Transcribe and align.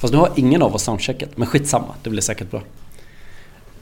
Fast 0.00 0.12
nu 0.12 0.18
har 0.18 0.30
ingen 0.36 0.62
av 0.62 0.74
oss 0.74 0.82
soundcheckat. 0.82 1.36
Men 1.36 1.46
skitsamma, 1.46 1.94
det 2.02 2.10
blir 2.10 2.22
säkert 2.22 2.50
bra. 2.50 2.62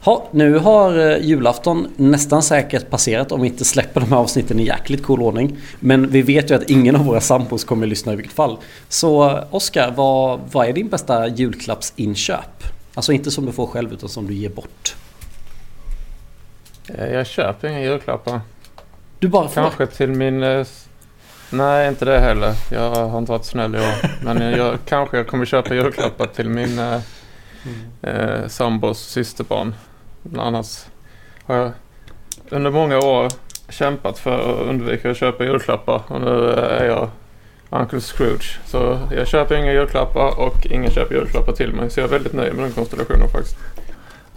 Ha, 0.01 0.27
nu 0.31 0.57
har 0.57 0.97
eh, 0.97 1.17
julafton 1.17 1.87
nästan 1.95 2.43
säkert 2.43 2.89
passerat 2.89 3.31
om 3.31 3.41
vi 3.41 3.47
inte 3.47 3.65
släpper 3.65 4.01
de 4.01 4.11
här 4.11 4.17
avsnitten 4.17 4.59
i 4.59 4.65
jäkligt 4.65 5.03
cool 5.03 5.21
ordning. 5.21 5.57
Men 5.79 6.09
vi 6.09 6.21
vet 6.21 6.51
ju 6.51 6.55
att 6.55 6.69
ingen 6.69 6.95
av 6.95 7.05
våra 7.05 7.21
sambos 7.21 7.63
kommer 7.63 7.85
att 7.85 7.89
lyssna 7.89 8.13
i 8.13 8.15
vilket 8.15 8.33
fall. 8.33 8.57
Så 8.89 9.39
Oskar, 9.51 9.93
vad, 9.95 10.39
vad 10.51 10.67
är 10.67 10.73
din 10.73 10.87
bästa 10.87 11.27
julklappsinköp? 11.27 12.63
Alltså 12.93 13.11
inte 13.11 13.31
som 13.31 13.45
du 13.45 13.51
får 13.51 13.67
själv 13.67 13.93
utan 13.93 14.09
som 14.09 14.27
du 14.27 14.33
ger 14.33 14.49
bort. 14.49 14.95
Eh, 16.87 17.07
jag 17.07 17.27
köper 17.27 17.67
inga 17.67 17.81
julklappar. 17.81 18.41
Du 19.19 19.27
bara 19.27 19.47
får? 19.47 19.53
Kanske 19.61 19.87
till 19.87 20.09
min... 20.09 20.65
Nej, 21.49 21.87
inte 21.87 22.05
det 22.05 22.19
heller. 22.19 22.53
Jag 22.71 22.89
har 22.95 23.17
inte 23.19 23.31
varit 23.31 23.45
snäll 23.45 23.75
i 23.75 23.79
år. 23.79 23.93
Men 24.23 24.41
jag, 24.57 24.77
kanske 24.85 25.17
jag 25.17 25.27
kommer 25.27 25.45
köpa 25.45 25.73
julklappar 25.75 26.25
till 26.27 26.49
min 26.49 26.79
eh, 26.79 26.99
eh, 28.01 28.47
sambos 28.47 28.99
systerbarn. 28.99 29.75
Men 30.23 30.39
annars 30.39 30.85
har 31.45 31.55
jag 31.55 31.71
under 32.49 32.71
många 32.71 32.97
år 32.99 33.27
kämpat 33.69 34.19
för 34.19 34.39
att 34.61 34.67
undvika 34.67 35.11
att 35.11 35.17
köpa 35.17 35.43
julklappar. 35.43 36.01
Och 36.07 36.21
nu 36.21 36.49
eh, 36.57 36.81
är 36.81 36.85
jag 36.85 37.09
Uncle 37.69 38.01
Scrooge. 38.01 38.59
Så 38.65 38.99
jag 39.15 39.27
köper 39.27 39.55
inga 39.55 39.71
julklappar 39.73 40.39
och 40.39 40.65
ingen 40.65 40.91
köper 40.91 41.15
julklappar 41.15 41.53
till 41.53 41.73
mig. 41.73 41.89
Så 41.89 41.99
jag 41.99 42.07
är 42.07 42.11
väldigt 42.11 42.33
nöjd 42.33 42.53
med 42.53 42.63
den 42.65 42.71
konstellationen 42.73 43.29
faktiskt. 43.29 43.57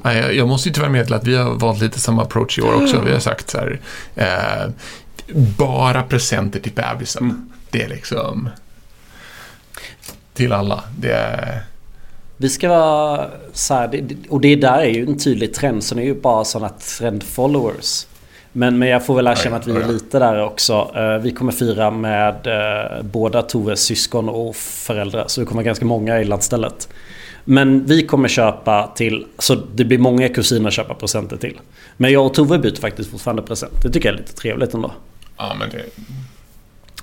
Jag- 0.05 0.35
jag 0.35 0.49
måste 0.49 0.69
ju 0.69 0.75
tyvärr 0.75 0.89
meddela 0.89 1.17
att 1.17 1.27
vi 1.27 1.37
har 1.37 1.55
valt 1.55 1.81
lite 1.81 2.01
samma 2.01 2.23
approach 2.23 2.59
i 2.59 2.63
år 2.63 2.83
också. 2.83 3.01
Vi 3.07 3.13
har 3.13 3.19
sagt 3.21 3.51
så 3.51 3.59
här, 3.59 3.81
eh, 4.15 4.71
bara 5.35 6.03
presenter 6.03 6.61
till 6.61 6.73
bebisen. 6.73 7.53
Det 7.71 7.83
är 7.83 7.89
liksom 7.89 8.49
till 10.35 10.53
alla. 10.53 10.85
Det 10.99 11.13
är... 11.13 11.63
Vi 12.37 12.49
ska 12.49 12.69
vara 12.69 13.27
så 13.53 13.75
här, 13.75 14.07
och 14.29 14.41
det 14.41 14.57
där 14.57 14.79
är 14.79 14.89
ju 14.91 15.07
en 15.07 15.19
tydlig 15.19 15.55
trend 15.55 15.85
så 15.85 15.95
ni 15.95 16.03
är 16.03 16.07
ju 16.07 16.21
bara 16.21 16.45
sådana 16.45 16.69
trendfollowers. 16.69 18.07
Men, 18.53 18.79
men 18.79 18.89
jag 18.89 19.07
får 19.07 19.15
väl 19.15 19.27
erkänna 19.27 19.57
att 19.57 19.67
vi 19.67 19.73
är 19.77 19.89
lite 19.89 20.19
där 20.19 20.43
också. 20.43 20.91
Eh, 20.95 21.19
Vi 21.19 21.33
kommer 21.33 21.53
fira 21.53 21.91
med 21.91 22.47
eh, 22.47 23.03
båda 23.03 23.43
Toves 23.43 23.81
syskon 23.81 24.29
och 24.29 24.57
föräldrar. 24.57 25.25
Så 25.29 25.41
det 25.41 25.47
kommer 25.47 25.63
ganska 25.63 25.85
många 25.85 26.21
i 26.21 26.25
landstället. 26.25 26.89
Men 27.45 27.85
vi 27.87 28.07
kommer 28.07 28.29
köpa 28.29 28.93
till, 28.95 29.27
så 29.39 29.55
det 29.55 29.85
blir 29.85 29.99
många 29.99 30.29
kusiner 30.29 30.69
att 30.69 30.75
köpa 30.75 30.95
presenter 30.95 31.37
till. 31.37 31.61
Men 31.97 32.13
jag 32.13 32.27
och 32.27 32.35
Tove 32.35 32.59
byter 32.59 32.81
faktiskt 32.81 33.11
fortfarande 33.11 33.43
present. 33.43 33.83
Det 33.83 33.91
tycker 33.91 34.09
jag 34.09 34.15
är 34.15 34.21
lite 34.21 34.35
trevligt 34.35 34.75
ändå. 34.75 34.93
Ja, 35.37 35.57
men 35.59 35.71
det... 35.71 35.85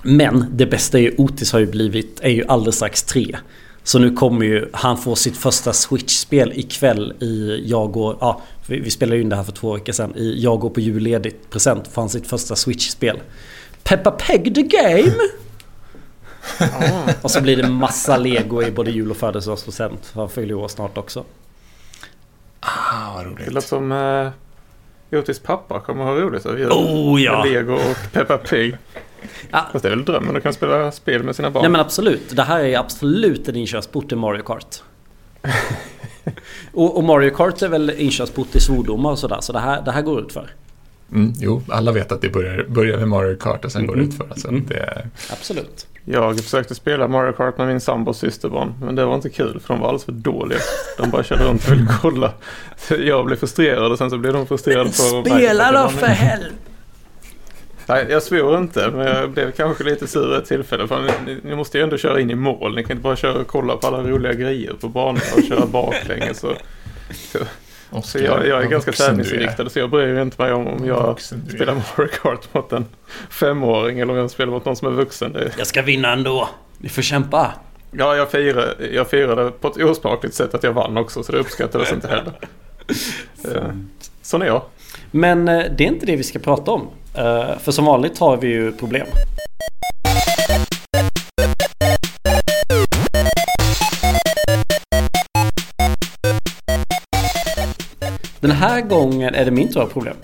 Men 0.02 0.46
det 0.50 0.66
bästa 0.66 0.98
är 0.98 1.02
ju 1.02 1.14
Otis 1.18 1.52
har 1.52 1.58
ju 1.58 1.66
blivit, 1.66 2.20
är 2.20 2.28
ju 2.30 2.44
alldeles 2.46 2.76
strax 2.76 3.02
tre. 3.02 3.36
Så 3.82 3.98
nu 3.98 4.14
kommer 4.14 4.46
ju 4.46 4.68
han 4.72 4.98
få 4.98 5.16
sitt 5.16 5.36
första 5.36 5.72
Switch-spel 5.72 6.52
ikväll 6.54 7.12
i 7.20 7.62
Jag 7.66 7.92
går... 7.92 8.16
Ja, 8.20 8.42
vi, 8.66 8.80
vi 8.80 8.90
spelade 8.90 9.16
ju 9.16 9.22
in 9.22 9.28
det 9.28 9.36
här 9.36 9.44
för 9.44 9.52
två 9.52 9.74
veckor 9.74 9.92
sedan. 9.92 10.16
I 10.16 10.42
Jag 10.42 10.60
går 10.60 10.70
på 10.70 10.80
julledigt 10.80 11.50
present 11.50 11.88
får 11.88 12.02
han 12.02 12.08
sitt 12.08 12.26
första 12.26 12.56
Switch-spel. 12.56 13.20
Peppa 13.82 14.10
Peg 14.10 14.54
the 14.54 14.62
Game! 14.62 15.12
Och 17.22 17.30
så 17.30 17.40
blir 17.40 17.56
det 17.56 17.68
massa 17.68 18.16
lego 18.16 18.62
i 18.62 18.70
både 18.70 18.90
jul 18.90 19.10
och 19.10 19.16
födelsedagspresent. 19.16 20.10
Han 20.14 20.28
fyller 20.28 20.48
ju 20.48 20.54
år 20.54 20.68
snart 20.68 20.98
också. 20.98 21.24
Ah, 22.60 23.14
vad 23.14 23.24
Det 23.24 23.30
roligt. 23.30 23.52
låter 23.52 23.68
som 23.68 23.92
eh, 23.92 24.30
Jotis 25.10 25.38
pappa 25.38 25.80
kommer 25.80 26.04
ha 26.04 26.14
roligt 26.14 26.46
över 26.46 26.58
jul. 26.58 26.70
Oh 26.72 27.22
ja! 27.22 27.44
Med 27.44 27.52
Lego 27.52 27.72
och 27.74 28.12
Peppa 28.12 28.38
Pig. 28.38 28.76
Ja. 29.50 29.66
Fast 29.72 29.82
det 29.82 29.88
är 29.88 29.96
väl 29.96 30.04
drömmen 30.04 30.36
att 30.36 30.42
kunna 30.42 30.52
spela 30.52 30.92
spel 30.92 31.22
med 31.22 31.36
sina 31.36 31.50
barn. 31.50 31.62
Nej 31.62 31.70
men 31.70 31.80
absolut. 31.80 32.36
Det 32.36 32.42
här 32.42 32.60
är 32.60 32.78
absolut 32.78 33.48
en 33.48 33.56
inkörsport 33.56 34.08
till 34.08 34.18
Mario 34.18 34.42
Kart. 34.42 34.76
och, 36.72 36.96
och 36.96 37.04
Mario 37.04 37.30
Kart 37.30 37.62
är 37.62 37.68
väl 37.68 37.90
inkörsport 37.90 38.50
till 38.52 38.60
svordomar 38.60 39.10
och 39.10 39.18
sådär. 39.18 39.38
Så 39.40 39.52
det 39.52 39.58
här, 39.58 39.82
det 39.82 39.92
här 39.92 40.02
går 40.02 40.20
ut 40.20 40.32
för. 40.32 40.50
Mm, 41.12 41.32
jo, 41.40 41.62
alla 41.68 41.92
vet 41.92 42.12
att 42.12 42.20
det 42.20 42.28
börjar, 42.28 42.64
börjar 42.68 42.98
med 42.98 43.08
Mario 43.08 43.36
Kart 43.36 43.64
och 43.64 43.72
sen 43.72 43.86
går 43.86 43.94
det 43.96 44.00
Mm. 44.02 44.10
ut 44.10 44.16
för. 44.18 44.26
Alltså, 44.30 44.48
Mm. 44.48 44.64
det 44.68 44.76
är... 44.76 45.08
Absolut. 45.30 45.86
Jag 46.04 46.40
försökte 46.40 46.74
spela 46.74 47.08
Mario 47.08 47.32
Kart 47.32 47.58
med 47.58 47.66
min 47.66 47.80
sambos 47.80 48.18
systerbarn. 48.18 48.74
Men 48.82 48.94
det 48.94 49.04
var 49.04 49.14
inte 49.14 49.30
kul 49.30 49.60
för 49.60 49.74
de 49.74 49.80
var 49.80 49.88
alldeles 49.88 50.04
för 50.04 50.12
dåliga. 50.12 50.58
De 50.98 51.10
bara 51.10 51.22
körde 51.22 51.44
runt 51.44 51.66
och 51.66 51.72
ville 51.72 51.86
kolla. 52.02 52.32
Så 52.76 52.94
Jag 52.94 53.26
blev 53.26 53.36
frustrerad 53.36 53.92
och 53.92 53.98
sen 53.98 54.10
så 54.10 54.18
blev 54.18 54.32
de 54.32 54.46
frustrerade 54.46 54.84
på. 54.90 55.22
Spela 55.26 55.72
då 55.72 55.88
för 55.88 56.06
helvete! 56.06 56.54
Nej, 57.86 58.06
jag 58.10 58.22
svor 58.22 58.58
inte. 58.58 58.90
Men 58.90 59.06
jag 59.06 59.30
blev 59.30 59.50
kanske 59.50 59.84
lite 59.84 60.06
sur 60.06 60.38
ett 60.38 60.44
tillfälle. 60.46 60.88
För 60.88 61.02
ni, 61.26 61.38
ni 61.42 61.56
måste 61.56 61.78
ju 61.78 61.84
ändå 61.84 61.96
köra 61.96 62.20
in 62.20 62.30
i 62.30 62.34
mål. 62.34 62.74
Ni 62.74 62.82
kan 62.82 62.90
inte 62.92 63.02
bara 63.02 63.16
köra 63.16 63.38
och 63.40 63.46
kolla 63.46 63.76
på 63.76 63.86
alla 63.86 64.02
roliga 64.02 64.32
grejer 64.32 64.72
på 64.80 64.88
banan 64.88 65.22
och 65.36 65.44
köra 65.48 65.66
baklänges. 65.66 66.38
Så 66.40 66.54
jag, 68.14 68.46
jag 68.46 68.62
är 68.62 68.68
ganska 68.68 68.90
är. 68.90 68.94
tävlingsinriktad 68.94 69.68
så 69.68 69.78
jag 69.78 69.90
bryr 69.90 70.12
mig 70.14 70.22
inte 70.22 70.42
mig 70.42 70.52
om 70.52 70.66
om 70.66 70.86
jag 70.86 71.20
är. 71.20 71.50
spelar 71.56 71.74
Mario 71.74 72.08
Kart 72.22 72.54
mot 72.54 72.72
en 72.72 72.84
femåring 73.30 74.00
eller 74.00 74.12
om 74.12 74.18
jag 74.18 74.30
spelar 74.30 74.52
mot 74.52 74.64
någon 74.64 74.76
som 74.76 74.88
är 74.88 74.92
vuxen. 74.92 75.32
Det, 75.32 75.52
Jag 75.58 75.66
ska 75.66 75.82
vinna 75.82 76.12
ändå. 76.12 76.48
Ni 76.78 76.88
får 76.88 77.02
kämpa. 77.02 77.54
Ja, 77.90 78.16
jag 78.16 78.30
firade, 78.30 78.74
jag 78.92 79.10
firade 79.10 79.50
på 79.50 79.68
ett 79.68 79.76
osmakligt 79.76 80.34
sätt 80.34 80.54
att 80.54 80.62
jag 80.62 80.72
vann 80.72 80.96
också, 80.96 81.22
så 81.22 81.32
det 81.32 81.38
uppskattades 81.38 81.92
inte 81.92 82.08
heller. 82.08 82.32
Eh, 83.44 83.70
Sån 84.22 84.42
är 84.42 84.46
jag. 84.46 84.62
Men 85.10 85.48
eh, 85.48 85.64
det 85.78 85.84
är 85.84 85.88
inte 85.88 86.06
det 86.06 86.16
vi 86.16 86.22
ska 86.24 86.38
prata 86.38 86.70
om. 86.70 86.88
Eh, 87.14 87.58
För 87.58 87.72
som 87.72 87.84
vanligt 87.84 88.18
har 88.18 88.36
vi 88.36 88.48
ju 88.48 88.72
problem. 88.72 89.06
Den 98.40 98.50
här 98.50 98.80
gången 98.80 99.34
är 99.34 99.44
det 99.44 99.50
min 99.50 99.72
tur 99.72 99.80
att 99.80 99.86
ha 99.86 99.92
problem. 99.92 100.16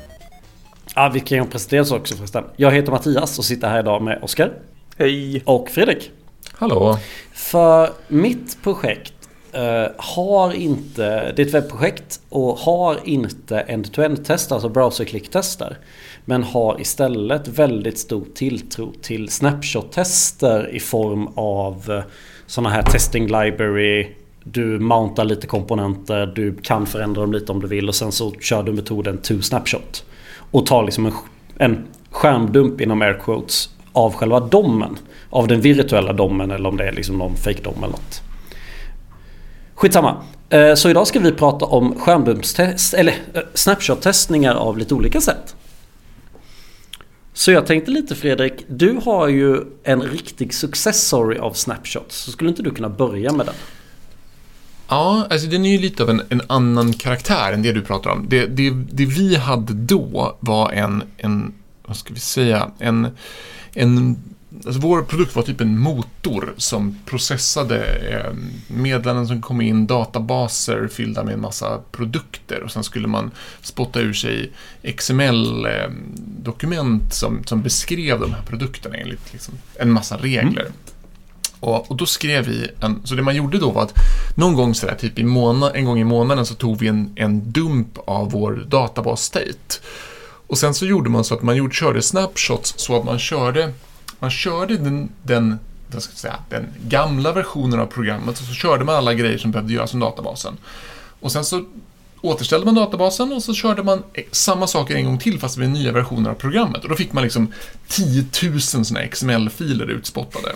Ja, 0.94 1.10
vi 1.14 1.20
kan 1.20 1.38
ju 1.38 1.44
presentera 1.44 1.82
oss 1.82 1.92
också 1.92 2.16
förresten. 2.16 2.44
Jag 2.56 2.70
heter 2.70 2.92
Mattias 2.92 3.38
och 3.38 3.44
sitter 3.44 3.68
här 3.68 3.80
idag 3.80 4.02
med 4.02 4.18
Oskar 4.22 4.52
Hej! 4.96 5.42
och 5.44 5.70
Fredrik. 5.70 6.10
Hallå? 6.52 6.98
För 7.32 7.90
mitt 8.08 8.62
projekt 8.62 9.12
eh, 9.52 9.86
har 9.96 10.52
inte, 10.52 11.32
det 11.32 11.42
är 11.42 11.46
ett 11.46 11.54
webbprojekt 11.54 12.20
och 12.28 12.58
har 12.58 12.98
inte 13.04 13.60
end-to-end-tester, 13.60 14.54
alltså 14.54 14.68
browser-klick-tester. 14.68 15.76
Men 16.24 16.42
har 16.42 16.80
istället 16.80 17.48
väldigt 17.48 17.98
stor 17.98 18.24
tilltro 18.34 18.92
till 19.02 19.28
snapshot-tester 19.28 20.68
i 20.72 20.80
form 20.80 21.28
av 21.34 22.02
sådana 22.46 22.70
här 22.70 22.82
testing 22.82 23.26
library. 23.26 24.06
Du 24.52 24.78
mountar 24.78 25.24
lite 25.24 25.46
komponenter, 25.46 26.26
du 26.26 26.54
kan 26.62 26.86
förändra 26.86 27.20
dem 27.20 27.32
lite 27.32 27.52
om 27.52 27.60
du 27.60 27.66
vill 27.66 27.88
och 27.88 27.94
sen 27.94 28.12
så 28.12 28.32
kör 28.32 28.62
du 28.62 28.72
metoden 28.72 29.18
to 29.18 29.42
snapshot. 29.42 30.04
Och 30.50 30.66
tar 30.66 30.84
liksom 30.84 31.06
en, 31.06 31.12
en 31.56 31.84
skärmdump 32.10 32.80
inom 32.80 33.02
air 33.02 33.20
quotes 33.24 33.68
av 33.92 34.14
själva 34.14 34.40
domen. 34.40 34.98
Av 35.30 35.48
den 35.48 35.60
virtuella 35.60 36.12
domen 36.12 36.50
eller 36.50 36.68
om 36.68 36.76
det 36.76 36.88
är 36.88 36.92
liksom 36.92 37.18
någon 37.18 37.36
fake 37.36 37.62
dom 37.62 37.74
eller 37.78 37.88
något. 37.88 38.22
Skitsamma. 39.74 40.16
Eh, 40.50 40.74
så 40.74 40.90
idag 40.90 41.06
ska 41.06 41.20
vi 41.20 41.32
prata 41.32 41.64
om 41.64 41.94
skärmdumpstest 42.00 42.94
eller 42.94 43.12
eh, 43.34 43.40
snapshot-testningar 43.54 44.54
av 44.54 44.78
lite 44.78 44.94
olika 44.94 45.20
sätt. 45.20 45.56
Så 47.32 47.52
jag 47.52 47.66
tänkte 47.66 47.90
lite 47.90 48.14
Fredrik, 48.14 48.52
du 48.68 49.00
har 49.04 49.28
ju 49.28 49.60
en 49.82 50.02
riktig 50.02 50.54
success 50.54 51.06
story 51.06 51.38
av 51.38 51.52
snapshots. 51.52 52.16
Så 52.16 52.30
skulle 52.30 52.50
inte 52.50 52.62
du 52.62 52.70
kunna 52.70 52.88
börja 52.88 53.32
med 53.32 53.46
den? 53.46 53.54
Ja, 54.88 55.26
alltså 55.30 55.48
den 55.48 55.64
är 55.64 55.70
ju 55.70 55.78
lite 55.78 56.02
av 56.02 56.10
en, 56.10 56.22
en 56.28 56.42
annan 56.46 56.92
karaktär 56.92 57.52
än 57.52 57.62
det 57.62 57.72
du 57.72 57.82
pratar 57.82 58.10
om. 58.10 58.26
Det, 58.28 58.46
det, 58.46 58.70
det 58.70 59.06
vi 59.06 59.36
hade 59.36 59.72
då 59.72 60.36
var 60.40 60.72
en, 60.72 61.02
en 61.16 61.54
vad 61.86 61.96
ska 61.96 62.14
vi 62.14 62.20
säga, 62.20 62.70
en, 62.78 63.08
en 63.72 64.16
Alltså 64.64 64.80
vår 64.80 65.02
produkt 65.02 65.36
var 65.36 65.42
typ 65.42 65.60
en 65.60 65.78
motor 65.78 66.54
som 66.56 66.98
processade 67.04 67.84
eh, 67.84 68.32
meddelanden 68.68 69.26
som 69.26 69.42
kom 69.42 69.60
in, 69.60 69.86
databaser 69.86 70.88
fyllda 70.88 71.24
med 71.24 71.34
en 71.34 71.40
massa 71.40 71.80
produkter 71.92 72.62
och 72.62 72.70
sen 72.70 72.84
skulle 72.84 73.08
man 73.08 73.30
spotta 73.60 74.00
ur 74.00 74.12
sig 74.12 74.52
XML-dokument 74.96 77.02
ehm, 77.02 77.10
som, 77.10 77.44
som 77.44 77.62
beskrev 77.62 78.20
de 78.20 78.32
här 78.32 78.42
produkterna 78.42 78.96
enligt 78.96 79.32
liksom 79.32 79.54
en 79.74 79.92
massa 79.92 80.16
regler. 80.16 80.60
Mm. 80.60 80.72
Och, 81.66 81.90
och 81.90 81.96
då 81.96 82.06
skrev 82.06 82.44
vi 82.44 82.70
en, 82.80 83.00
så 83.04 83.14
det 83.14 83.22
man 83.22 83.36
gjorde 83.36 83.58
då 83.58 83.70
var 83.70 83.82
att 83.82 83.94
någon 84.34 84.54
gång 84.54 84.74
sådär, 84.74 84.94
typ 84.94 85.18
i 85.18 85.24
månad, 85.24 85.72
en 85.74 85.84
gång 85.84 85.98
i 85.98 86.04
månaden 86.04 86.46
så 86.46 86.54
tog 86.54 86.78
vi 86.78 86.88
en, 86.88 87.12
en 87.16 87.52
dump 87.52 87.98
av 88.06 88.30
vår 88.30 88.64
databas-state. 88.68 89.80
Och 90.46 90.58
sen 90.58 90.74
så 90.74 90.86
gjorde 90.86 91.10
man 91.10 91.24
så 91.24 91.34
att 91.34 91.42
man 91.42 91.56
gjorde, 91.56 91.74
körde 91.74 92.02
snapshots 92.02 92.74
så 92.76 92.96
att 92.96 93.04
man 93.04 93.18
körde, 93.18 93.72
man 94.18 94.30
körde 94.30 94.76
den, 94.76 95.08
den, 95.22 95.58
vad 95.92 96.02
ska 96.02 96.12
jag 96.12 96.18
säga, 96.18 96.38
den 96.48 96.66
gamla 96.88 97.32
versionen 97.32 97.80
av 97.80 97.86
programmet 97.86 98.40
och 98.40 98.46
så 98.46 98.54
körde 98.54 98.84
man 98.84 98.94
alla 98.94 99.14
grejer 99.14 99.38
som 99.38 99.50
behövde 99.50 99.72
göras 99.72 99.94
med 99.94 100.00
databasen. 100.00 100.56
Och 101.20 101.32
sen 101.32 101.44
så 101.44 101.64
återställde 102.20 102.66
man 102.66 102.74
databasen 102.74 103.32
och 103.32 103.42
så 103.42 103.54
körde 103.54 103.82
man 103.82 104.02
e, 104.14 104.22
samma 104.30 104.66
saker 104.66 104.94
en 104.94 105.04
gång 105.04 105.18
till 105.18 105.40
fast 105.40 105.56
med 105.56 105.70
nya 105.70 105.92
versioner 105.92 106.30
av 106.30 106.34
programmet. 106.34 106.82
Och 106.82 106.88
då 106.88 106.96
fick 106.96 107.12
man 107.12 107.22
liksom 107.22 107.52
10 107.88 108.24
000 108.42 108.60
sådana 108.60 109.06
XML-filer 109.06 109.90
utspottade 109.90 110.52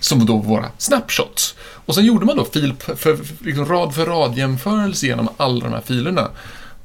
som 0.00 0.26
då 0.26 0.36
våra 0.36 0.70
snapshots. 0.78 1.54
Och 1.60 1.94
sen 1.94 2.04
gjorde 2.04 2.26
man 2.26 2.36
då 2.36 2.44
fil 2.44 2.74
för, 2.78 2.94
för, 2.94 3.18
liksom 3.44 3.66
rad 3.66 3.94
för 3.94 4.06
rad 4.06 4.38
jämförelse 4.38 5.06
genom 5.06 5.28
alla 5.36 5.64
de 5.64 5.72
här 5.72 5.80
filerna. 5.80 6.30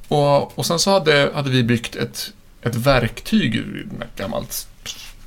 Och, 0.07 0.57
och 0.57 0.65
sen 0.65 0.79
så 0.79 0.91
hade, 0.91 1.31
hade 1.35 1.49
vi 1.49 1.63
byggt 1.63 1.95
ett, 1.95 2.31
ett 2.61 2.75
verktyg, 2.75 3.55
ett 4.01 4.17
gammalt 4.17 4.67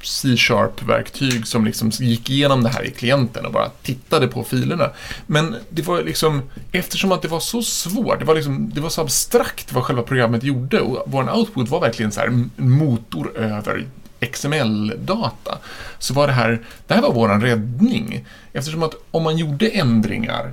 C-sharp-verktyg 0.02 1.46
som 1.46 1.64
liksom 1.64 1.90
gick 1.90 2.30
igenom 2.30 2.62
det 2.62 2.68
här 2.68 2.86
i 2.86 2.90
klienten 2.90 3.46
och 3.46 3.52
bara 3.52 3.70
tittade 3.82 4.28
på 4.28 4.44
filerna. 4.44 4.90
Men 5.26 5.56
det 5.68 5.82
var 5.82 6.02
liksom, 6.02 6.42
eftersom 6.72 7.12
att 7.12 7.22
det 7.22 7.28
var 7.28 7.40
så 7.40 7.62
svårt, 7.62 8.18
det 8.18 8.24
var, 8.24 8.34
liksom, 8.34 8.70
det 8.74 8.80
var 8.80 8.90
så 8.90 9.00
abstrakt 9.00 9.72
vad 9.72 9.84
själva 9.84 10.02
programmet 10.02 10.42
gjorde 10.42 10.80
och 10.80 11.02
vår 11.06 11.36
output 11.36 11.68
var 11.68 11.80
verkligen 11.80 12.12
så 12.12 12.20
här 12.20 12.44
motor 12.56 13.36
över 13.36 13.86
XML-data. 14.20 15.58
Så 15.98 16.14
var 16.14 16.26
det 16.26 16.32
här, 16.32 16.60
det 16.86 16.94
här 16.94 17.02
var 17.02 17.12
vår 17.12 17.28
räddning. 17.28 18.24
Eftersom 18.52 18.82
att 18.82 18.94
om 19.10 19.22
man 19.22 19.38
gjorde 19.38 19.68
ändringar 19.68 20.52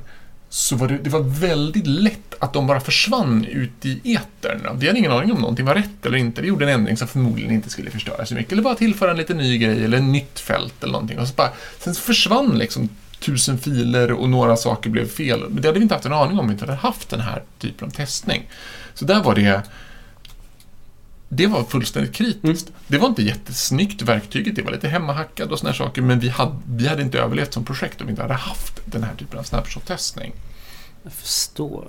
så 0.50 0.76
var 0.76 0.88
det, 0.88 0.98
det 0.98 1.10
var 1.10 1.40
väldigt 1.40 1.88
lätt 1.88 2.36
att 2.40 2.54
de 2.54 2.68
bara 2.68 2.80
försvann 2.80 3.46
ut 3.46 3.86
i 3.86 4.14
etern. 4.14 4.80
Vi 4.80 4.88
hade 4.88 5.00
ingen 5.00 5.12
aning 5.12 5.32
om 5.32 5.42
någonting 5.42 5.66
var 5.66 5.76
rätt 5.76 6.06
eller 6.06 6.18
inte. 6.18 6.42
Vi 6.42 6.48
gjorde 6.48 6.66
en 6.66 6.80
ändring 6.80 6.98
som 6.98 7.08
förmodligen 7.08 7.52
inte 7.52 7.70
skulle 7.70 7.92
förstöra 7.92 8.26
så 8.26 8.36
mycket. 8.36 8.52
Eller 8.52 8.64
bara 8.64 8.76
tillföra 8.76 9.12
en 9.12 9.18
liten 9.18 9.38
ny 9.38 9.58
grej 9.58 9.84
eller 9.84 9.98
ett 9.98 10.04
nytt 10.04 10.40
fält 10.40 10.84
eller 10.84 10.94
någonting. 10.94 11.20
Och 11.20 11.28
så 11.28 11.34
bara, 11.34 11.50
sen 11.80 11.96
försvann 11.96 12.58
liksom 12.58 12.90
tusen 13.20 13.58
filer 13.58 14.12
och 14.12 14.30
några 14.30 14.56
saker 14.56 14.90
blev 14.90 15.08
fel. 15.08 15.40
Men 15.50 15.62
det 15.62 15.68
hade 15.68 15.80
vi 15.80 15.84
inte 15.84 15.96
haft 15.96 16.06
en 16.06 16.14
aning 16.14 16.34
om 16.34 16.40
om 16.40 16.48
vi 16.48 16.54
inte 16.54 16.66
hade 16.66 16.78
haft 16.78 17.10
den 17.10 17.22
här 17.22 17.44
typen 17.60 17.88
av 17.88 17.92
testning. 17.92 18.50
Så 18.94 19.06
där 19.06 19.24
var 19.24 19.36
det 19.36 19.62
det 21.30 21.48
var 21.48 21.64
fullständigt 21.64 22.14
kritiskt. 22.14 22.70
Mm. 22.70 22.80
Det 22.88 22.98
var 22.98 23.08
inte 23.08 23.24
jättesnyggt 23.24 24.02
verktyget, 24.02 24.56
det 24.56 24.62
var 24.62 24.72
lite 24.72 24.88
hemmahackat 24.88 25.52
och 25.52 25.60
såna 25.60 25.70
här 25.70 25.78
saker, 25.78 26.02
men 26.02 26.20
vi 26.20 26.30
hade, 26.30 26.56
vi 26.70 26.88
hade 26.88 27.02
inte 27.02 27.20
överlevt 27.20 27.54
som 27.54 27.66
projekt 27.66 28.02
om 28.02 28.08
vi 28.08 28.12
inte 28.12 28.22
hade 28.22 28.34
haft 28.34 28.82
den 28.86 29.04
här 29.04 29.16
typen 29.16 29.40
av 29.40 29.44
snapshot-testning. 29.44 30.32
Jag 31.04 31.14
förstår. 31.14 31.88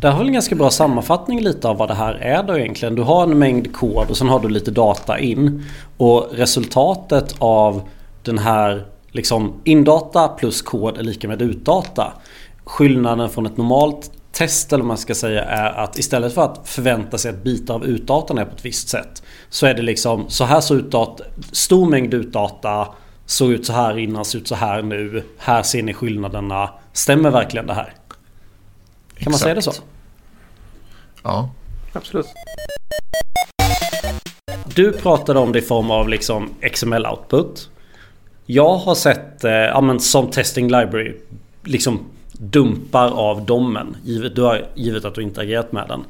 Det 0.00 0.06
här 0.06 0.14
har 0.14 0.24
en 0.24 0.32
ganska 0.32 0.54
bra 0.54 0.70
sammanfattning 0.70 1.40
lite 1.40 1.68
av 1.68 1.76
vad 1.76 1.88
det 1.88 1.94
här 1.94 2.14
är 2.14 2.42
då 2.42 2.58
egentligen. 2.58 2.94
Du 2.94 3.02
har 3.02 3.22
en 3.22 3.38
mängd 3.38 3.72
kod 3.72 4.10
och 4.10 4.16
sen 4.16 4.28
har 4.28 4.40
du 4.40 4.48
lite 4.48 4.70
data 4.70 5.18
in. 5.18 5.64
Och 5.96 6.28
resultatet 6.32 7.34
av 7.38 7.88
den 8.22 8.38
här 8.38 8.86
liksom 9.10 9.52
indata 9.64 10.28
plus 10.28 10.62
kod 10.62 10.98
är 10.98 11.02
lika 11.02 11.28
med 11.28 11.42
utdata. 11.42 12.12
Skillnaden 12.64 13.30
från 13.30 13.46
ett 13.46 13.56
normalt 13.56 14.10
test 14.34 14.72
eller 14.72 14.84
man 14.84 14.98
ska 14.98 15.14
säga 15.14 15.44
är 15.44 15.72
att 15.72 15.98
istället 15.98 16.34
för 16.34 16.44
att 16.44 16.68
förvänta 16.68 17.18
sig 17.18 17.30
att 17.30 17.42
bitar 17.42 17.74
av 17.74 17.84
utdatan 17.84 18.38
är 18.38 18.44
på 18.44 18.54
ett 18.54 18.64
visst 18.64 18.88
sätt. 18.88 19.22
Så 19.48 19.66
är 19.66 19.74
det 19.74 19.82
liksom 19.82 20.24
så 20.28 20.44
här 20.44 20.60
såg 20.60 20.78
utdata, 20.78 21.24
stor 21.52 21.86
mängd 21.86 22.14
utdata 22.14 22.88
såg 23.26 23.52
ut 23.52 23.66
så 23.66 23.72
här 23.72 23.98
innan, 23.98 24.24
ser 24.24 24.38
ut 24.38 24.48
så 24.48 24.54
här 24.54 24.82
nu. 24.82 25.24
Här 25.38 25.62
ser 25.62 25.82
ni 25.82 25.94
skillnaderna. 25.94 26.70
Stämmer 26.92 27.30
verkligen 27.30 27.66
det 27.66 27.74
här? 27.74 27.84
Kan 27.84 27.94
Exakt. 29.16 29.30
man 29.30 29.38
säga 29.38 29.54
det 29.54 29.62
så? 29.62 29.72
Ja. 31.22 31.50
Absolut. 31.92 32.26
Du 34.74 34.92
pratade 34.92 35.38
om 35.38 35.52
det 35.52 35.58
i 35.58 35.62
form 35.62 35.90
av 35.90 36.08
liksom 36.08 36.54
XML-output. 36.60 37.68
Jag 38.46 38.76
har 38.76 38.94
sett, 38.94 39.44
eh, 39.44 39.52
ja, 39.52 39.80
men 39.80 40.00
som 40.00 40.30
testing 40.30 40.64
library, 40.64 41.16
liksom 41.62 42.06
dumpar 42.38 43.10
av 43.10 43.46
domen. 43.46 43.96
Givet, 44.04 44.36
du 44.36 44.42
har, 44.42 44.66
givet 44.74 45.04
att 45.04 45.14
du 45.14 45.22
inte 45.22 45.40
agerat 45.40 45.72
med 45.72 45.88
den. 45.88 46.04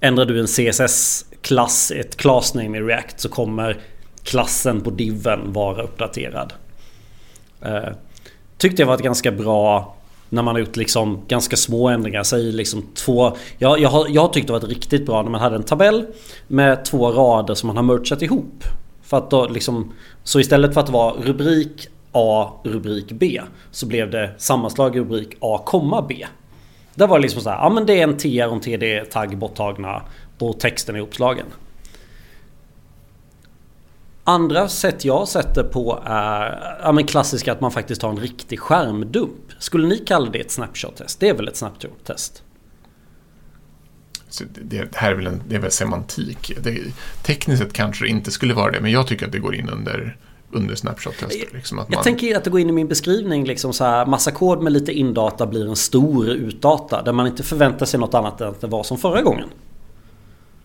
Ändrar 0.00 0.24
du 0.24 0.40
en 0.40 0.46
CSS-klass, 0.46 1.90
ett 1.90 2.16
class 2.16 2.54
name 2.54 2.78
i 2.78 2.80
React 2.80 3.20
så 3.20 3.28
kommer 3.28 3.80
klassen 4.22 4.80
på 4.80 4.90
diven 4.90 5.52
vara 5.52 5.82
uppdaterad. 5.82 6.52
Eh, 7.62 7.92
tyckte 8.58 8.82
jag 8.82 8.86
var 8.86 8.94
ett 8.94 9.02
ganska 9.02 9.32
bra 9.32 9.96
när 10.28 10.42
man 10.42 10.54
har 10.54 10.60
gjort 10.60 10.76
liksom 10.76 11.20
ganska 11.28 11.56
små 11.56 11.88
ändringar. 11.88 12.22
Säg 12.22 12.52
liksom 12.52 12.86
två... 12.94 13.36
Jag, 13.58 13.80
jag, 13.80 13.88
har, 13.88 14.06
jag 14.08 14.22
har 14.22 14.28
tyckt 14.28 14.46
det 14.46 14.52
varit 14.52 14.64
riktigt 14.64 15.06
bra 15.06 15.22
när 15.22 15.30
man 15.30 15.40
hade 15.40 15.56
en 15.56 15.62
tabell 15.62 16.06
med 16.46 16.84
två 16.84 17.12
rader 17.12 17.54
som 17.54 17.66
man 17.66 17.76
har 17.76 17.82
merchat 17.82 18.22
ihop. 18.22 18.64
För 19.02 19.16
att 19.16 19.30
då 19.30 19.48
liksom, 19.48 19.92
så 20.22 20.40
istället 20.40 20.74
för 20.74 20.80
att 20.80 20.88
vara 20.88 21.14
rubrik 21.14 21.88
A, 22.14 22.60
rubrik 22.64 23.12
B. 23.12 23.40
Så 23.70 23.86
blev 23.86 24.10
det 24.10 24.34
sammanslag 24.38 24.96
rubrik 24.96 25.36
A, 25.40 26.04
B. 26.08 26.26
Där 26.94 27.06
var 27.06 27.18
det 27.18 27.22
liksom 27.22 27.42
så 27.42 27.50
här, 27.50 27.56
ja 27.56 27.70
men 27.70 27.86
det 27.86 28.00
är 28.00 28.02
en 28.02 28.16
TR 28.16 28.46
och 28.46 28.54
en 28.54 28.60
TD-tagg 28.60 29.38
borttagna 29.38 30.02
och 30.38 30.60
texten 30.60 30.96
är 30.96 31.00
uppslagen. 31.00 31.46
Andra 34.24 34.68
sätt 34.68 35.04
jag 35.04 35.28
sätter 35.28 35.62
på 35.62 36.02
är 36.04 36.78
ja, 36.82 36.92
men 36.92 37.06
klassiska 37.06 37.52
att 37.52 37.60
man 37.60 37.70
faktiskt 37.70 38.02
har 38.02 38.10
en 38.10 38.16
riktig 38.16 38.60
skärmdump. 38.60 39.52
Skulle 39.58 39.86
ni 39.86 39.98
kalla 39.98 40.30
det 40.30 40.40
ett 40.40 40.50
snapshot-test? 40.50 41.20
Det 41.20 41.28
är 41.28 41.34
väl 41.34 41.48
ett 41.48 41.56
snapshot-test? 41.56 42.42
Det, 44.62 44.96
här 44.96 45.10
är 45.10 45.14
väl, 45.14 45.26
en, 45.26 45.42
det 45.48 45.54
är 45.56 45.60
väl 45.60 45.70
semantik. 45.70 46.52
Det, 46.62 46.80
tekniskt 47.22 47.62
sett 47.62 47.72
kanske 47.72 48.04
det 48.04 48.08
inte 48.08 48.30
skulle 48.30 48.54
vara 48.54 48.70
det, 48.72 48.80
men 48.80 48.90
jag 48.90 49.06
tycker 49.06 49.26
att 49.26 49.32
det 49.32 49.38
går 49.38 49.54
in 49.54 49.68
under 49.68 50.16
under 50.54 50.74
snapshot-tester. 50.74 51.48
Liksom 51.52 51.84
jag 51.88 52.02
tänker 52.02 52.36
att 52.36 52.44
det 52.44 52.50
går 52.50 52.60
in 52.60 52.68
i 52.68 52.72
min 52.72 52.88
beskrivning. 52.88 53.44
Liksom 53.44 53.72
så 53.72 53.84
här, 53.84 54.06
massa 54.06 54.30
kod 54.30 54.62
med 54.62 54.72
lite 54.72 54.92
indata 54.92 55.46
blir 55.46 55.68
en 55.68 55.76
stor 55.76 56.28
utdata. 56.28 57.02
Där 57.02 57.12
man 57.12 57.26
inte 57.26 57.42
förväntar 57.42 57.86
sig 57.86 58.00
något 58.00 58.14
annat 58.14 58.40
än 58.40 58.48
att 58.48 58.60
det 58.60 58.66
var 58.66 58.82
som 58.82 58.98
förra 58.98 59.22
gången. 59.22 59.48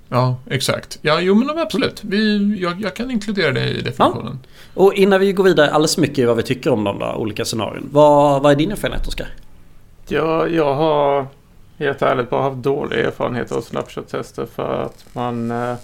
Ja, 0.09 0.35
exakt. 0.49 0.99
Ja, 1.01 1.21
jo 1.21 1.35
men 1.35 1.59
absolut. 1.59 2.03
Vi, 2.03 2.55
jag, 2.61 2.81
jag 2.81 2.95
kan 2.95 3.11
inkludera 3.11 3.51
det 3.51 3.69
i 3.69 3.81
definitionen. 3.81 4.39
Ja. 4.43 4.81
Och 4.83 4.93
innan 4.93 5.19
vi 5.19 5.33
går 5.33 5.43
vidare 5.43 5.71
alldeles 5.71 5.97
mycket 5.97 6.19
i 6.19 6.25
vad 6.25 6.37
vi 6.37 6.43
tycker 6.43 6.71
om 6.71 6.83
de 6.83 6.99
där 6.99 7.15
olika 7.15 7.45
scenarion. 7.45 7.89
Vad, 7.91 8.43
vad 8.43 8.51
är 8.51 8.55
din 8.55 8.71
erfarenhet, 8.71 9.07
Oskar? 9.07 9.27
Ja, 10.07 10.47
jag 10.47 10.75
har 10.75 11.27
helt 11.77 12.01
ärligt 12.01 12.29
bara 12.29 12.41
haft 12.41 12.63
dålig 12.63 12.99
erfarenhet 12.99 13.51
av 13.51 13.61
snapshot-tester 13.61 14.45
för 14.55 14.83
att 14.83 15.05
man 15.13 15.51
eh, 15.51 15.75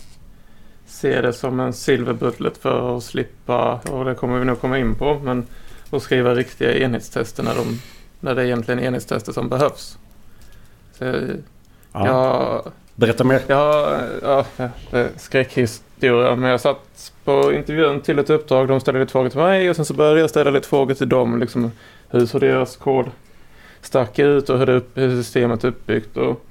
ser 0.87 1.21
det 1.21 1.33
som 1.33 1.59
en 1.59 1.73
silver 1.73 2.13
bullet 2.13 2.57
för 2.57 2.97
att 2.97 3.03
slippa, 3.03 3.79
och 3.91 4.05
det 4.05 4.15
kommer 4.15 4.39
vi 4.39 4.45
nog 4.45 4.61
komma 4.61 4.77
in 4.77 4.95
på, 4.95 5.19
men 5.23 5.45
att 5.89 6.03
skriva 6.03 6.33
riktiga 6.33 6.73
enhetstester 6.77 7.43
när, 7.43 7.55
de, 7.55 7.81
när 8.19 8.35
det 8.35 8.41
är 8.41 8.45
egentligen 8.45 8.79
enhetstester 8.79 9.31
som 9.31 9.49
behövs. 9.49 9.97
Så, 10.97 11.05
ja. 11.93 12.05
Jag, 12.05 12.71
Berätta 12.95 13.23
mer. 13.23 13.41
Ja, 13.47 13.99
ja 14.21 14.45
är 14.91 15.09
skräckhistoria. 15.17 16.35
Men 16.35 16.49
jag 16.49 16.61
satt 16.61 17.13
på 17.23 17.53
intervjun 17.53 18.01
till 18.01 18.19
ett 18.19 18.29
uppdrag. 18.29 18.67
De 18.67 18.79
ställde 18.79 18.99
lite 18.99 19.11
frågor 19.11 19.29
till 19.29 19.39
mig 19.39 19.69
och 19.69 19.75
sen 19.75 19.85
så 19.85 19.93
började 19.93 20.19
jag 20.19 20.29
ställa 20.29 20.51
lite 20.51 20.67
frågor 20.67 20.93
till 20.93 21.09
dem. 21.09 21.39
Liksom, 21.39 21.71
hur 22.09 22.25
såg 22.25 22.41
deras 22.41 22.75
kod 22.75 23.05
stack 23.81 24.19
ut 24.19 24.49
och 24.49 24.59
hur, 24.59 24.65
det, 24.65 24.81
hur 24.93 25.23
systemet 25.23 25.63
är 25.63 25.67
uppbyggt. 25.67 26.17
Och 26.17 26.45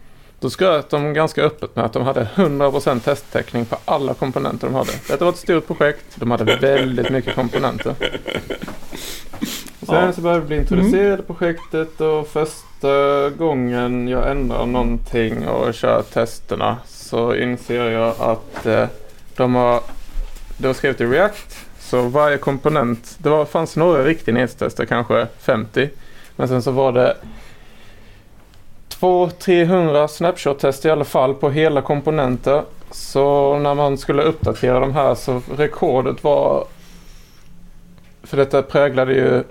då 0.45 0.51
skröt 0.51 0.91
de 0.91 1.15
ganska 1.15 1.43
öppet 1.43 1.77
med 1.77 1.85
att 1.85 1.93
de 1.93 2.03
hade 2.03 2.29
100% 2.35 3.01
testtäckning 3.01 3.65
på 3.65 3.77
alla 3.85 4.15
komponenter 4.15 4.67
de 4.67 4.75
hade. 4.75 4.93
Detta 5.09 5.25
var 5.25 5.33
ett 5.33 5.39
stort 5.39 5.67
projekt. 5.67 6.05
De 6.15 6.31
hade 6.31 6.57
väldigt 6.57 7.11
mycket 7.11 7.35
komponenter. 7.35 7.95
Och 9.81 9.87
sen 9.87 10.05
ja. 10.05 10.13
så 10.13 10.21
började 10.21 10.41
vi 10.41 10.47
bli 10.47 10.57
introducerade 10.57 11.13
mm. 11.13 11.27
projektet 11.27 12.01
och 12.01 12.29
första 12.29 13.31
gången 13.31 14.09
jag 14.09 14.31
ändrar 14.31 14.67
någonting 14.67 15.49
och 15.49 15.75
kör 15.75 16.03
testerna 16.03 16.77
så 16.87 17.35
inser 17.35 17.91
jag 17.91 18.15
att 18.21 18.67
eh, 18.67 18.87
de 19.37 19.55
har, 19.55 19.81
det 20.57 20.67
var 20.67 20.75
skrivet 20.75 21.01
i 21.01 21.07
React. 21.07 21.57
Så 21.79 22.03
varje 22.03 22.39
komponent, 22.39 23.17
det 23.19 23.29
var, 23.29 23.45
fanns 23.45 23.77
några 23.77 24.05
riktiga 24.05 24.35
nedtester, 24.35 24.85
kanske 24.85 25.27
50. 25.39 25.89
Men 26.37 26.49
sen 26.49 26.63
så 26.63 26.71
var 26.71 26.93
det 26.93 27.17
200-300 29.05 30.07
snapshot-test 30.07 30.85
i 30.85 30.91
alla 30.91 31.05
fall 31.05 31.35
på 31.35 31.51
hela 31.51 31.83
komponenter. 31.83 32.63
Så 32.91 33.59
när 33.59 33.75
man 33.75 33.99
skulle 33.99 34.23
uppdatera 34.23 34.81
de 34.81 34.95
här 34.95 35.15
så 35.15 35.43
rekordet 35.57 36.25
var... 36.25 36.65
För 38.23 38.37
detta 38.37 38.63
präglade 38.63 39.13
ju 39.13 39.43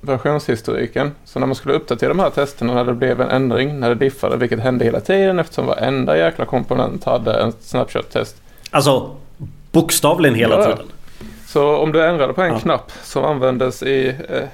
versionshistoriken. 0.00 1.12
Så 1.24 1.38
när 1.38 1.46
man 1.46 1.56
skulle 1.56 1.74
uppdatera 1.74 2.08
de 2.08 2.18
här 2.18 2.30
testerna 2.30 2.74
när 2.74 2.84
det 2.84 2.94
blev 2.94 3.20
en 3.20 3.28
ändring, 3.28 3.80
när 3.80 3.88
det 3.88 3.94
diffade, 3.94 4.36
vilket 4.36 4.60
hände 4.60 4.84
hela 4.84 5.00
tiden 5.00 5.38
eftersom 5.38 5.66
varenda 5.66 6.18
jäkla 6.18 6.44
komponent 6.44 7.04
hade 7.04 7.32
en 7.32 7.52
snapshot-test. 7.60 8.36
Alltså 8.70 9.16
bokstavligen 9.72 10.34
hela 10.34 10.54
ja. 10.54 10.64
tiden? 10.64 10.86
Så 11.46 11.76
om 11.76 11.92
du 11.92 12.04
ändrade 12.04 12.32
på 12.32 12.42
en 12.42 12.52
ja. 12.52 12.58
knapp 12.58 12.92
som 13.02 13.24
användes 13.24 13.82
i 13.82 14.08
eh, 14.08 14.48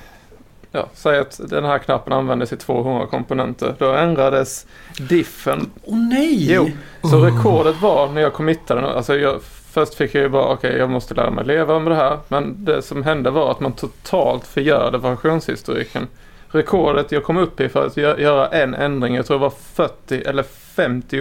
ja, 0.74 0.88
säg 0.94 1.18
att 1.18 1.40
den 1.50 1.64
här 1.64 1.78
knappen 1.78 2.12
användes 2.12 2.52
i 2.52 2.56
200 2.56 3.06
komponenter. 3.06 3.74
Då 3.78 3.92
ändrades 3.92 4.66
diffen. 4.98 5.70
Åh 5.82 5.94
oh, 5.94 6.08
nej! 6.08 6.52
Jo, 6.52 6.70
så 7.02 7.16
oh. 7.16 7.22
rekordet 7.22 7.80
var 7.80 8.08
när 8.08 8.20
jag 8.20 8.32
committade 8.32 8.80
den. 8.80 8.90
Alltså 8.90 9.16
jag, 9.16 9.42
först 9.70 9.94
fick 9.94 10.14
jag 10.14 10.22
ju 10.22 10.28
bara, 10.28 10.44
okej 10.44 10.68
okay, 10.68 10.78
jag 10.78 10.90
måste 10.90 11.14
lära 11.14 11.30
mig 11.30 11.44
leva 11.44 11.78
med 11.78 11.92
det 11.92 11.96
här. 11.96 12.18
Men 12.28 12.64
det 12.64 12.82
som 12.82 13.02
hände 13.02 13.30
var 13.30 13.50
att 13.50 13.60
man 13.60 13.72
totalt 13.72 14.46
förgörde 14.46 14.98
variationshistoriken. 14.98 16.08
Rekordet 16.48 17.12
jag 17.12 17.24
kom 17.24 17.36
upp 17.36 17.60
i 17.60 17.68
för 17.68 17.86
att 17.86 17.96
göra 17.96 18.48
en 18.48 18.74
ändring, 18.74 19.14
jag 19.14 19.26
tror 19.26 19.36
det 19.36 19.42
var 19.42 19.52
40 19.74 20.22
eller 20.22 20.42
50 20.74 21.18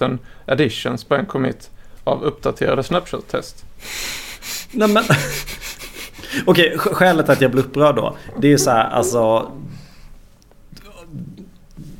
000 0.00 0.18
additions 0.46 1.04
på 1.04 1.14
en 1.14 1.26
commit 1.26 1.70
av 2.04 2.22
uppdaterade 2.22 2.82
snapshot-test. 2.82 3.64
Nej 4.70 4.88
men... 4.88 5.04
Okej, 6.44 6.78
skälet 6.78 7.28
att 7.28 7.40
jag 7.40 7.50
blir 7.50 7.62
upprörd 7.62 7.96
då. 7.96 8.16
Det 8.40 8.52
är 8.52 8.56
så 8.56 8.70
här, 8.70 8.90
alltså. 8.90 9.52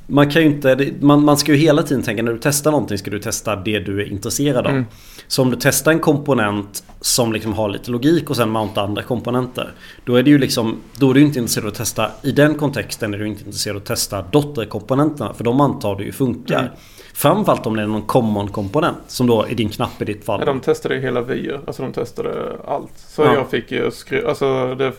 Man 0.07 0.31
kan 0.31 0.43
ju 0.43 0.49
inte, 0.49 0.93
man, 1.01 1.25
man 1.25 1.37
ska 1.37 1.53
ju 1.53 1.59
hela 1.59 1.83
tiden 1.83 2.03
tänka 2.03 2.23
när 2.23 2.33
du 2.33 2.39
testar 2.43 2.71
någonting 2.71 2.99
ska 2.99 3.11
du 3.11 3.19
testa 3.19 3.57
det 3.57 3.79
du 3.79 4.01
är 4.01 4.13
intresserad 4.13 4.67
av. 4.67 4.73
Mm. 4.73 4.85
Så 5.27 5.43
om 5.43 5.51
du 5.51 5.57
testar 5.61 5.93
en 5.93 6.01
komponent 6.01 6.85
som 7.01 7.33
liksom 7.33 7.53
har 7.53 7.69
lite 7.69 7.91
logik 7.91 8.31
och 8.31 8.37
sen 8.37 8.51
mounta 8.51 8.83
andra 8.83 9.03
komponenter. 9.03 9.73
Då 10.05 10.17
är 10.17 10.23
det 10.23 10.31
ju 10.31 10.39
liksom, 10.39 10.77
då 10.97 11.11
är 11.11 11.15
du 11.15 11.21
inte 11.21 11.39
intresserad 11.39 11.65
av 11.65 11.69
att 11.71 11.75
testa, 11.79 12.11
i 12.23 12.33
den 12.33 12.55
kontexten 12.55 13.15
är 13.15 13.19
du 13.19 13.27
inte 13.29 13.41
intresserad 13.45 13.77
av 13.77 13.83
att 13.83 13.87
testa 13.89 14.23
dotterkomponenterna. 14.23 15.35
För 15.35 15.45
de 15.45 15.61
antar 15.61 15.97
du 15.97 16.05
ju 16.05 16.13
funkar. 16.13 16.59
Mm. 16.61 16.71
Framförallt 17.15 17.67
om 17.67 17.77
det 17.77 17.83
är 17.83 17.87
någon 17.87 18.03
common 18.03 18.49
komponent. 18.49 18.97
Som 19.07 19.27
då 19.27 19.43
är 19.43 19.55
din 19.55 19.69
knapp 19.69 20.03
i 20.03 20.05
ditt 20.05 20.25
fall. 20.25 20.41
Ja, 20.41 20.47
de 20.47 20.61
testade 20.61 20.95
ju 20.95 21.01
hela 21.01 21.21
VR. 21.21 21.61
Alltså 21.67 21.83
de 21.83 21.93
testade 21.93 22.57
allt. 22.67 22.93
Så 22.97 23.23
Ja. 23.23 23.35
jag 23.35 23.51
fick 23.51 23.73
ju 23.73 23.91
skru- 23.91 24.29
alltså 24.29 24.75
det, 24.75 24.93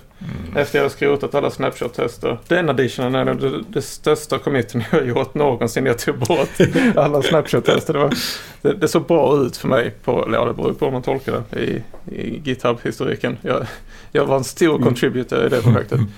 efter 0.55 0.81
jag 0.81 0.91
skrotat 0.91 1.35
alla 1.35 1.49
snapshot-tester. 1.49 2.37
Den 2.47 2.69
editionen 2.69 3.27
är 3.27 3.33
det, 3.33 3.63
det 3.69 3.81
största 3.81 4.37
committen 4.39 4.83
jag 4.91 4.99
har 4.99 5.05
gjort 5.05 5.33
någonsin. 5.33 5.85
Jag 5.85 5.99
tog 5.99 6.17
bort 6.19 6.49
alla 6.95 7.21
snapshot-tester. 7.21 7.93
Det, 7.93 7.99
var, 7.99 8.13
det, 8.61 8.73
det 8.73 8.87
såg 8.87 9.05
bra 9.05 9.37
ut 9.37 9.57
för 9.57 9.67
mig. 9.67 9.91
På, 10.03 10.29
ja, 10.33 10.45
det 10.45 10.53
beror 10.53 10.73
på 10.73 10.85
hur 10.85 10.91
man 10.91 11.01
tolkar 11.01 11.43
det 11.49 11.59
i, 11.59 11.83
i 12.11 12.41
GitHub-historiken. 12.45 13.37
Jag, 13.41 13.65
jag 14.11 14.25
var 14.25 14.37
en 14.37 14.43
stor 14.43 14.75
Mm. 14.75 14.83
contributor 14.83 15.45
i 15.45 15.49
det 15.49 15.61
projektet. 15.61 15.99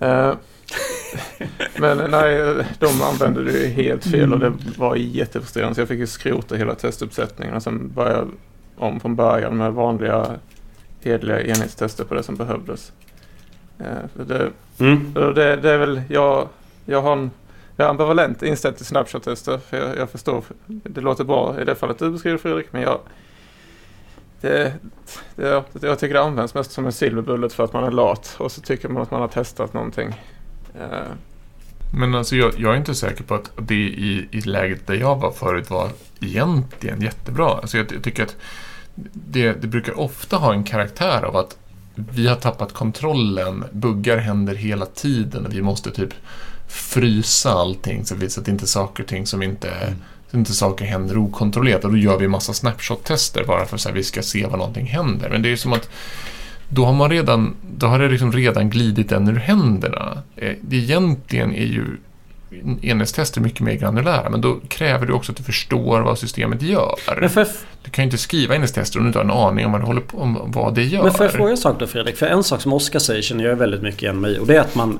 Eh, 0.00 0.32
men 1.76 2.10
nej, 2.10 2.54
de 2.78 3.02
använde 3.02 3.44
det 3.44 3.52
ju 3.58 3.66
helt 3.66 4.04
fel 4.04 4.32
och 4.32 4.38
det 4.38 4.52
var 4.78 4.96
jättefrustrerande. 4.96 5.74
Så 5.74 5.80
jag 5.80 5.88
fick 5.88 5.98
ju 5.98 6.06
skrota 6.06 6.56
hela 6.56 6.74
testuppsättningen 6.74 7.54
och 7.54 7.62
sen 7.62 7.92
börja 7.94 8.26
om 8.76 9.00
från 9.00 9.16
början 9.16 9.56
med 9.56 9.72
vanliga 9.72 10.26
hedliga 11.00 11.40
enhetstester 11.42 12.04
på 12.04 12.14
det 12.14 12.22
som 12.22 12.36
behövdes. 12.36 12.92
Eh, 13.78 14.24
det, 14.26 14.50
Mm. 14.78 15.12
och 15.16 15.34
det, 15.34 15.56
det 15.56 15.70
är 15.70 15.78
väl, 15.78 16.02
jag, 16.08 16.48
jag 16.84 17.02
har 17.02 17.12
en 17.12 17.30
jag 17.76 17.84
är 17.86 17.90
ambivalent 17.90 18.42
inställd 18.42 18.76
till 18.76 18.86
snapshot-tester. 18.86 19.58
För 19.58 19.76
jag, 19.76 19.96
jag 19.98 20.10
förstår, 20.10 20.44
det 20.66 21.00
låter 21.00 21.24
bra 21.24 21.60
i 21.60 21.64
det 21.64 21.74
fallet 21.74 21.98
du 21.98 22.10
beskriver 22.10 22.38
Fredrik, 22.38 22.66
men 22.72 22.82
jag 22.82 22.98
det, 24.40 24.74
det, 25.36 25.62
jag 25.82 25.98
tycker 25.98 26.14
det 26.14 26.22
används 26.22 26.54
mest 26.54 26.70
som 26.72 26.86
en 26.86 26.92
silverbullet 26.92 27.52
för 27.52 27.64
att 27.64 27.72
man 27.72 27.84
är 27.84 27.90
lat 27.90 28.36
och 28.38 28.52
så 28.52 28.60
tycker 28.60 28.88
man 28.88 29.02
att 29.02 29.10
man 29.10 29.20
har 29.20 29.28
testat 29.28 29.72
någonting. 29.72 30.20
Eh, 30.80 30.88
Men 31.92 32.14
alltså 32.14 32.36
jag, 32.36 32.52
jag 32.58 32.72
är 32.72 32.76
inte 32.76 32.94
säker 32.94 33.24
på 33.24 33.34
att 33.34 33.50
det 33.56 33.74
i, 33.74 34.28
i 34.30 34.40
läget 34.40 34.86
där 34.86 34.94
jag 34.94 35.16
var 35.16 35.30
förut 35.30 35.70
var 35.70 35.90
egentligen 36.20 37.00
jättebra. 37.00 37.48
Alltså 37.48 37.76
jag, 37.76 37.92
jag 37.92 38.02
tycker 38.02 38.22
att 38.22 38.36
det, 39.12 39.52
det 39.52 39.66
brukar 39.66 40.00
ofta 40.00 40.36
ha 40.36 40.52
en 40.52 40.64
karaktär 40.64 41.22
av 41.24 41.36
att 41.36 41.58
vi 41.94 42.26
har 42.26 42.36
tappat 42.36 42.72
kontrollen, 42.72 43.64
buggar 43.72 44.16
händer 44.16 44.54
hela 44.54 44.86
tiden 44.86 45.46
och 45.46 45.54
vi 45.54 45.62
måste 45.62 45.90
typ 45.90 46.14
frysa 46.68 47.50
allting 47.50 48.04
så, 48.04 48.14
att 48.14 48.48
inte 48.48 48.66
saker 48.66 49.02
och 49.02 49.08
ting 49.08 49.26
som 49.26 49.42
inte, 49.42 49.94
så 50.30 50.36
inte 50.36 50.52
saker 50.52 50.84
händer 50.84 51.18
okontrollerat. 51.18 51.84
Och 51.84 51.90
då 51.90 51.96
gör 51.96 52.18
vi 52.18 52.28
massa 52.28 52.52
snapshot-tester 52.52 53.44
bara 53.46 53.66
för 53.66 53.76
att 53.76 53.96
vi 53.96 54.04
ska 54.04 54.22
se 54.22 54.46
vad 54.46 54.58
någonting 54.58 54.86
händer. 54.86 55.30
Men 55.30 55.42
det 55.42 55.52
är 55.52 55.56
som 55.56 55.72
att 55.72 55.88
då 56.68 56.84
har 56.84 56.92
man 56.92 57.10
redan, 57.10 57.56
då 57.76 57.86
har 57.86 57.98
det 57.98 58.08
liksom 58.08 58.32
redan 58.32 58.70
glidit 58.70 59.12
en 59.12 59.28
ur 59.28 59.36
händerna. 59.36 60.22
Eh, 60.36 60.52
det 60.60 60.76
egentligen 60.76 61.54
är 61.54 61.66
ju 61.66 61.84
enhetstester 62.82 63.40
mycket 63.40 63.60
mer 63.60 63.74
granulära, 63.74 64.30
men 64.30 64.40
då 64.40 64.60
kräver 64.68 65.06
det 65.06 65.12
också 65.12 65.32
att 65.32 65.38
du 65.38 65.44
förstår 65.44 66.00
vad 66.00 66.18
systemet 66.18 66.62
gör. 66.62 66.94
Jag 67.06 67.46
Du 67.82 67.90
kan 67.90 68.02
ju 68.02 68.04
inte 68.04 68.18
skriva 68.18 68.54
enhetstester 68.54 68.98
om 68.98 69.04
du 69.04 69.08
inte 69.08 69.18
har 69.18 69.24
en 69.24 69.30
aning 69.30 69.66
om 69.66 69.72
vad, 69.72 69.82
håller 69.82 70.00
på, 70.00 70.18
om 70.18 70.38
vad 70.46 70.74
det 70.74 70.84
gör. 70.84 71.02
Men 71.02 71.12
får 71.12 71.26
jag 71.26 71.32
fråga 71.32 71.50
en 71.50 71.56
sak 71.56 71.78
då 71.78 71.86
Fredrik? 71.86 72.16
För 72.16 72.26
en 72.26 72.44
sak 72.44 72.60
som 72.60 72.72
Oskar 72.72 72.98
säger 72.98 73.22
känner 73.22 73.44
jag 73.44 73.56
väldigt 73.56 73.82
mycket 73.82 74.02
igen 74.02 74.20
mig 74.20 74.32
i. 74.32 74.38
Och 74.38 74.46
det 74.46 74.56
är 74.56 74.60
att 74.60 74.74
man 74.74 74.98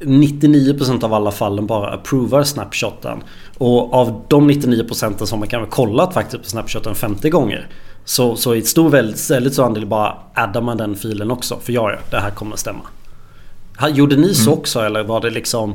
99% 0.00 1.04
av 1.04 1.14
alla 1.14 1.30
fallen 1.30 1.66
bara 1.66 1.90
approvar 1.90 2.42
snapshoten. 2.42 3.18
Och 3.58 3.94
av 3.94 4.24
de 4.28 4.50
99% 4.50 5.24
som 5.24 5.38
man 5.38 5.48
kan 5.48 5.60
ha 5.60 5.68
kollat 5.68 6.14
faktiskt 6.14 6.42
på 6.42 6.48
snapshoten 6.48 6.94
50 6.94 7.30
gånger. 7.30 7.68
Så, 8.04 8.36
så 8.36 8.54
i 8.54 8.58
ett 8.58 8.66
stor 8.66 8.90
väldigt, 8.90 9.52
stor 9.52 9.64
andel 9.64 9.86
bara 9.86 10.16
addar 10.34 10.60
man 10.60 10.76
den 10.76 10.96
filen 10.96 11.30
också. 11.30 11.58
För 11.62 11.72
ja, 11.72 11.90
ja, 11.90 11.98
det 12.10 12.20
här 12.20 12.30
kommer 12.30 12.52
att 12.52 12.60
stämma. 12.60 12.80
Gjorde 13.88 14.16
ni 14.16 14.34
så 14.34 14.52
också 14.52 14.80
eller 14.80 15.04
var 15.04 15.20
det 15.20 15.30
liksom... 15.30 15.74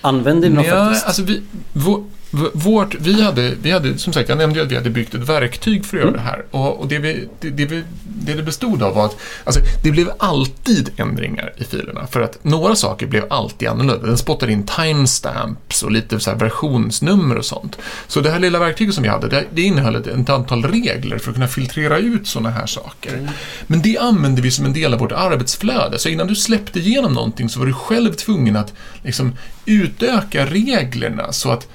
Använde 0.00 0.48
ni 0.48 0.66
Ja, 0.66 0.84
faktiskt? 0.84 1.06
alltså 1.06 1.22
vi, 1.22 1.42
vår, 1.72 2.04
vårt, 2.52 2.94
vi, 2.94 3.22
hade, 3.22 3.54
vi 3.62 3.70
hade, 3.70 3.98
som 3.98 4.12
sagt, 4.12 4.28
jag 4.28 4.38
nämnde 4.38 4.58
ju 4.58 4.64
att 4.64 4.72
vi 4.72 4.76
hade 4.76 4.90
byggt 4.90 5.14
ett 5.14 5.28
verktyg 5.28 5.84
för 5.84 5.96
att 5.96 6.00
göra 6.00 6.08
Mm. 6.08 6.20
det 6.24 6.30
här. 6.30 6.44
Och, 6.50 6.80
och 6.80 6.88
det, 6.88 6.98
vi, 6.98 7.28
det, 7.40 7.50
det, 7.50 7.64
vi, 7.66 7.84
det 8.04 8.34
det 8.34 8.42
bestod 8.42 8.82
av 8.82 8.94
var 8.94 9.04
att 9.06 9.16
alltså, 9.44 9.60
det 9.84 9.90
blev 9.90 10.10
alltid 10.18 10.90
ändringar 10.96 11.52
i 11.56 11.64
filerna. 11.64 12.06
För 12.06 12.20
att 12.20 12.44
några 12.44 12.76
saker 12.76 13.06
blev 13.06 13.24
alltid 13.30 13.68
annorlunda. 13.68 14.06
Den 14.06 14.18
spottade 14.18 14.52
in 14.52 14.66
timestamps 14.66 15.82
och 15.82 15.90
lite 15.90 16.20
så 16.20 16.34
versionsnummer 16.34 17.36
och 17.36 17.44
sånt. 17.44 17.78
Så 18.06 18.20
det 18.20 18.30
här 18.30 18.38
lilla 18.38 18.58
verktyget 18.58 18.94
som 18.94 19.02
vi 19.02 19.08
hade, 19.08 19.28
det, 19.28 19.44
det 19.54 19.62
innehöll 19.62 19.96
ett, 19.96 20.06
ett 20.06 20.28
antal 20.30 20.64
regler 20.64 21.18
för 21.18 21.30
att 21.30 21.34
kunna 21.34 21.48
filtrera 21.48 21.98
ut 21.98 22.26
sådana 22.26 22.50
här 22.50 22.66
saker. 22.66 23.28
Men 23.66 23.82
det 23.82 23.98
använde 23.98 24.42
vi 24.42 24.50
som 24.50 24.64
en 24.64 24.72
del 24.72 24.94
av 24.94 25.00
vårt 25.00 25.12
arbetsflöde. 25.12 25.98
Så 25.98 26.08
innan 26.08 26.26
du 26.26 26.34
släppte 26.34 26.78
igenom 26.78 27.12
någonting 27.12 27.48
så 27.48 27.58
var 27.58 27.66
du 27.66 27.72
själv 27.72 28.12
tvungen 28.12 28.56
att 28.56 28.72
liksom, 29.02 29.36
utöka 29.66 30.46
reglerna 30.46 31.32
så 31.32 31.50
att 31.50 31.68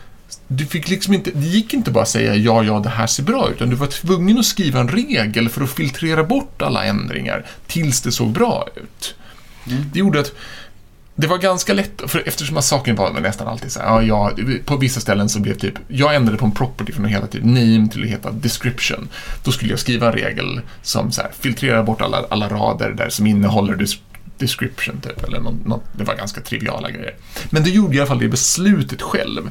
du 0.48 0.66
fick 0.66 0.90
liksom 0.90 1.14
inte, 1.14 1.32
det 1.34 1.48
gick 1.48 1.74
inte 1.74 1.92
bara 1.92 2.04
att 2.04 2.10
säga 2.10 2.36
ja, 2.36 2.64
ja, 2.64 2.80
det 2.80 2.90
här 2.90 3.08
ser 3.08 3.24
bra 3.24 3.50
ut, 3.50 3.56
utan 3.56 3.70
du 3.70 3.76
var 3.76 3.88
tvungen 3.88 4.40
att 4.40 4.46
skriva 4.46 4.80
en 4.80 4.88
regel 4.88 5.50
för 5.50 5.64
att 5.64 5.72
filtrera 5.72 6.24
bort 6.24 6.62
alla 6.62 6.86
ändringar 6.86 7.46
tills 7.68 8.02
det 8.02 8.12
såg 8.12 8.32
bra 8.32 8.68
ut. 8.76 9.16
Det 9.94 10.00
gjorde 10.00 10.20
att 10.20 10.32
det 11.16 11.28
var 11.28 11.38
ganska 11.38 11.74
lätt, 11.74 12.02
för 12.08 12.24
eftersom 12.28 12.58
att 12.58 12.66
saken 12.66 12.96
var 12.96 13.20
nästan 13.20 13.48
alltid 13.48 13.72
så 13.72 13.80
här, 13.80 14.02
ja, 14.02 14.02
ja, 14.02 14.32
på 14.66 14.78
vissa 14.78 15.00
ställen 15.00 15.30
så 15.30 15.40
blev 15.40 15.54
typ, 15.54 15.74
jag 15.88 16.16
ändrade 16.16 16.38
på 16.38 16.46
en 16.46 16.52
property 16.52 16.94
från 16.94 17.06
att 17.06 17.12
heta 17.12 17.28
typ 17.28 17.44
name 17.44 17.88
till 17.92 18.04
att 18.04 18.10
heta 18.10 18.32
description. 18.32 19.10
Då 19.44 19.52
skulle 19.52 19.72
jag 19.72 19.80
skriva 19.80 20.08
en 20.08 20.14
regel 20.14 20.62
som 20.82 21.12
så 21.12 21.22
här, 21.22 21.32
filtrerar 21.40 21.84
bort 21.84 22.02
alla, 22.02 22.26
alla 22.30 22.50
rader 22.50 22.92
där 22.92 23.10
som 23.10 23.28
innehåller 23.28 23.76
des- 23.76 24.00
description 24.38 25.02
typ, 25.02 25.24
eller 25.24 25.40
något, 25.40 25.66
något, 25.66 25.84
det 25.98 26.04
var 26.04 26.16
ganska 26.16 26.42
triviala 26.42 26.92
grejer. 26.92 27.16
Men 27.50 27.64
det 27.64 27.70
gjorde 27.70 27.96
i 27.96 28.00
alla 28.00 28.08
fall 28.08 28.20
det 28.20 28.28
beslutet 28.28 29.02
själv. 29.02 29.50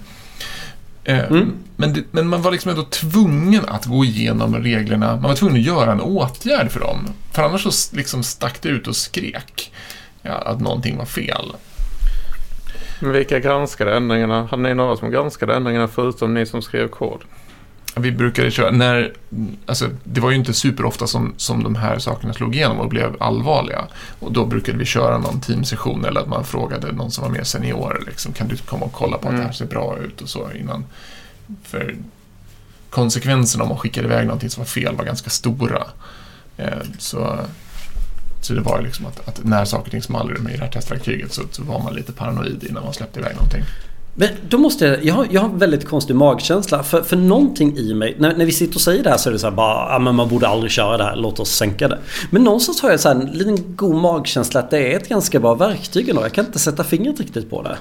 Eh, 1.05 1.25
Mm. 1.31 1.53
men, 1.77 1.93
det, 1.93 2.03
men 2.11 2.29
man 2.29 2.43
var 2.43 2.51
liksom 2.51 2.71
ändå 2.71 2.83
tvungen 2.83 3.65
att 3.69 3.85
gå 3.87 4.05
igenom 4.05 4.55
reglerna. 4.57 5.13
Man 5.17 5.23
var 5.23 5.35
tvungen 5.35 5.57
att 5.57 5.67
göra 5.67 5.93
en 5.93 6.01
åtgärd 6.01 6.71
för 6.71 6.81
dem. 6.81 7.09
För 7.33 7.43
annars 7.43 7.63
så 7.63 7.97
liksom 7.97 8.23
stack 8.23 8.63
det 8.63 8.69
ut 8.69 8.89
och 8.89 8.97
skrek 8.97 9.73
ja, 10.23 10.33
att 10.35 10.61
någonting 10.61 10.97
var 10.99 11.05
fel. 11.05 11.53
men 13.01 13.13
vilka 13.13 13.39
granskade 13.39 13.97
ändringarna? 13.97 14.47
Hade 14.51 14.63
ni 14.63 14.75
några 14.75 14.97
som 14.97 15.11
granskade 15.11 15.55
ändringarna 15.55 15.89
förutom 15.89 16.35
ni 16.35 16.47
som 16.47 16.63
skrev 16.63 16.89
kod? 16.89 17.21
Vi 17.97 18.13
brukade 18.13 18.51
köra, 18.51 18.71
när, 18.71 19.13
alltså 19.67 19.89
det 20.05 20.21
var 20.21 20.31
ju 20.31 20.37
inte 20.37 20.53
superofta 20.53 21.07
som, 21.07 21.35
som 21.37 21.63
de 21.63 21.75
här 21.75 21.99
sakerna 21.99 22.33
slog 22.33 22.57
igenom 22.57 22.79
och 22.79 22.89
blev 22.89 23.17
allvarliga. 23.21 23.85
Och 24.19 24.33
då 24.33 24.47
brukade 24.47 24.79
vi 24.79 24.85
köra 24.85 25.19
någon 25.19 25.41
teamsession 25.41 26.05
eller 26.05 26.21
att 26.21 26.29
man 26.29 26.45
frågade 26.45 26.93
någon 26.93 27.11
som 27.11 27.25
var 27.25 27.31
mer 27.31 27.43
senior, 27.45 28.05
liksom, 28.07 28.33
kan 28.33 28.49
du 28.49 28.57
komma 28.57 28.85
och 28.85 28.93
kolla 28.93 29.19
på 29.19 29.29
att 29.29 29.35
det 29.35 29.37
här 29.37 29.43
Mm. 29.43 29.55
ser 29.55 29.67
bra 29.67 29.99
ut 29.99 30.21
och 30.21 30.29
så 30.29 30.49
innan. 30.53 30.85
För 31.63 31.97
konsekvenserna 32.91 33.63
om 33.65 33.69
man 33.69 33.79
skickade 33.79 34.07
iväg 34.07 34.27
någonting 34.27 34.51
som 34.51 34.61
var 34.61 34.69
fel 34.69 34.97
var 34.97 35.05
ganska 35.05 35.31
stora. 35.31 35.87
Eh, 36.57 36.69
så, 36.99 37.39
så 38.41 38.55
det 38.55 38.61
var 38.61 38.79
ju 38.79 38.85
liksom 38.85 39.07
att, 39.07 39.29
att 39.29 39.45
när 39.45 39.65
saker 39.65 39.85
och 39.85 39.91
ting 39.91 40.03
small 40.03 40.31
i 40.31 40.57
det 40.57 40.59
här 40.59 40.71
testverktyget 40.71 41.33
så, 41.33 41.43
så 41.51 41.63
var 41.63 41.83
man 41.83 41.95
lite 41.95 42.13
paranoid 42.13 42.65
innan 42.71 42.85
man 42.85 42.93
släppte 42.93 43.21
iväg 43.21 43.35
någonting. 43.35 43.63
Men 44.15 44.29
då 44.49 44.59
måste 44.59 44.87
jag, 44.87 45.05
jag 45.05 45.15
har, 45.15 45.27
jag 45.31 45.41
har 45.41 45.49
en 45.49 45.59
väldigt 45.59 45.89
konstig 45.89 46.17
magkänsla. 46.17 46.83
För, 46.83 47.03
för 47.03 47.17
någonting 47.17 47.79
i 47.79 47.95
mig, 47.95 48.17
när, 48.19 48.37
när 48.37 48.47
vi 48.47 48.53
sitter 48.53 48.75
och 48.75 48.81
säger 48.81 49.03
det 49.03 49.11
här 49.11 49.17
så 49.17 49.29
är 49.29 49.33
det 49.33 49.39
så 49.39 49.47
här 49.47 49.55
bara, 49.55 49.93
ja 49.93 49.99
men 49.99 50.15
man 50.15 50.29
borde 50.29 50.49
aldrig 50.49 50.73
köra 50.73 50.97
det 50.97 51.05
här, 51.05 51.17
låt 51.17 51.41
oss 51.41 51.51
sänka 51.51 51.89
det. 51.89 51.99
Men 52.31 52.45
någonstans 52.45 52.83
har 52.83 52.91
jag 52.91 53.01
så 53.01 53.09
här 53.09 53.15
en 53.15 53.27
liten 53.27 53.77
god 53.77 53.95
magkänsla 53.95 54.61
att 54.61 54.71
det 54.71 54.93
är 54.93 54.97
ett 54.97 55.09
ganska 55.09 55.41
bra 55.41 55.55
verktyg 55.55 56.09
ändå. 56.09 56.23
Jag 56.23 56.33
kan 56.33 56.47
inte 56.47 56.59
sätta 56.59 56.85
fingret 56.85 57.21
riktigt 57.21 57.51
på 57.51 57.63
det. 57.63 57.77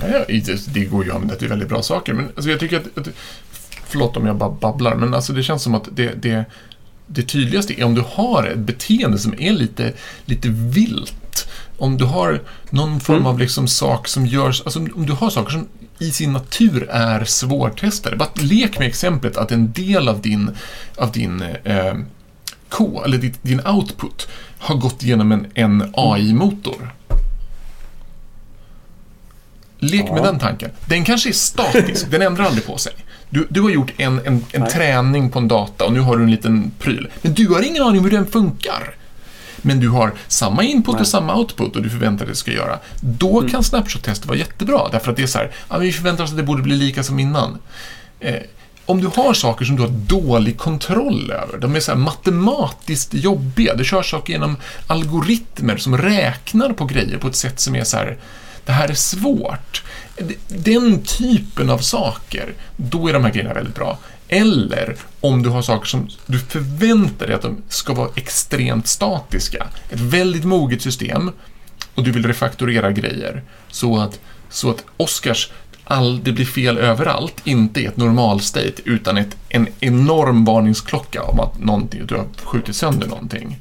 Nej, 0.00 0.42
det, 0.46 0.74
det 0.74 0.84
går 0.84 1.04
ju 1.04 1.10
att 1.10 1.14
använda 1.14 1.34
till 1.34 1.48
väldigt 1.48 1.68
bra 1.68 1.82
saker, 1.82 2.12
men 2.12 2.24
alltså 2.24 2.50
jag 2.50 2.60
tycker 2.60 2.76
att, 2.76 2.98
att 2.98 3.08
Förlåt 3.88 4.16
om 4.16 4.26
jag 4.26 4.36
bara 4.36 4.50
babblar, 4.50 4.94
men 4.94 5.14
alltså 5.14 5.32
det 5.32 5.42
känns 5.42 5.62
som 5.62 5.74
att 5.74 5.88
det, 5.92 6.22
det, 6.22 6.44
det 7.06 7.22
tydligaste 7.22 7.80
är 7.80 7.84
om 7.84 7.94
du 7.94 8.04
har 8.08 8.46
ett 8.46 8.58
beteende 8.58 9.18
som 9.18 9.34
är 9.38 9.52
lite, 9.52 9.92
lite 10.24 10.48
vilt. 10.48 11.14
Om 11.78 11.96
du 11.98 12.04
har 12.04 12.42
någon 12.70 13.00
form 13.00 13.16
Mm. 13.16 13.26
av 13.26 13.38
liksom 13.38 13.68
sak 13.68 14.08
som 14.08 14.26
görs, 14.26 14.62
alltså 14.64 14.78
om 14.78 15.06
du 15.06 15.12
har 15.12 15.30
saker 15.30 15.50
som 15.52 15.68
i 15.98 16.10
sin 16.10 16.32
natur 16.32 16.88
är 16.90 17.24
svårtestade. 17.24 18.16
Bara 18.16 18.28
lek 18.34 18.78
med 18.78 18.88
exemplet 18.88 19.36
att 19.36 19.52
en 19.52 19.72
del 19.72 20.08
av 20.08 20.20
din, 20.20 20.50
av 20.96 21.12
din 21.12 21.42
eh, 21.64 21.94
K, 22.68 23.02
eller 23.04 23.18
ditt, 23.18 23.38
din 23.42 23.66
output, 23.66 24.28
har 24.58 24.74
gått 24.76 25.02
igenom 25.02 25.32
en, 25.32 25.46
en 25.54 25.90
AI-motor. 25.96 26.92
Lek 29.78 30.10
med 30.10 30.18
Ja. 30.18 30.22
den 30.24 30.38
tanken. 30.38 30.70
Den 30.84 31.04
kanske 31.04 31.28
är 31.28 31.32
statisk, 31.32 32.10
den 32.10 32.22
ändrar 32.22 32.44
aldrig 32.44 32.66
på 32.66 32.78
sig. 32.78 32.92
Du, 33.30 33.46
du 33.50 33.60
har 33.60 33.70
gjort 33.70 33.92
en, 33.96 34.20
en, 34.26 34.44
en 34.52 34.66
träning 34.68 35.30
på 35.30 35.38
en 35.38 35.48
data 35.48 35.84
och 35.84 35.92
nu 35.92 36.00
har 36.00 36.16
du 36.16 36.22
en 36.24 36.30
liten 36.30 36.70
pryl. 36.78 37.08
Men 37.22 37.34
du 37.34 37.48
har 37.48 37.62
ingen 37.62 37.82
aning 37.82 38.02
hur 38.02 38.10
den 38.10 38.26
funkar. 38.26 38.94
Men 39.66 39.80
du 39.80 39.88
har 39.88 40.12
samma 40.28 40.62
input 40.62 40.94
Nej. 40.94 41.00
och 41.00 41.08
samma 41.08 41.36
output 41.36 41.76
och 41.76 41.82
du 41.82 41.90
förväntar 41.90 42.24
dig 42.24 42.30
att 42.30 42.36
det 42.36 42.40
ska 42.40 42.50
göra. 42.52 42.78
Då 43.00 43.38
Mm. 43.38 43.50
kan 43.50 43.62
snapshot-test 43.64 44.26
vara 44.26 44.38
jättebra, 44.38 44.88
därför 44.92 45.10
att 45.10 45.16
det 45.16 45.22
är 45.22 45.26
så 45.26 45.38
här, 45.38 45.50
ja, 45.68 45.78
vi 45.78 45.92
förväntar 45.92 46.24
oss 46.24 46.30
att 46.30 46.36
det 46.36 46.42
borde 46.42 46.62
bli 46.62 46.76
lika 46.76 47.02
som 47.02 47.18
innan. 47.18 47.58
Eh, 48.20 48.34
om 48.86 49.00
du 49.00 49.06
har 49.06 49.34
saker 49.34 49.64
som 49.64 49.76
du 49.76 49.82
har 49.82 49.88
dålig 49.88 50.58
kontroll 50.58 51.30
över, 51.30 51.58
de 51.58 51.76
är 51.76 51.80
så 51.80 51.90
här 51.92 51.98
matematiskt 51.98 53.14
jobbiga, 53.14 53.74
du 53.74 53.84
kör 53.84 54.02
saker 54.02 54.32
genom 54.32 54.56
algoritmer 54.86 55.76
som 55.76 55.98
räknar 55.98 56.72
på 56.72 56.84
grejer 56.84 57.18
på 57.18 57.28
ett 57.28 57.36
sätt 57.36 57.60
som 57.60 57.76
är 57.76 57.84
så 57.84 57.96
här, 57.96 58.16
det 58.64 58.72
här 58.72 58.88
är 58.88 58.94
svårt. 58.94 59.82
Den 60.48 61.02
typen 61.02 61.70
av 61.70 61.78
saker, 61.78 62.52
då 62.76 63.08
är 63.08 63.12
de 63.12 63.24
här 63.24 63.30
grejerna 63.32 63.54
väldigt 63.54 63.74
bra. 63.74 63.98
Eller 64.28 64.96
om 65.20 65.42
du 65.42 65.48
har 65.48 65.62
saker 65.62 65.86
som 65.86 66.08
du 66.26 66.38
förväntar 66.38 67.26
dig 67.26 67.34
att 67.34 67.42
de 67.42 67.62
ska 67.68 67.94
vara 67.94 68.10
extremt 68.14 68.86
statiska. 68.86 69.66
Ett 69.90 70.00
väldigt 70.00 70.44
moget 70.44 70.82
system 70.82 71.32
och 71.94 72.04
du 72.04 72.10
vill 72.10 72.26
refaktorera 72.26 72.92
grejer 72.92 73.42
så 73.68 73.98
att, 73.98 74.20
så 74.48 74.70
att 74.70 74.84
Oscars 74.96 75.50
all, 75.84 76.24
det 76.24 76.32
blir 76.32 76.44
fel 76.44 76.78
överallt 76.78 77.40
inte 77.44 77.80
är 77.80 77.88
ett 77.88 77.96
normalstate 77.96 78.82
utan 78.84 79.16
ett, 79.16 79.36
en 79.48 79.68
enorm 79.80 80.44
varningsklocka 80.44 81.22
om 81.22 81.40
att 81.40 81.58
någonting, 81.58 82.06
du 82.06 82.14
har 82.14 82.26
skjutit 82.44 82.76
sönder 82.76 83.06
någonting. 83.06 83.60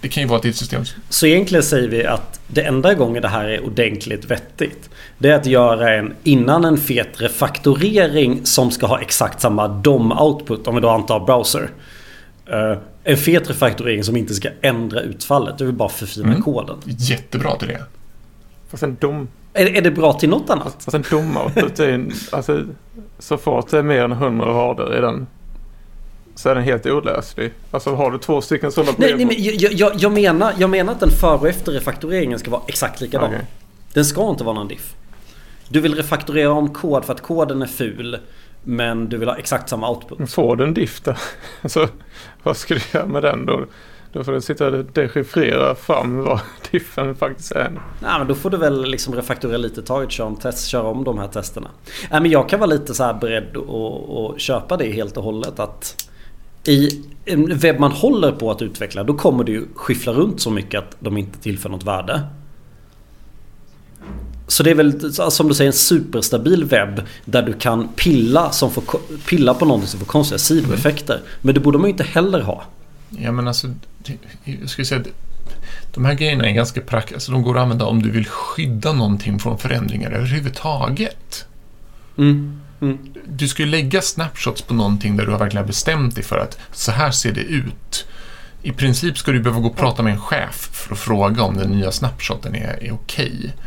Det 0.00 0.08
kan 0.08 0.22
ju 0.22 0.28
vara 0.28 0.40
ett 0.40 0.56
system 0.56 0.84
Så 1.08 1.26
egentligen 1.26 1.62
säger 1.62 1.88
vi 1.88 2.06
att 2.06 2.40
det 2.46 2.62
enda 2.62 2.94
gången 2.94 3.22
det 3.22 3.28
här 3.28 3.44
är 3.44 3.64
ordentligt 3.64 4.24
vettigt 4.24 4.90
det 5.22 5.30
är 5.30 5.34
att 5.34 5.46
göra 5.46 5.94
en 5.94 6.14
innan 6.24 6.64
en 6.64 6.76
fet 6.78 7.20
refaktorering 7.20 8.46
som 8.46 8.70
ska 8.70 8.86
ha 8.86 9.00
exakt 9.00 9.40
samma 9.40 9.68
DOM-output 9.68 10.68
om 10.68 10.74
vi 10.74 10.80
då 10.80 10.88
antar 10.88 11.20
browser. 11.20 11.70
Eh, 12.46 12.78
en 13.04 13.16
fet 13.16 13.50
refaktorering 13.50 14.04
som 14.04 14.16
inte 14.16 14.34
ska 14.34 14.48
ändra 14.60 15.00
utfallet. 15.00 15.58
Det 15.58 15.64
vill 15.64 15.74
bara 15.74 15.88
förfina 15.88 16.28
Mm. 16.28 16.42
koden. 16.42 16.76
jättebra 16.84 17.56
till 17.56 17.68
det. 17.68 17.84
Fast 18.70 18.82
en 18.82 18.94
dom... 19.00 19.28
Är, 19.52 19.76
är 19.76 19.82
det 19.82 19.90
bra 19.90 20.12
till 20.12 20.28
något 20.28 20.50
annat? 20.50 20.76
Fast 20.78 20.94
en 20.94 21.04
domoutput 21.10 21.78
är 21.80 21.88
en, 21.88 22.12
alltså, 22.32 22.62
så 23.18 23.36
fort 23.36 23.70
det 23.70 23.78
är 23.78 23.82
mer 23.82 24.04
än 24.04 24.12
100 24.12 24.46
rader 24.46 24.98
i 24.98 25.00
den 25.00 25.26
så 26.34 26.48
är 26.48 26.54
den 26.54 26.64
helt 26.64 26.86
olöslig. 26.86 27.52
Alltså 27.70 27.94
har 27.94 28.10
du 28.10 28.18
två 28.18 28.40
stycken 28.40 28.72
sådana 28.72 28.92
Nej, 28.98 29.14
nej 29.16 29.24
men 29.26 29.34
jag, 29.38 29.72
jag, 29.72 29.92
jag, 29.96 30.12
menar, 30.12 30.52
jag 30.58 30.70
menar 30.70 30.92
att 30.92 31.00
den 31.00 31.10
före 31.10 31.38
och 31.38 31.48
efter 31.48 31.72
refaktoreringen 31.72 32.38
ska 32.38 32.50
vara 32.50 32.62
exakt 32.66 33.00
likadan. 33.00 33.28
Okej. 33.28 33.46
Den 33.94 34.04
ska 34.04 34.30
inte 34.30 34.44
vara 34.44 34.54
någon 34.54 34.68
diff. 34.68 34.94
Du 35.72 35.80
vill 35.80 35.94
refaktorera 35.94 36.52
om 36.52 36.74
kod 36.74 37.04
för 37.04 37.12
att 37.12 37.20
koden 37.20 37.62
är 37.62 37.66
ful. 37.66 38.18
Men 38.64 39.08
du 39.08 39.16
vill 39.16 39.28
ha 39.28 39.36
exakt 39.36 39.68
samma 39.68 39.90
output. 39.90 40.30
Får 40.30 40.56
du 40.56 40.64
en 40.64 40.74
diff 40.74 41.00
där? 41.00 41.18
Alltså, 41.62 41.88
vad 42.42 42.56
ska 42.56 42.74
du 42.74 42.80
göra 42.94 43.06
med 43.06 43.22
den 43.22 43.46
då? 43.46 43.64
Då 44.12 44.24
får 44.24 44.32
du 44.32 44.40
sitta 44.40 44.66
och 44.66 44.84
dechiffrera 44.84 45.74
fram 45.74 46.24
vad 46.24 46.40
diffen 46.70 47.14
faktiskt 47.14 47.52
är. 47.52 47.70
Nej 48.02 48.18
men 48.18 48.26
då 48.26 48.34
får 48.34 48.50
du 48.50 48.56
väl 48.56 48.84
liksom 48.84 49.14
refaktorera 49.14 49.56
lite 49.56 49.82
taget, 49.82 50.10
köra 50.10 50.26
om, 50.26 50.36
test, 50.36 50.66
köra 50.66 50.82
om 50.82 51.04
de 51.04 51.18
här 51.18 51.28
testerna. 51.28 51.70
Nej 52.10 52.20
men 52.20 52.30
jag 52.30 52.48
kan 52.48 52.60
vara 52.60 52.70
lite 52.70 52.94
så 52.94 53.04
här 53.04 53.14
beredd 53.14 53.56
att 53.56 54.40
köpa 54.40 54.76
det 54.76 54.90
helt 54.90 55.16
och 55.16 55.24
hållet 55.24 55.58
att 55.58 56.08
i 56.64 57.04
en 57.24 57.58
webb 57.58 57.80
man 57.80 57.92
håller 57.92 58.32
på 58.32 58.50
att 58.50 58.62
utveckla 58.62 59.04
då 59.04 59.14
kommer 59.14 59.44
det 59.44 59.52
ju 59.52 59.64
skyffla 59.74 60.12
runt 60.12 60.40
så 60.40 60.50
mycket 60.50 60.78
att 60.78 60.96
de 60.98 61.18
inte 61.18 61.38
tillför 61.38 61.68
något 61.68 61.84
värde. 61.84 62.20
Så 64.50 64.62
det 64.62 64.70
är 64.70 64.74
väl 64.74 65.12
som 65.32 65.48
du 65.48 65.54
säger 65.54 65.68
en 65.70 65.76
superstabil 65.76 66.64
webb 66.64 67.02
där 67.24 67.42
du 67.42 67.52
kan 67.52 67.88
pilla, 67.88 68.52
som 68.52 68.70
får, 68.70 68.82
pilla 69.28 69.54
på 69.54 69.64
någonting 69.64 69.88
som 69.88 69.98
får 70.00 70.06
konstiga 70.06 70.38
sidoeffekter. 70.38 71.20
Men 71.40 71.54
det 71.54 71.60
borde 71.60 71.78
man 71.78 71.86
ju 71.86 71.90
inte 71.90 72.04
heller 72.04 72.40
ha. 72.40 72.64
Ja, 73.10 73.32
men 73.32 73.48
alltså, 73.48 73.74
jag 74.44 74.70
skulle 74.70 74.84
säga 74.84 75.00
att 75.00 75.06
de 75.94 76.04
här 76.04 76.14
grejerna 76.14 76.44
är 76.48 76.52
ganska 76.52 76.80
praktiska. 76.80 77.16
Alltså, 77.16 77.32
de 77.32 77.42
går 77.42 77.56
att 77.56 77.62
använda 77.62 77.86
om 77.86 78.02
du 78.02 78.10
vill 78.10 78.26
skydda 78.26 78.92
någonting 78.92 79.38
från 79.38 79.58
förändringar 79.58 80.10
överhuvudtaget. 80.10 81.46
Mm. 82.18 82.60
Mm. 82.80 82.98
Du 83.26 83.48
ska 83.48 83.62
ju 83.62 83.68
lägga 83.68 84.02
snapshots 84.02 84.62
på 84.62 84.74
någonting 84.74 85.16
där 85.16 85.26
du 85.26 85.32
har 85.32 85.38
verkligen 85.38 85.66
bestämt 85.66 86.14
dig 86.14 86.24
för 86.24 86.38
att 86.38 86.58
så 86.72 86.92
här 86.92 87.10
ser 87.10 87.32
det 87.32 87.40
ut. 87.40 88.06
I 88.62 88.72
princip 88.72 89.18
ska 89.18 89.32
du 89.32 89.40
behöva 89.40 89.60
gå 89.60 89.68
och 89.68 89.76
prata 89.76 90.02
med 90.02 90.12
en 90.12 90.20
chef 90.20 90.70
för 90.72 90.94
att 90.94 91.00
fråga 91.00 91.42
om 91.42 91.56
den 91.56 91.70
nya 91.70 91.92
snapshoten 91.92 92.54
är, 92.54 92.78
är 92.82 92.92
okej. 92.92 93.54
A- 93.56 93.62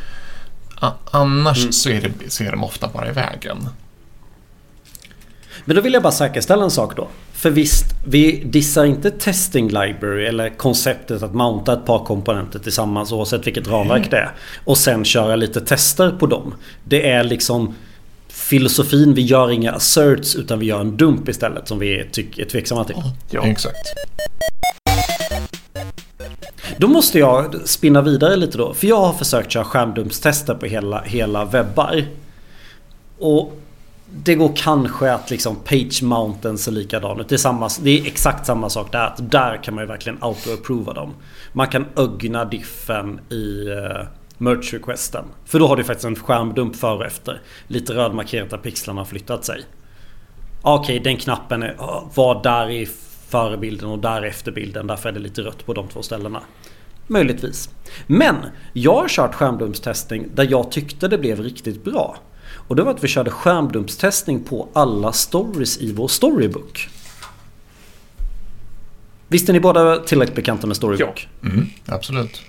Annars 1.11 1.59
Mm. 1.59 1.71
så, 1.71 1.89
är 1.89 2.01
det, 2.01 2.31
så 2.31 2.43
är 2.43 2.51
de 2.51 2.63
ofta 2.63 2.87
bara 2.93 3.09
i 3.09 3.11
vägen. 3.11 3.57
Men 5.65 5.75
då 5.75 5.81
vill 5.81 5.93
jag 5.93 6.03
bara 6.03 6.11
säkerställa 6.13 6.63
en 6.63 6.71
sak 6.71 6.95
då. 6.95 7.07
För 7.33 7.49
visst, 7.49 7.85
vi 8.07 8.43
dissar 8.45 8.85
inte 8.85 9.11
testing 9.11 9.67
library 9.67 10.25
eller 10.25 10.49
konceptet 10.49 11.23
att 11.23 11.33
mounta 11.33 11.73
ett 11.73 11.85
par 11.85 12.05
komponenter 12.05 12.59
tillsammans 12.59 13.11
oavsett 13.11 13.47
vilket 13.47 13.67
ramverk 13.67 14.11
det 14.11 14.17
är. 14.17 14.31
Och 14.65 14.77
sen 14.77 15.05
köra 15.05 15.35
lite 15.35 15.61
tester 15.61 16.11
på 16.11 16.25
dem. 16.25 16.53
Det 16.83 17.09
är 17.09 17.23
liksom 17.23 17.75
filosofin, 18.29 19.13
vi 19.13 19.21
gör 19.21 19.51
inga 19.51 19.71
asserts 19.71 20.35
utan 20.35 20.59
vi 20.59 20.65
gör 20.65 20.81
en 20.81 20.97
dump 20.97 21.29
istället 21.29 21.67
som 21.67 21.79
vi 21.79 22.09
tycker 22.11 22.41
är 22.41 22.49
tveksamma 22.49 22.83
till. 22.83 22.95
Ja. 23.29 23.45
Exakt. 23.47 23.75
Då 26.83 26.89
måste 26.89 27.19
jag 27.19 27.67
spinna 27.67 28.01
vidare 28.01 28.35
lite 28.35 28.57
då. 28.57 28.73
För 28.73 28.87
jag 28.87 28.99
har 28.99 29.13
försökt 29.13 29.51
köra 29.51 29.63
skärmdumpstester 29.63 30.55
på 30.55 30.65
hela, 30.65 31.01
hela 31.01 31.45
webbar. 31.45 32.05
Och 33.19 33.57
det 34.09 34.35
går 34.35 34.51
kanske 34.55 35.13
att 35.13 35.29
liksom 35.29 35.55
page 35.55 36.03
mountain 36.03 36.57
ser 36.57 36.71
likadan 36.71 37.19
ut. 37.19 37.29
Det 37.29 37.35
är, 37.35 37.37
samma, 37.37 37.69
det 37.81 37.99
är 37.99 38.05
exakt 38.05 38.45
samma 38.45 38.69
sak 38.69 38.91
där. 38.91 39.05
Att 39.05 39.31
där 39.31 39.63
kan 39.63 39.75
man 39.75 39.83
ju 39.83 39.87
verkligen 39.87 40.17
auto-approva 40.21 40.93
dem. 40.93 41.13
Man 41.53 41.67
kan 41.67 41.85
ögna 41.95 42.45
diffen 42.45 43.19
i 43.29 43.67
eh, 43.67 44.07
merge 44.37 44.77
requesten. 44.77 45.25
För 45.45 45.59
då 45.59 45.67
har 45.67 45.75
du 45.75 45.83
faktiskt 45.83 46.05
en 46.05 46.15
skärmdump 46.15 46.75
före 46.75 46.95
och 46.95 47.05
efter. 47.05 47.41
Lite 47.67 47.93
rödmarkerat 47.93 48.49
där 48.49 48.57
pixlarna 48.57 49.01
har 49.01 49.05
flyttat 49.05 49.45
sig. 49.45 49.63
Ah, 50.61 50.75
okej, 50.75 50.99
den 50.99 51.17
knappen 51.17 51.63
är, 51.63 51.75
ah, 51.79 52.09
var 52.15 52.43
där 52.43 52.69
i 52.69 52.89
förebilden 53.27 53.89
och 53.89 53.99
där 53.99 54.21
efter 54.21 54.51
bilden. 54.51 54.87
Därför 54.87 55.09
är 55.09 55.13
det 55.13 55.19
lite 55.19 55.41
rött 55.41 55.65
på 55.65 55.73
de 55.73 55.87
två 55.87 56.01
ställena. 56.01 56.41
Möjligtvis. 57.07 57.69
Men 58.07 58.35
jag 58.73 58.95
har 58.95 59.07
kört 59.07 59.35
skärmdumpstestning 59.35 60.25
där 60.33 60.47
jag 60.51 60.71
tyckte 60.71 61.07
det 61.07 61.17
blev 61.17 61.39
riktigt 61.39 61.83
bra. 61.83 62.17
Och 62.67 62.75
det 62.75 62.83
var 62.83 62.91
att 62.91 63.03
vi 63.03 63.07
körde 63.07 63.31
skärmdumpstestning 63.31 64.43
på 64.43 64.67
alla 64.73 65.11
stories 65.11 65.77
i 65.77 65.93
vår 65.93 66.07
storybook. 66.07 66.89
Visst 69.27 69.49
är 69.49 69.53
ni 69.53 69.59
båda 69.59 69.97
tillräckligt 69.97 70.35
bekanta 70.35 70.67
med 70.67 70.75
storybook? 70.75 71.27
Mm, 71.43 71.67
absolut. 71.85 72.41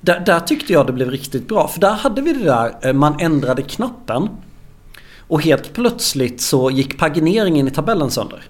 Där, 0.00 0.20
där 0.20 0.40
tyckte 0.40 0.72
jag 0.72 0.86
det 0.86 0.92
blev 0.92 1.10
riktigt 1.10 1.48
bra. 1.48 1.68
För 1.68 1.80
där 1.80 1.92
hade 1.92 2.22
vi 2.22 2.32
det 2.32 2.44
där, 2.44 2.76
eh, 2.82 2.92
man 2.92 3.20
ändrade 3.20 3.62
knappen. 3.62 4.28
Och 5.18 5.42
helt 5.42 5.72
plötsligt 5.72 6.40
så 6.40 6.70
gick 6.70 6.98
pagineringen 6.98 7.68
i 7.68 7.70
tabellen 7.70 8.10
sönder. 8.10 8.42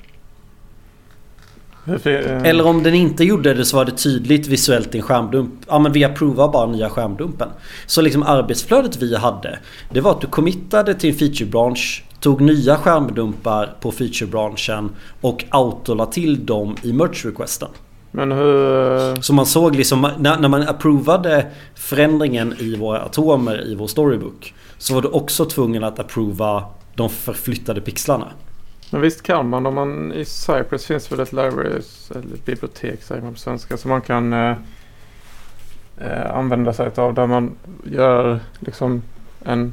Eller 1.85 2.45
Eller 2.45 2.67
om 2.67 2.83
den 2.83 2.95
inte 2.95 3.25
gjorde 3.25 3.55
det 3.55 3.65
så 3.65 3.77
var 3.77 3.85
det 3.85 3.93
tydligt 3.93 4.47
visuellt 4.47 4.95
i 4.95 4.99
en 4.99 5.05
skärmdump. 5.05 5.53
Ja 5.69 5.79
men 5.79 5.93
vi 5.93 6.05
approvar 6.05 6.53
bara 6.53 6.67
nya 6.67 6.91
skärmdumpen. 6.91 7.49
Så 7.87 8.01
liksom 8.01 8.23
arbetsflödet 8.23 9.03
vi 9.03 9.17
hade. 9.17 9.59
Det 9.91 10.01
var 10.01 10.11
att 10.11 10.21
du 10.21 10.27
committade 10.27 10.95
till 10.95 11.11
en 11.11 11.17
featurebransch. 11.17 12.05
Tog 12.21 12.41
nya 12.41 12.77
skärmdumpar 12.77 13.77
på 13.81 13.93
featurebranschen. 13.93 14.91
Och 15.21 15.45
autola 15.51 16.07
till 16.07 16.47
dem 16.47 16.77
i 16.83 16.93
merge 16.93 17.29
requesten. 17.29 17.69
Men 18.11 18.33
hur... 18.33 19.23
Så 19.23 19.33
man 19.33 19.47
såg 19.47 19.77
liksom 19.77 20.09
när, 20.19 20.39
när 20.39 20.49
man 20.49 20.63
approvade 20.63 21.47
förändringen 21.75 22.55
i 22.59 22.77
våra 22.77 23.01
atomer 23.01 23.67
i 23.67 23.75
vår 23.75 23.87
storybook. 23.87 24.55
Så 24.79 24.95
var 24.95 25.03
du 25.03 25.09
också 25.09 25.45
tvungen 25.45 25.85
att 25.85 25.99
approva 25.99 26.65
de 26.95 27.09
förflyttade 27.09 27.81
pixlarna. 27.81 28.27
Men 28.91 29.01
visst 29.01 29.23
kan 29.23 29.49
man 29.49 29.67
om 29.67 29.75
man 29.75 30.13
i 30.13 30.25
Cypress 30.25 30.87
finns 30.87 31.13
väl 31.13 31.21
ett 31.21 31.33
library 31.33 31.83
eller 32.11 32.35
ett 32.35 32.45
bibliotek 32.45 33.03
säger 33.03 33.23
man 33.23 33.33
på 33.33 33.39
svenska 33.39 33.77
som 33.77 33.91
man 33.91 34.01
kan 34.01 34.33
eh, 34.33 34.57
eh, 35.99 36.37
använda 36.37 36.73
sig 36.73 36.91
av 36.97 37.15
där 37.15 37.27
man 37.27 37.57
gör 37.85 38.41
liksom 38.61 39.03
en 39.45 39.73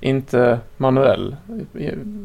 inte 0.00 0.58
manuell 0.76 1.36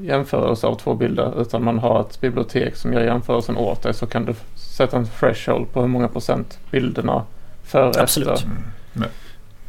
jämförelse 0.02 0.68
av 0.68 0.76
två 0.76 0.94
bilder 0.94 1.42
utan 1.42 1.64
man 1.64 1.80
har 1.80 2.02
ett 2.02 2.22
bibliotek 2.22 2.76
som 2.76 2.94
gör 2.94 3.02
jämförelsen 3.02 3.58
åt 3.58 3.84
dig 3.84 3.94
så 3.94 4.06
kan 4.06 4.26
du 4.26 4.34
sätta 4.56 4.98
en 4.98 5.08
threshold 5.20 5.74
på 5.74 5.82
hur 5.82 5.88
många 5.88 6.08
procent 6.08 6.60
bilderna 6.72 7.26
före 7.64 8.02
Absolut. 8.02 8.30
efter. 8.30 8.50
Men, 8.94 9.10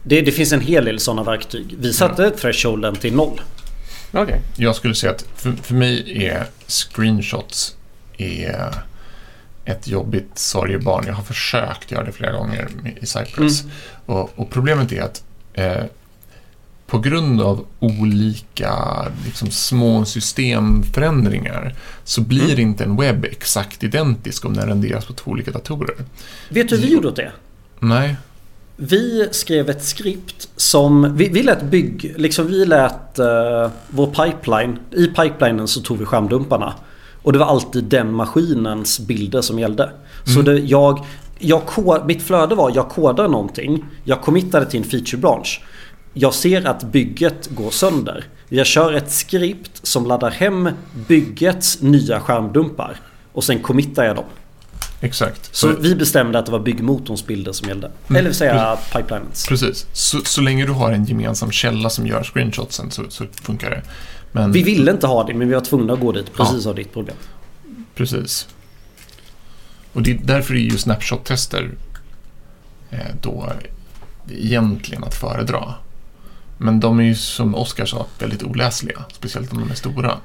Det, 0.02 0.20
det 0.20 0.32
finns 0.32 0.52
en 0.52 0.61
hel 0.61 0.84
del 0.84 0.98
sådana 0.98 1.22
verktyg. 1.22 1.76
Vi 1.78 1.92
satte 1.92 2.30
thresholden 2.30 2.94
till 2.94 3.16
noll. 3.16 3.40
Okej. 4.12 4.40
jag 4.57 4.77
skulle 4.77 4.94
säga 4.94 5.12
att 5.12 5.25
för, 5.37 5.53
för 5.53 5.75
mig 5.75 6.25
är 6.27 6.47
screenshots 6.66 7.77
är 8.18 8.75
ett 9.64 9.88
jobbigt 9.88 10.38
sorgebarn. 10.38 11.05
Jag 11.07 11.14
har 11.14 11.23
försökt 11.23 11.90
göra 11.90 12.05
det 12.05 12.12
flera 12.12 12.33
gånger 12.33 12.68
i 13.01 13.07
Cypress. 13.07 13.64
Och, 14.07 14.38
och 14.38 14.51
problemet 14.51 14.92
är 14.92 15.03
att 15.03 15.25
eh, 15.55 15.85
på 16.87 16.99
grund 16.99 17.40
av 17.40 17.66
olika 17.79 19.05
liksom, 19.25 19.51
små 19.51 20.05
systemförändringar 20.05 21.75
så 22.05 22.21
blir 22.21 22.44
Mm. 22.44 22.59
inte 22.61 22.85
en 22.85 22.97
webb 22.97 23.25
exakt 23.25 23.83
identisk 23.85 24.44
om 24.44 24.55
den 24.55 24.68
renderas 24.68 25.05
på 25.05 25.12
två 25.12 25.31
olika 25.31 25.51
datorer. 25.51 25.97
Vet 26.49 26.68
du 26.68 26.77
hur 26.77 26.83
vi 26.83 26.92
gjorde 26.92 27.09
åt 27.09 27.16
det? 27.16 27.33
Nej, 27.81 28.16
Vi 28.80 29.28
skrev 29.30 29.70
ett 29.70 29.84
skript 29.84 30.48
som... 30.56 31.16
Vi, 31.16 31.28
vi 31.28 31.42
lät 31.42 31.62
bygg... 31.62 32.14
Liksom 32.16 32.46
vi 32.46 32.64
lät 32.64 33.18
uh, 33.18 33.70
vår 33.88 34.06
pipeline... 34.06 34.78
I 34.90 35.06
pipelinen 35.06 35.68
så 35.68 35.80
tog 35.80 35.98
vi 35.98 36.04
skärmdumparna. 36.04 36.74
Och 37.22 37.32
det 37.32 37.38
var 37.38 37.46
alltid 37.46 37.84
den 37.84 38.14
maskinens 38.14 39.00
bilder 39.00 39.40
som 39.40 39.58
gällde. 39.58 39.90
Så 40.24 40.40
Mm. 40.40 40.44
det, 40.44 40.58
jag... 40.58 41.04
jag 41.38 41.62
mitt 42.06 42.22
flöde 42.22 42.54
var 42.54 42.72
jag 42.74 42.88
kodar 42.88 43.28
någonting. 43.28 43.84
Jag 44.04 44.20
committade 44.20 44.66
till 44.66 44.80
en 44.80 44.86
feature 44.86 45.20
branch. 45.20 45.62
Jag 46.12 46.34
ser 46.34 46.66
att 46.66 46.84
bygget 46.84 47.48
går 47.50 47.70
sönder. 47.70 48.24
Jag 48.48 48.66
kör 48.66 48.92
ett 48.92 49.10
skript 49.12 49.86
som 49.86 50.06
laddar 50.06 50.30
hem 50.30 50.68
byggets 51.08 51.82
nya 51.82 52.20
skärmdumpar. 52.20 53.00
Och 53.32 53.44
sen 53.44 53.58
committar 53.58 54.04
jag 54.04 54.16
dem. 54.16 54.24
Exakt. 55.00 55.54
Så 55.56 55.68
För- 55.72 55.80
vi 55.80 55.94
bestämde 55.94 56.38
att 56.38 56.46
det 56.46 56.52
var 56.52 56.58
byggmotorns 56.61 57.26
bilder 57.26 57.52
som 57.52 57.68
gällde. 57.68 57.90
Eller 58.08 58.22
vill 58.22 58.34
säga 58.34 58.78
pipelinens. 58.92 59.46
Precis. 59.48 59.87
Så, 59.92 60.20
så 60.24 60.40
länge 60.40 60.66
du 60.66 60.72
har 60.72 60.92
en 60.92 61.04
gemensam 61.04 61.50
källa 61.50 61.90
som 61.90 62.06
gör 62.06 62.24
screenshotsen 62.24 62.90
så, 62.90 63.02
så 63.08 63.24
funkar 63.42 63.70
det. 63.70 63.82
Men, 64.32 64.52
Vi 64.52 64.62
ville 64.62 64.90
inte 64.90 65.06
ha 65.06 65.24
det 65.24 65.34
men 65.34 65.48
vi 65.48 65.54
var 65.54 65.61
tvungna 65.61 65.92
att 65.92 66.00
gå 66.00 66.12
dit 66.12 66.34
precis 66.34 66.66
av 66.66 66.74
ditt 66.74 66.92
problem. 66.92 67.16
Precis. 67.94 68.48
Och 69.92 70.02
det, 70.02 70.14
därför 70.24 70.54
är 70.54 70.58
ju 70.58 70.78
snapshot-tester 70.78 71.70
eh, 72.90 72.98
då 73.22 73.52
egentligen 74.30 75.04
att 75.04 75.14
föredra. 75.14 75.74
Men 76.58 76.80
de 76.80 77.00
är 77.00 77.04
ju 77.04 77.14
som 77.14 77.54
Oskar 77.54 77.87
sa 77.87 78.06
väldigt 78.18 78.42
oläsliga, 78.42 79.04
speciellt 79.12 79.52
om 79.52 79.61
de 79.61 79.70
är 79.70 79.74
stora. 79.74 80.18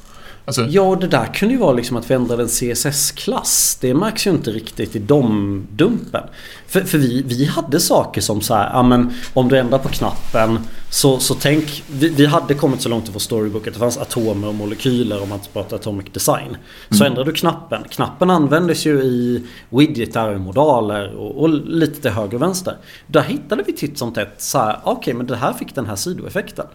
Alltså, 0.45 0.65
Ja 0.69 0.81
och 0.81 0.97
det 0.99 1.07
där 1.07 1.25
kunde 1.25 1.53
ju 1.53 1.59
vara 1.59 1.73
liksom 1.73 1.97
att 1.97 2.11
vi 2.11 2.15
ändrade 2.15 2.43
en 2.43 2.49
CSS-klass. 2.49 3.77
Det 3.81 3.93
märks 3.93 4.27
ju 4.27 4.31
inte 4.31 4.51
riktigt 4.51 4.95
i 4.95 4.99
de 4.99 5.63
dumpen. 5.71 6.23
För, 6.67 6.81
för 6.81 6.97
vi, 6.97 7.21
vi 7.21 7.45
hade 7.45 7.79
saker 7.79 8.21
som 8.21 8.41
så 8.41 8.53
här, 8.55 8.69
ja 8.73 8.83
men 8.83 9.13
om 9.33 9.49
du 9.49 9.57
ändrar 9.57 9.77
på 9.79 9.89
knappen 9.89 10.59
så, 10.89 11.19
så 11.19 11.33
tänk, 11.35 11.83
vi, 11.91 12.09
vi 12.09 12.25
hade 12.25 12.53
kommit 12.53 12.81
så 12.81 12.89
långt 12.89 13.09
i 13.09 13.11
vår 13.11 13.19
storybook 13.19 13.67
att 13.67 13.73
det 13.73 13.79
fanns 13.79 13.97
atomer 13.97 14.47
och 14.47 14.55
molekyler 14.55 15.23
om 15.23 15.29
man 15.29 15.39
pratar 15.53 15.75
atomic 15.77 16.05
design. 16.13 16.57
Så 16.89 16.95
Mm. 17.03 17.07
ändrar 17.11 17.25
du 17.25 17.31
knappen. 17.31 17.83
Knappen 17.89 18.29
användes 18.29 18.85
ju 18.85 19.01
i 19.01 19.43
widgetar 19.69 20.33
och 20.33 20.41
modaler 20.41 21.15
och, 21.15 21.41
och 21.41 21.49
lite 21.49 22.01
till 22.01 22.11
höger 22.11 22.35
och 22.35 22.41
vänster. 22.41 22.77
Där 23.07 23.21
hittade 23.21 23.63
vi 23.67 23.73
titt 23.73 23.97
som 23.97 24.13
tätt 24.13 24.35
så 24.37 24.57
här, 24.57 24.79
okej 24.83 25.13
men 25.13 25.27
det 25.27 25.35
här 25.35 25.53
fick 25.53 25.75
den 25.75 25.85
här 25.85 25.95
sidoeffekten. 25.95 26.65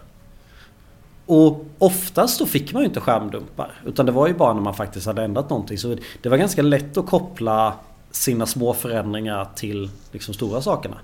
Och 1.31 1.65
oftast 1.77 2.39
då 2.39 2.45
fick 2.45 2.73
man 2.73 2.81
ju 2.81 2.87
inte 2.87 2.99
skärmdumpar. 2.99 3.71
Utan 3.85 4.05
det 4.05 4.11
var 4.11 4.27
ju 4.27 4.33
bara 4.33 4.53
när 4.53 4.61
man 4.61 4.73
faktiskt 4.73 5.05
hade 5.05 5.23
ändrat 5.23 5.49
någonting. 5.49 5.77
Så 5.77 5.97
det 6.21 6.29
var 6.29 6.37
ganska 6.37 6.61
lätt 6.61 6.97
att 6.97 7.05
koppla 7.05 7.73
sina 8.11 8.45
små 8.45 8.73
förändringar 8.73 9.47
till 9.55 9.89
liksom 10.11 10.33
stora 10.33 10.61
sakerna. 10.61 10.97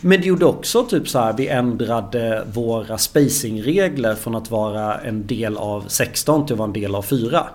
Men 0.00 0.20
det 0.20 0.26
gjorde 0.26 0.44
också 0.44 0.84
typ 0.84 1.08
så 1.08 1.18
här, 1.18 1.32
vi 1.32 1.48
ändrade 1.48 2.44
våra 2.52 2.98
spacingregler 2.98 4.14
från 4.14 4.34
att 4.34 4.50
vara 4.50 4.98
en 4.98 5.26
del 5.26 5.56
av 5.56 5.84
16 5.88 6.46
till 6.46 6.54
att 6.54 6.58
vara 6.58 6.66
en 6.66 6.72
del 6.72 6.94
av 6.94 7.02
4. 7.02 7.46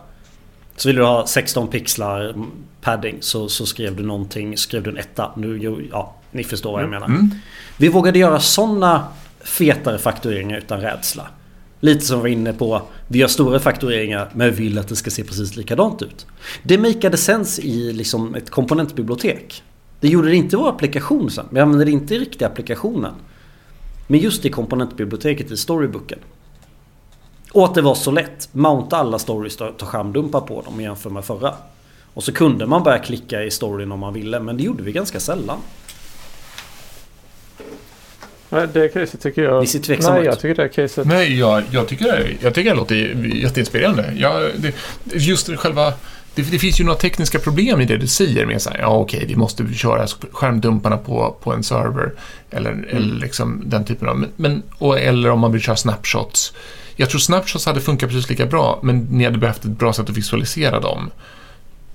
Så 0.75 0.89
vill 0.89 0.95
du 0.95 1.03
ha 1.03 1.27
16 1.27 1.67
pixlar 1.67 2.29
mm, 2.29 2.51
padding 2.81 3.17
så, 3.19 3.49
så 3.49 3.65
skrev 3.65 3.95
du 3.95 4.03
någonting, 4.03 4.57
skrev 4.57 4.83
du 4.83 4.89
en 4.89 4.97
etta. 4.97 5.31
Nu, 5.35 5.87
ja, 5.91 6.15
ni 6.31 6.43
förstår 6.43 6.71
vad 6.71 6.83
jag 6.83 6.89
menar. 6.89 7.05
mm, 7.05 7.31
Vi 7.77 7.87
vågade 7.87 8.19
göra 8.19 8.39
sådana 8.39 9.07
fetare 9.43 9.97
faktureringar 9.97 10.57
utan 10.57 10.81
rädsla. 10.81 11.27
Lite 11.83 12.05
som 12.05 12.17
vi 12.17 12.21
var 12.21 12.27
inne 12.27 12.53
på, 12.53 12.81
vi 13.07 13.19
gör 13.19 13.27
stora 13.27 13.59
faktureringar 13.59 14.29
men 14.33 14.53
vill 14.53 14.77
att 14.77 14.87
det 14.87 14.95
ska 14.95 15.09
se 15.09 15.23
precis 15.23 15.55
likadant 15.55 16.01
ut. 16.01 16.25
Det 16.63 16.77
makade 16.77 17.17
sense 17.17 17.61
i 17.61 17.93
liksom 17.93 18.35
ett 18.35 18.49
komponentbibliotek. 18.49 19.63
Det 19.99 20.07
gjorde 20.07 20.29
det 20.29 20.35
inte 20.35 20.55
i 20.55 20.59
vår 20.59 20.69
applikation 20.69 21.31
sen. 21.31 21.45
Vi 21.51 21.59
använde 21.59 21.85
det 21.85 21.91
inte 21.91 22.15
i 22.15 22.19
riktiga 22.19 22.47
applikationen. 22.47 23.13
Men 24.07 24.19
just 24.19 24.45
i 24.45 24.49
komponentbiblioteket 24.49 25.51
i 25.51 25.57
storybooken. 25.57 26.19
Och 27.53 27.65
att 27.65 27.75
det 27.75 27.81
var 27.81 27.95
så 27.95 28.11
lätt. 28.11 28.49
Mounta 28.51 28.97
alla 28.97 29.19
stories 29.19 29.61
och 29.61 29.77
ta 29.77 29.85
skärmdumpar 29.85 30.41
på 30.41 30.61
dem 30.61 30.81
jämfört 30.81 31.11
med 31.11 31.25
förra. 31.25 31.53
Och 32.13 32.23
så 32.23 32.33
kunde 32.33 32.65
man 32.65 32.83
börja 32.83 32.99
klicka 32.99 33.43
i 33.43 33.51
storyn 33.51 33.91
om 33.91 33.99
man 33.99 34.13
ville 34.13 34.39
men 34.39 34.57
det 34.57 34.63
gjorde 34.63 34.83
vi 34.83 34.91
ganska 34.91 35.19
sällan. 35.19 35.57
Nej, 38.51 38.67
det 38.73 38.87
caset 38.89 39.21
tycker 39.21 39.43
jag... 39.43 39.61
Ni 39.61 39.67
ser 39.67 39.79
tveksamma 39.79 40.15
Nej, 40.15 40.25
jag 40.25 40.39
tycker 40.39 40.63
det 40.63 40.69
caset... 40.69 41.07
Nej, 41.07 41.39
jag, 41.39 41.63
jag, 41.71 41.87
tycker 41.87 42.05
det, 42.05 42.27
jag 42.41 42.53
tycker 42.53 42.69
det 42.69 42.75
låter 42.75 42.95
jätteinspirerande. 43.35 44.13
Jag, 44.17 44.51
det, 44.57 44.73
just 45.13 45.47
det 45.47 45.57
själva... 45.57 45.93
Det, 46.35 46.41
det 46.41 46.59
finns 46.59 46.79
ju 46.79 46.83
några 46.83 46.97
tekniska 46.97 47.39
problem 47.39 47.81
i 47.81 47.85
det 47.85 47.97
du 47.97 48.07
säger 48.07 48.45
med 48.45 48.61
så 48.61 48.69
här, 48.69 48.79
ja 48.79 48.87
okej, 48.97 49.25
vi 49.27 49.35
måste 49.35 49.73
köra 49.73 50.07
skärmdumparna 50.31 50.97
på, 50.97 51.37
på 51.43 51.53
en 51.53 51.63
server. 51.63 52.13
Eller, 52.51 52.85
eller 52.89 53.15
liksom 53.15 53.63
den 53.65 53.85
typen 53.85 54.07
av... 54.09 54.25
Men, 54.35 54.63
och, 54.77 54.99
eller 54.99 55.29
om 55.29 55.39
man 55.39 55.51
vill 55.51 55.61
köra 55.61 55.75
snapshots. 55.75 56.53
Jag 56.95 57.09
tror 57.09 57.19
snapshots 57.19 57.65
hade 57.65 57.81
funkat 57.81 58.09
precis 58.09 58.29
lika 58.29 58.45
bra, 58.45 58.79
men 58.83 58.97
ni 58.99 59.23
hade 59.23 59.37
behövt 59.37 59.65
ett 59.65 59.71
bra 59.71 59.93
sätt 59.93 60.09
att 60.09 60.17
visualisera 60.17 60.79
dem. 60.79 61.11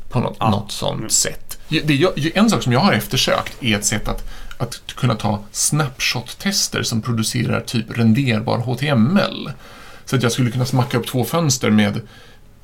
På 0.08 0.20
något, 0.20 0.36
Ja. 0.40 0.50
något 0.50 0.72
sånt 0.72 1.12
sätt. 1.12 1.58
Det, 1.68 1.94
jag, 1.94 2.30
en 2.34 2.50
sak 2.50 2.62
som 2.62 2.72
jag 2.72 2.80
har 2.80 2.92
eftersökt 2.92 3.62
är 3.62 3.76
ett 3.76 3.84
sätt 3.84 4.08
att, 4.08 4.24
att 4.58 4.80
kunna 4.96 5.14
ta 5.14 5.42
snapshot-tester 5.52 6.82
som 6.82 7.02
producerar 7.02 7.60
typ 7.60 7.98
renderbar 7.98 8.58
HTML. 8.58 9.50
Så 10.04 10.16
att 10.16 10.22
jag 10.22 10.32
skulle 10.32 10.50
kunna 10.50 10.66
smacka 10.66 10.98
upp 10.98 11.06
två 11.06 11.24
fönster 11.24 11.70
med 11.70 12.00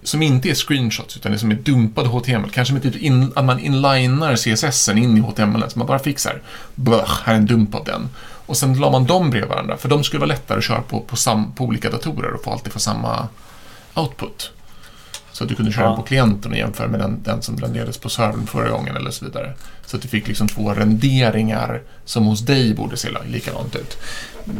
som 0.02 0.22
inte 0.22 0.50
är 0.50 0.54
screenshots 0.54 1.16
utan 1.16 1.32
det 1.32 1.38
som 1.38 1.50
är 1.50 1.54
dumpad 1.54 2.06
HTML. 2.06 2.50
Kanske 2.50 2.74
med 2.74 2.82
typ 2.82 2.96
in, 2.96 3.32
att 3.36 3.44
man 3.44 3.58
inlinar 3.60 4.36
CSSen 4.36 4.98
in 4.98 5.16
i 5.16 5.20
HTML 5.20 5.64
så 5.70 5.78
man 5.78 5.88
bara 5.88 5.98
fixar. 5.98 6.42
Blöch, 6.74 7.22
här 7.24 7.32
är 7.34 7.38
en 7.38 7.46
dump 7.46 7.74
av 7.74 7.84
den. 7.84 8.08
Och 8.46 8.56
sen 8.56 8.74
la 8.74 8.90
man 8.90 9.04
dem 9.04 9.30
bredvid 9.30 9.50
varandra 9.50 9.76
för 9.76 9.88
de 9.88 10.04
skulle 10.04 10.20
vara 10.20 10.28
lättare 10.28 10.58
att 10.58 10.64
köra 10.64 10.82
på, 10.82 11.00
på, 11.00 11.16
sam, 11.16 11.52
på 11.52 11.64
olika 11.64 11.90
datorer 11.90 12.32
och 12.32 12.44
få 12.44 12.52
alltid 12.52 12.72
få 12.72 12.78
samma 12.78 13.28
output. 13.94 14.52
Så 15.32 15.44
att 15.44 15.48
du 15.48 15.54
kunde 15.54 15.72
köra 15.72 15.84
Ja. 15.84 15.96
på 15.96 16.02
klienten 16.02 16.50
och 16.52 16.56
jämföra 16.58 16.88
med 16.88 17.00
den, 17.00 17.22
den 17.22 17.42
som 17.42 17.56
renderades 17.56 17.98
på 17.98 18.08
servern 18.08 18.46
förra 18.46 18.70
gången 18.70 18.96
eller 18.96 19.10
så 19.10 19.24
vidare. 19.24 19.52
Så 19.86 19.96
att 19.96 20.02
du 20.02 20.08
fick 20.08 20.28
liksom 20.28 20.48
två 20.48 20.74
renderingar 20.74 21.82
som 22.04 22.24
hos 22.24 22.40
dig 22.40 22.74
borde 22.74 22.96
se 22.96 23.08
likadant 23.26 23.76
ut. 23.76 23.98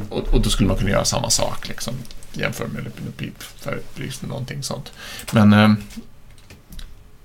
Och, 0.09 0.29
och 0.35 0.43
då 0.43 0.51
skulle 0.51 0.69
man 0.69 0.79
kunna 0.79 0.91
göra 0.91 1.05
samma 1.05 1.31
sak 1.31 1.69
liksom. 1.69 1.95
Jämför 2.33 2.67
med 2.67 3.17
Pip 3.17 3.43
för 3.43 3.81
liksom 3.95 4.29
någonting 4.29 4.63
sånt. 4.63 4.93
Men, 5.33 5.53
eh, 5.53 5.73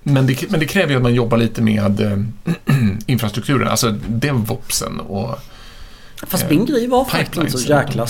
men, 0.02 0.26
det, 0.26 0.50
men 0.50 0.60
det 0.60 0.66
kräver 0.66 0.90
ju 0.90 0.96
att 0.96 1.02
man 1.02 1.14
jobbar 1.14 1.36
lite 1.38 1.62
med 1.62 2.00
eh, 2.00 2.18
infrastrukturen, 3.06 3.68
alltså 3.68 3.90
DevOpsen 4.08 5.00
och 5.00 5.38
Fast 6.26 6.50
min 6.50 6.66
grej 6.66 6.86
var 6.86 7.04
faktiskt 7.04 7.36
inte 7.36 7.58
så 7.58 7.68
jäkla... 7.68 8.06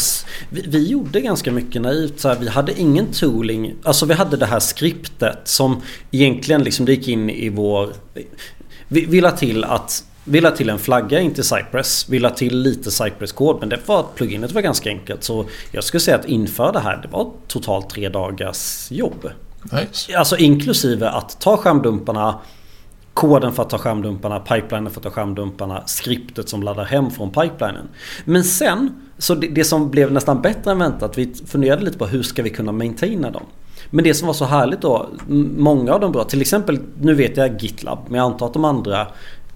Vi, 0.51 0.65
vi 0.67 0.89
gjorde 0.89 1.21
ganska 1.21 1.53
mycket 1.53 1.83
naivt. 1.83 2.21
Så 2.21 2.29
här, 2.29 2.37
vi 2.37 2.49
hade 2.49 2.81
ingen 2.81 3.07
tooling. 3.13 3.75
Alltså 3.83 4.07
vi 4.07 4.15
hade 4.15 4.37
det 4.37 4.47
här 4.47 4.61
skriptet 4.61 5.39
som 5.45 5.83
egentligen 6.11 6.63
liksom 6.63 6.87
det 6.87 6.93
gick 6.93 7.09
in 7.09 7.31
i 7.31 7.49
vår... 7.49 7.93
Vi, 8.89 9.05
vi 9.05 9.21
la 9.21 9.31
till 9.31 9.65
att... 9.65 10.05
Vi 10.25 10.41
la 10.41 10.51
till 10.51 10.69
en 10.71 10.79
flagga 10.79 11.21
in 11.21 11.35
till 11.35 11.45
Cypress. 11.45 12.07
Vi 12.09 12.19
la 12.19 12.31
till 12.31 12.59
lite 12.59 12.91
Cypress-kod. 12.91 13.61
Men 13.61 13.69
det 13.69 13.79
var, 13.87 14.07
pluginet 14.15 14.53
var 14.53 14.63
ganska 14.63 14.91
enkelt. 14.91 15.25
Så 15.25 15.45
jag 15.73 15.85
skulle 15.85 16.01
säga 16.01 16.17
att 16.17 16.25
införa 16.25 16.73
det 16.73 16.81
här, 16.81 16.97
det 17.03 17.09
var 17.09 17.31
totalt 17.47 17.91
tre 17.91 18.09
dagars 18.09 18.91
jobb. 18.91 19.31
nice. 19.73 20.19
Alltså 20.19 20.37
inklusive 20.37 21.09
att 21.09 21.41
ta 21.41 21.57
skärmdumparna 21.57 22.39
Koden 23.19 23.53
för 23.53 23.63
att 23.63 23.71
ta 23.71 23.79
skärmdumparna, 23.79 24.41
pipelinen 24.41 24.93
för 24.93 25.01
att 25.01 25.05
ta 25.05 25.11
skärmdumparna, 25.11 25.83
skriptet 25.87 26.49
som 26.49 26.63
laddar 26.63 26.85
hem 26.85 27.11
från 27.11 27.31
pipelinen. 27.31 27.89
Men 28.25 28.45
sen, 28.45 29.03
så 29.19 29.35
det, 29.35 29.47
det 29.47 29.65
som 29.65 29.91
blev 29.91 30.13
nästan 30.13 30.43
bättre 30.43 30.71
än 30.71 30.79
väntat, 30.79 31.19
vi 31.19 31.35
funderade 31.47 31.85
lite 31.85 31.99
på 31.99 32.07
hur 32.07 32.23
ska 32.23 32.43
vi 32.43 32.51
kunna 32.51 32.73
maintaina 32.73 33.31
dem. 33.31 33.43
Men 33.91 34.05
det 34.05 34.15
som 34.15 34.27
var 34.27 34.35
så 34.35 34.45
härligt 34.45 34.81
då, 34.81 35.07
många 35.57 35.93
av 35.93 36.01
dem 36.01 36.13
bra, 36.13 36.25
till 36.25 36.41
exempel 36.41 36.79
nu 37.01 37.15
vet 37.15 37.37
jag 37.37 37.63
GitLab, 37.63 37.99
men 38.09 38.19
jag 38.19 38.25
antar 38.25 38.47
att 38.47 38.53
de 38.53 38.65
andra 38.65 39.07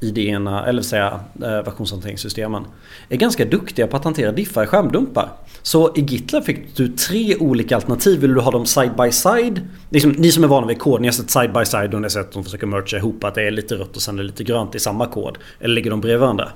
idéerna, 0.02 0.66
eller 0.66 0.82
säga 0.82 1.20
eh, 1.42 1.62
versionshanteringssystemen, 1.62 2.64
är 3.08 3.16
ganska 3.16 3.44
duktiga 3.44 3.86
på 3.86 3.96
att 3.96 4.04
hantera 4.04 4.32
diffar 4.32 4.64
i 4.64 4.66
skärmdumpar. 4.66 5.28
Så 5.62 5.92
i 5.96 6.00
GitLab 6.00 6.44
fick 6.44 6.76
du 6.76 6.88
tre 6.88 7.36
olika 7.36 7.74
alternativ. 7.74 8.20
Vill 8.20 8.34
du 8.34 8.40
ha 8.40 8.50
dem 8.50 8.66
side 8.66 8.92
by 8.96 9.12
side? 9.12 9.60
Liksom, 9.90 10.10
ni 10.10 10.32
som 10.32 10.44
är 10.44 10.48
vana 10.48 10.66
vid 10.66 10.78
kod, 10.78 11.00
ni 11.00 11.06
har 11.06 11.12
sett 11.12 11.30
side 11.30 11.52
by 11.52 11.64
side 11.64 11.94
och 11.94 12.00
ni 12.00 12.04
har 12.04 12.08
sett 12.08 12.26
att 12.26 12.32
de 12.32 12.44
försöker 12.44 12.66
mercha 12.66 12.96
ihop 12.96 13.24
att 13.24 13.34
det 13.34 13.42
är 13.42 13.50
lite 13.50 13.74
rött 13.74 13.96
och 13.96 14.02
sen 14.02 14.14
är 14.14 14.22
det 14.22 14.26
lite 14.26 14.44
grönt 14.44 14.74
i 14.74 14.78
samma 14.78 15.06
kod. 15.06 15.38
Eller 15.60 15.74
ligger 15.74 15.90
de 15.90 16.00
bredvid 16.00 16.20
varandra? 16.20 16.48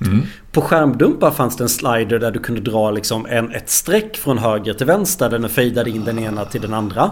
Mm. 0.00 0.22
På 0.52 0.60
skärmdumpar 0.60 1.30
fanns 1.30 1.56
det 1.56 1.64
en 1.64 1.68
slider 1.68 2.18
där 2.18 2.30
du 2.30 2.38
kunde 2.38 2.60
dra 2.60 2.90
liksom 2.90 3.26
en, 3.26 3.54
ett 3.54 3.70
streck 3.70 4.16
från 4.16 4.38
höger 4.38 4.74
till 4.74 4.86
vänster 4.86 5.30
där 5.30 5.38
den 5.38 5.50
fejdade 5.50 5.90
in 5.90 6.04
den 6.04 6.18
ena 6.18 6.44
till 6.44 6.60
den 6.60 6.74
andra. 6.74 7.10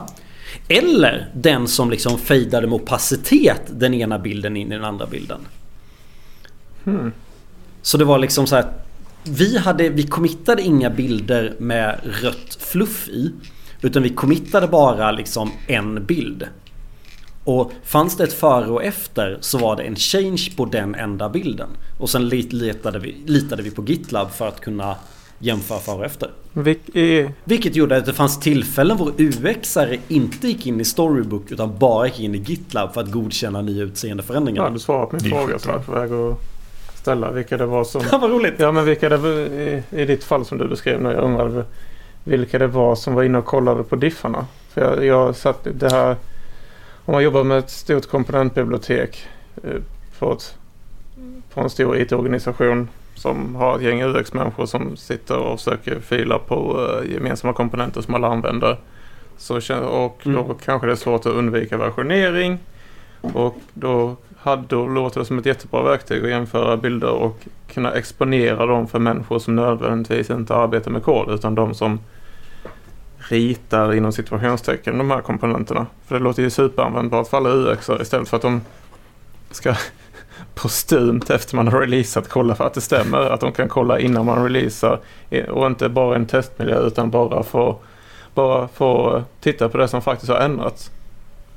Eller 0.68 1.28
den 1.34 1.68
som 1.68 1.90
liksom 1.90 2.18
fejdade 2.18 2.66
med 2.66 2.74
opacitet 2.74 3.62
den 3.70 3.94
ena 3.94 4.18
bilden 4.18 4.56
in 4.56 4.72
i 4.72 4.74
den 4.74 4.84
andra 4.84 5.06
bilden. 5.06 5.38
Hmm. 6.84 7.12
Så 7.82 7.98
det 7.98 8.04
var 8.04 8.18
liksom 8.18 8.46
så 8.46 8.56
här 8.56 8.72
vi, 9.24 9.58
hade, 9.58 9.88
vi 9.88 10.02
committade 10.02 10.62
inga 10.62 10.90
bilder 10.90 11.54
med 11.58 12.00
rött 12.02 12.58
fluff 12.60 13.08
i. 13.08 13.32
Utan 13.80 14.02
vi 14.02 14.10
committade 14.10 14.68
bara 14.68 15.12
liksom 15.12 15.50
en 15.66 16.06
bild. 16.06 16.48
Och 17.44 17.72
fanns 17.84 18.16
det 18.16 18.24
ett 18.24 18.32
före 18.32 18.66
och 18.66 18.84
efter 18.84 19.38
så 19.40 19.58
var 19.58 19.76
det 19.76 19.82
en 19.82 19.96
change 19.96 20.48
på 20.56 20.64
den 20.64 20.94
enda 20.94 21.28
bilden. 21.28 21.68
Och 21.98 22.10
sen 22.10 22.28
letade 22.28 22.98
vi, 22.98 23.16
litade 23.26 23.62
vi 23.62 23.70
på 23.70 23.84
GitLab 23.84 24.30
för 24.30 24.48
att 24.48 24.60
kunna 24.60 24.96
jämföra 25.38 25.78
före 25.78 25.96
och 25.96 26.04
efter. 26.04 26.30
Vilk, 26.52 26.88
i, 26.88 27.30
Vilket 27.44 27.76
gjorde 27.76 27.96
att 27.96 28.06
det 28.06 28.12
fanns 28.12 28.40
tillfällen 28.40 28.96
hvor 28.96 29.12
UXare 29.18 29.98
inte 30.08 30.48
gick 30.48 30.66
in 30.66 30.80
i 30.80 30.84
Storybook 30.84 31.50
utan 31.50 31.78
bara 31.78 32.06
gick 32.06 32.20
in 32.20 32.34
i 32.34 32.38
GitLab 32.38 32.94
för 32.94 33.00
att 33.00 33.10
godkänna 33.10 33.62
nya 33.62 33.82
utseendeförändringar. 33.82 34.64
ja, 34.64 34.70
du 34.70 34.78
svarade 34.78 35.06
på 35.06 35.16
min 35.22 35.32
fråga 35.32 35.58
som 35.58 35.70
jag 35.70 35.80
är 35.80 35.82
skitbra. 35.82 35.94
på 35.94 36.00
väg 36.00 36.12
att 36.12 36.53
ställa. 37.04 37.30
Vilka 37.30 37.56
det 37.56 37.66
var 37.66 37.84
som... 37.84 38.02
Ja, 38.12 38.18
vad 38.18 38.30
roligt. 38.30 38.54
Ja, 38.58 38.72
men 38.72 38.84
vilka 38.84 39.08
det 39.08 39.16
var 39.16 39.28
i, 39.30 39.82
i 39.90 40.04
ditt 40.04 40.24
fall 40.24 40.44
som 40.44 40.58
du 40.58 40.68
beskrev 40.68 41.02
nu. 41.02 41.12
Jag 41.12 41.24
undrade 41.24 41.64
vilka 42.24 42.58
det 42.58 42.66
var 42.66 42.94
som 42.94 43.14
var 43.14 43.22
inne 43.22 43.38
och 43.38 43.44
kollade 43.44 43.82
på 43.82 43.96
diffarna. 43.96 44.46
För 44.68 44.80
jag, 44.80 45.04
jag 45.04 45.36
satt 45.36 45.66
det 45.74 45.92
här... 45.92 46.16
Om 47.04 47.12
man 47.14 47.22
jobbar 47.22 47.44
med 47.44 47.58
ett 47.58 47.70
stort 47.70 48.06
komponentbibliotek 48.06 49.26
eh, 49.62 49.80
på, 50.18 50.32
ett, 50.32 50.56
på 51.54 51.60
en 51.60 51.70
stor 51.70 51.96
IT-organisation 51.96 52.88
som 53.14 53.54
har 53.54 53.76
ett 53.76 53.82
gäng 53.82 54.02
UX-människor 54.02 54.66
som 54.66 54.96
sitter 54.96 55.38
och 55.38 55.60
söker 55.60 56.00
filer 56.00 56.38
på 56.38 56.88
eh, 57.04 57.12
gemensamma 57.12 57.52
komponenter 57.52 58.00
som 58.00 58.14
alla 58.14 58.28
använder. 58.28 58.76
Så, 59.36 59.54
och 59.84 60.20
då 60.22 60.30
Mm. 60.30 60.54
kanske 60.64 60.86
det 60.86 60.92
är 60.92 60.96
svårt 60.96 61.20
att 61.26 61.32
undvika 61.32 61.76
versionering. 61.76 62.58
Och 63.20 63.56
då, 63.74 64.16
Haddo 64.44 64.86
låter 64.86 65.24
som 65.24 65.38
ett 65.38 65.46
jättebra 65.46 65.82
verktyg 65.82 66.24
att 66.24 66.30
jämföra 66.30 66.76
bilder 66.76 67.10
och 67.10 67.38
kunna 67.68 67.92
exponera 67.92 68.66
dem 68.66 68.88
för 68.88 68.98
människor 68.98 69.38
som 69.38 69.56
nödvändigtvis 69.56 70.30
inte 70.30 70.54
arbetar 70.54 70.90
med 70.90 71.02
kod 71.02 71.30
utan 71.30 71.54
de 71.54 71.74
som 71.74 72.00
ritar 73.18 73.94
inom 73.94 74.12
situationstecken 74.12 74.98
de 74.98 75.10
här 75.10 75.20
komponenterna. 75.20 75.86
För 76.06 76.14
det 76.14 76.24
låter 76.24 76.42
ju 76.42 76.50
superanvändbart 76.50 77.28
för 77.28 77.36
alla 77.36 77.50
UX 77.50 77.90
istället 78.00 78.28
för 78.28 78.36
att 78.36 78.42
de 78.42 78.60
ska 79.50 79.74
postumt 80.54 81.30
efter 81.30 81.56
man 81.56 81.68
har 81.68 81.80
releasat 81.80 82.28
kolla 82.28 82.54
för 82.54 82.64
att 82.66 82.74
det 82.74 82.80
stämmer. 82.80 83.18
Att 83.18 83.40
de 83.40 83.52
kan 83.52 83.68
kolla 83.68 83.98
innan 83.98 84.26
man 84.26 84.44
releasar 84.44 85.00
och 85.48 85.66
inte 85.66 85.88
bara 85.88 86.16
en 86.16 86.26
testmiljö 86.26 86.86
utan 86.86 87.10
bara 87.10 87.42
få, 87.42 87.78
bara 88.34 88.68
få 88.68 89.22
titta 89.40 89.68
på 89.68 89.78
det 89.78 89.88
som 89.88 90.02
faktiskt 90.02 90.32
har 90.32 90.38
ändrats. 90.38 90.90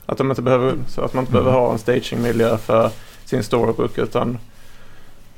Att, 0.09 0.17
de 0.17 0.29
inte 0.29 0.41
behöver, 0.41 0.73
så 0.87 1.01
att 1.01 1.13
man 1.13 1.21
inte 1.21 1.31
behöver 1.31 1.51
ha 1.51 1.71
en 1.71 1.79
stagingmiljö 1.79 2.57
för 2.57 2.91
sin 3.25 3.43
storybook 3.43 3.97
utan 3.97 4.37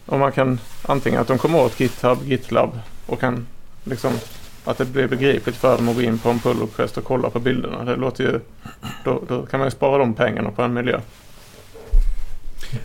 om 0.05 0.19
man 0.19 0.31
kan 0.31 0.59
antingen 0.81 1.21
att 1.21 1.27
de 1.27 1.37
kommer 1.37 1.61
åt 1.61 1.79
GitHub, 1.79 2.17
GitLab 2.25 2.79
och 3.05 3.19
kan 3.19 3.47
liksom 3.83 4.13
att 4.65 4.77
det 4.77 4.85
blir 4.85 5.07
begripligt 5.07 5.57
för 5.57 5.77
dem 5.77 5.89
att 5.89 5.95
gå 5.95 6.01
in 6.01 6.19
på 6.19 6.29
en 6.29 6.39
pull 6.39 6.59
request 6.59 6.97
och 6.97 7.03
kolla 7.03 7.29
på 7.29 7.39
bilderna. 7.39 7.83
Det 7.83 7.95
låter 7.95 8.23
ju, 8.23 8.39
då, 9.03 9.21
då 9.27 9.45
kan 9.45 9.59
man 9.59 9.67
ju 9.67 9.71
spara 9.71 9.97
de 9.97 10.13
pengarna 10.13 10.51
på 10.51 10.61
en 10.61 10.73
miljö. 10.73 10.99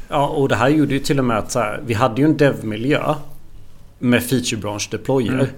Ja, 0.09 0.29
och 0.29 0.49
det 0.49 0.57
här 0.57 0.69
gjorde 0.69 0.95
ju 0.95 1.01
till 1.01 1.19
och 1.19 1.25
med 1.25 1.39
att 1.39 1.51
så 1.51 1.59
här, 1.59 1.81
vi 1.87 1.95
hade 1.95 2.21
ju 2.21 2.25
en 2.25 2.37
dev-miljö 2.37 3.15
med 3.99 4.25
feature 4.25 4.61
branch 4.61 4.89
deployer. 4.91 5.49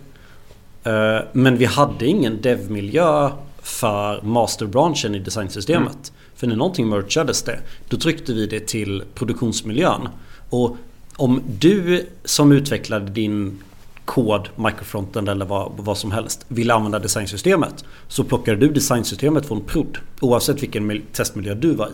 Eh, 0.84 1.18
men 1.32 1.56
vi 1.56 1.64
hade 1.64 2.06
ingen 2.06 2.40
dev-miljö 2.40 3.30
för 3.66 4.22
masterbranchen 4.22 5.14
i 5.14 5.18
designsystemet. 5.18 6.12
För 6.34 6.46
när 6.46 6.56
någonting 6.56 6.88
merchades 6.88 7.42
det, 7.42 7.60
då 7.88 7.96
tryckte 7.96 8.32
vi 8.32 8.46
det 8.46 8.66
till 8.66 9.02
produktionsmiljön. 9.14 10.08
Och 10.50 10.76
om 11.16 11.42
du 11.58 12.06
som 12.24 12.52
utvecklade 12.52 13.10
din 13.10 13.58
kod, 14.04 14.48
microfronten 14.56 15.28
eller 15.28 15.46
vad, 15.46 15.72
vad 15.76 15.98
som 15.98 16.12
helst 16.12 16.44
ville 16.48 16.74
använda 16.74 16.98
designsystemet 16.98 17.84
så 18.08 18.24
plockade 18.24 18.56
du 18.56 18.72
designsystemet 18.72 19.46
från 19.46 19.60
prod 19.60 19.98
oavsett 20.20 20.62
vilken 20.62 20.86
mil- 20.86 21.02
testmiljö 21.12 21.54
du 21.54 21.74
var 21.74 21.86
i. 21.86 21.92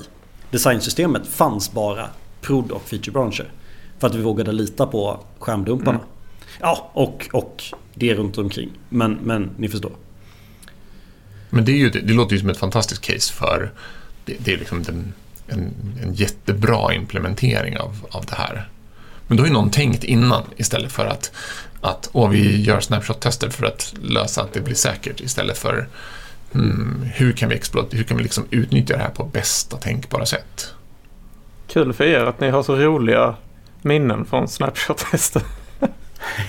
Designsystemet 0.50 1.26
fanns 1.26 1.72
bara 1.72 2.06
prod 2.40 2.70
och 2.70 2.82
featurebranscher. 2.82 3.52
För 3.98 4.06
att 4.06 4.14
vi 4.14 4.22
vågade 4.22 4.52
lita 4.52 4.86
på 4.86 5.20
skärmdumparna. 5.38 6.00
Ja, 6.60 6.90
och, 6.92 7.28
och 7.32 7.62
det 7.94 8.14
runt 8.14 8.38
omkring. 8.38 8.70
Men, 8.88 9.18
men 9.22 9.50
ni 9.56 9.68
förstår. 9.68 9.92
Men 11.54 11.64
det, 11.64 11.72
är 11.72 11.76
ju, 11.76 11.90
det, 11.90 12.12
låter 12.12 12.32
ju 12.32 12.40
som 12.40 12.50
ett 12.50 12.58
fantastiskt 12.58 13.02
case 13.02 13.32
för 13.32 13.72
det, 14.24 14.36
det 14.38 14.52
är 14.52 14.58
liksom 14.58 14.78
en, 14.88 15.12
en, 15.46 15.74
en 16.02 16.14
jättebra 16.14 16.94
implementering 16.94 17.78
av, 17.78 18.06
av 18.10 18.24
det 18.24 18.34
här. 18.34 18.68
Men 19.26 19.36
då 19.36 19.42
har 19.42 19.48
ju 19.48 19.52
någon 19.52 19.70
tänkt 19.70 20.04
innan 20.04 20.42
istället 20.56 20.92
för 20.92 21.06
att, 21.06 21.32
att 21.80 22.10
åh, 22.12 22.30
vi 22.30 22.62
gör 22.62 22.80
snapshot-tester 22.80 23.50
för 23.50 23.66
att 23.66 23.94
lösa 24.02 24.42
att 24.42 24.52
det 24.52 24.60
blir 24.60 24.74
säkert 24.74 25.20
istället 25.20 25.58
för 25.58 25.88
hmm, 26.52 27.06
hur 27.14 27.32
kan 27.32 27.48
vi, 27.48 27.54
exploat, 27.54 27.94
hur 27.94 28.04
kan 28.04 28.16
vi 28.16 28.22
liksom 28.22 28.44
utnyttja 28.50 28.96
det 28.96 29.02
här 29.02 29.10
på 29.10 29.24
bästa 29.24 29.76
tänkbara 29.76 30.26
sätt? 30.26 30.74
Kul 31.68 31.92
för 31.92 32.04
er 32.04 32.24
att 32.24 32.40
ni 32.40 32.50
har 32.50 32.62
så 32.62 32.76
roliga 32.76 33.34
minnen 33.82 34.24
från 34.24 34.48
Snapshot-tester. 34.48 35.42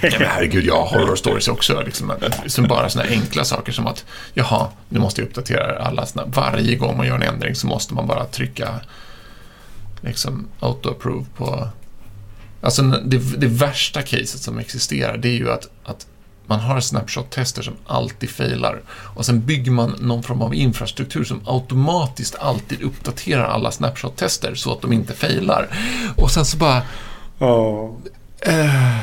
Ja, 0.02 0.10
men 0.20 0.28
herregud, 0.28 0.66
jag 0.66 0.86
har 0.86 1.00
horror 1.00 1.16
stories 1.16 1.48
också. 1.48 1.82
Liksom, 1.82 2.14
som 2.48 2.68
bara 2.68 2.90
sådana 2.90 3.10
enkla 3.10 3.44
saker 3.46 3.72
som 3.72 3.88
att 3.88 4.06
jaha, 4.34 4.68
nu 4.90 5.00
måste 5.00 5.22
jag 5.22 5.28
uppdatera 5.28 5.80
alla 5.86 6.06
såna, 6.06 6.26
Varje 6.26 6.76
gång 6.76 6.98
man 6.98 7.08
gör 7.08 7.16
en 7.16 7.22
ändring 7.24 7.56
så 7.56 7.68
måste 7.68 7.94
man 7.94 8.08
bara 8.08 8.26
trycka 8.26 8.80
liksom 10.02 10.48
auto-approve 10.60 11.26
på... 11.36 11.68
Alltså 12.62 12.82
det, 12.82 13.18
det 13.18 13.48
värsta 13.48 14.02
caset 14.02 14.40
som 14.42 14.60
existerar 14.60 15.18
det 15.18 15.28
är 15.28 15.34
ju 15.38 15.52
att, 15.52 15.70
att 15.84 16.08
man 16.46 16.60
har 16.60 16.80
snapshot-tester 16.80 17.62
som 17.62 17.74
alltid 17.88 18.30
failar 18.30 18.82
och 18.90 19.26
sen 19.26 19.46
bygger 19.46 19.72
man 19.72 19.96
någon 20.00 20.24
form 20.24 20.42
av 20.42 20.54
infrastruktur 20.56 21.24
som 21.24 21.42
automatiskt 21.46 22.36
alltid 22.40 22.82
uppdaterar 22.82 23.46
alla 23.46 23.72
snapshot-tester 23.72 24.56
så 24.56 24.72
att 24.74 24.82
de 24.82 24.94
inte 24.94 25.14
failar. 25.14 25.68
Och 26.18 26.32
sen 26.32 26.46
så 26.46 26.58
bara... 26.58 26.82
Eh, 28.40 28.98
v- 28.98 29.03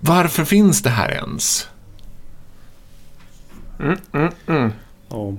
varför 0.00 0.44
finns 0.44 0.82
det 0.82 0.90
här 0.90 1.10
ens? 1.10 1.68
Mm, 3.80 3.98
mm, 4.12 4.32
mm. 4.46 4.72
Ja. 5.08 5.34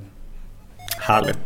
Härligt. 0.99 1.38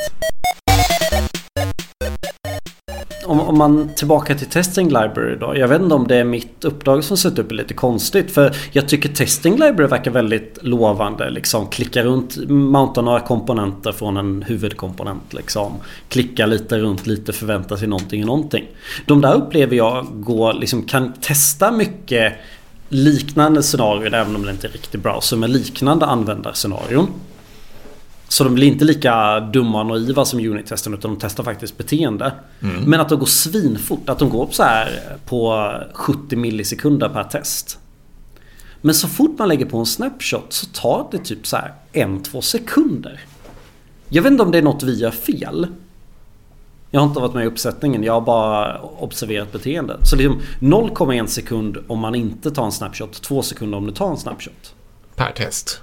Om, 3.26 3.40
om 3.40 3.58
man 3.58 3.90
tillbaka 3.96 4.36
till 4.36 4.48
Testing 4.48 4.88
Library 4.88 5.36
då. 5.40 5.58
Jag 5.58 5.68
vet 5.68 5.82
inte 5.82 5.96
om 5.96 6.08
det 6.08 6.16
är 6.16 6.24
mitt 6.24 6.66
uppdrag 6.66 7.04
som 7.04 7.18
sett 7.18 7.40
upp 7.40 7.52
är 7.52 7.56
lite 7.56 7.74
konstigt. 7.74 8.32
För 8.32 8.56
jag 8.72 8.88
tycker 8.88 9.10
Testing 9.10 9.54
Library 9.54 9.88
verkar 9.88 10.12
väldigt 10.12 10.58
lovande. 10.62 11.30
Liksom 11.30 11.68
klicka 11.68 12.04
runt, 12.04 12.50
mounta 12.50 13.02
några 13.02 13.20
komponenter 13.20 13.92
från 13.92 14.18
en 14.18 14.44
huvudkomponent. 14.44 15.34
Liksom. 15.34 15.74
Klicka 16.10 16.46
lite 16.46 16.78
runt, 16.78 17.08
lite 17.08 17.34
förvänta 17.34 17.78
sig 17.78 17.88
någonting 17.88 18.22
i 18.22 18.26
någonting. 18.26 18.66
De 19.06 19.22
där 19.22 19.34
upplever 19.34 19.76
jag 19.76 20.08
går, 20.14 20.54
liksom, 20.54 20.84
kan 20.84 21.14
testa 21.14 21.72
mycket 21.72 22.34
liknande 22.90 23.64
scenarier 23.64 24.14
även 24.14 24.36
om 24.36 24.46
det 24.46 24.52
inte 24.52 24.68
är 24.68 24.72
riktigt 24.72 25.04
browser 25.04 25.38
med 25.38 25.50
liknande 25.50 26.06
användarscenarion. 26.06 27.08
Så 28.28 28.44
de 28.44 28.56
blir 28.56 28.68
inte 28.68 28.86
lika 28.86 29.40
dumma 29.40 29.80
och 29.80 29.86
naiva 29.86 30.26
som 30.26 30.40
unit-testen 30.40 30.94
utan 30.94 31.12
de 31.12 31.20
testar 31.20 31.44
faktiskt 31.44 31.78
beteende. 31.78 32.34
Men 32.86 33.00
att 33.00 33.10
de 33.10 33.20
går 33.20 33.26
svinfort. 33.26 34.10
Att 34.10 34.20
de 34.20 34.30
går 34.30 34.44
upp 34.44 34.54
så 34.54 34.64
här 34.64 35.18
på 35.26 35.72
70 35.94 36.36
millisekunder 36.36 37.10
per 37.10 37.24
test. 37.24 37.80
Men 38.82 38.96
så 38.96 39.08
fort 39.08 39.40
man 39.40 39.48
lägger 39.48 39.66
på 39.66 39.78
en 39.78 39.86
snapshot 39.86 40.54
så 40.54 40.66
tar 40.66 41.08
det 41.12 41.18
typ 41.18 41.48
så 41.48 41.56
här 41.56 41.74
en, 41.92 42.24
två 42.24 42.42
sekunder. 42.42 43.20
Jag 44.10 44.24
vet 44.24 44.32
inte 44.32 44.44
om 44.44 44.52
det 44.52 44.58
är 44.58 44.62
något 44.62 44.84
vi 44.84 44.94
gör 44.94 45.12
fel. 45.12 45.68
Jag 46.92 47.00
har 47.00 47.08
inte 47.08 47.20
varit 47.20 47.34
med 47.34 47.44
i 47.44 47.48
uppsättningen. 47.48 48.04
Jag 48.04 48.14
har 48.14 48.22
bara 48.22 48.82
observerat 48.82 49.52
beteende. 49.52 49.98
Så 50.06 50.16
liksom 50.16 50.42
0,1 50.60 51.28
sekund 51.28 51.78
om 51.88 52.00
man 52.00 52.16
inte 52.16 52.52
tar 52.52 52.66
en 52.66 52.72
snapshot. 52.72 53.22
2 53.22 53.42
sekunder 53.42 53.78
om 53.78 53.86
du 53.86 53.92
tar 53.92 54.10
en 54.10 54.18
snapshot. 54.18 54.74
Per 55.16 55.32
test. 55.32 55.82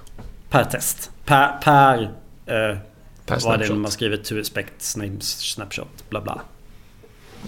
Per 0.49 0.63
test. 0.63 1.11
Per... 1.25 1.57
per 1.63 2.03
eh, 2.45 2.77
Per 3.25 3.39
vad 3.43 3.61
är 3.61 3.67
det 3.67 3.75
man 3.75 3.91
skriver? 3.91 4.17
To 4.17 4.35
respect 4.35 4.95
name 4.97 5.21
snapshot. 5.21 6.09
Bla 6.09 6.21
bla. 6.21 6.41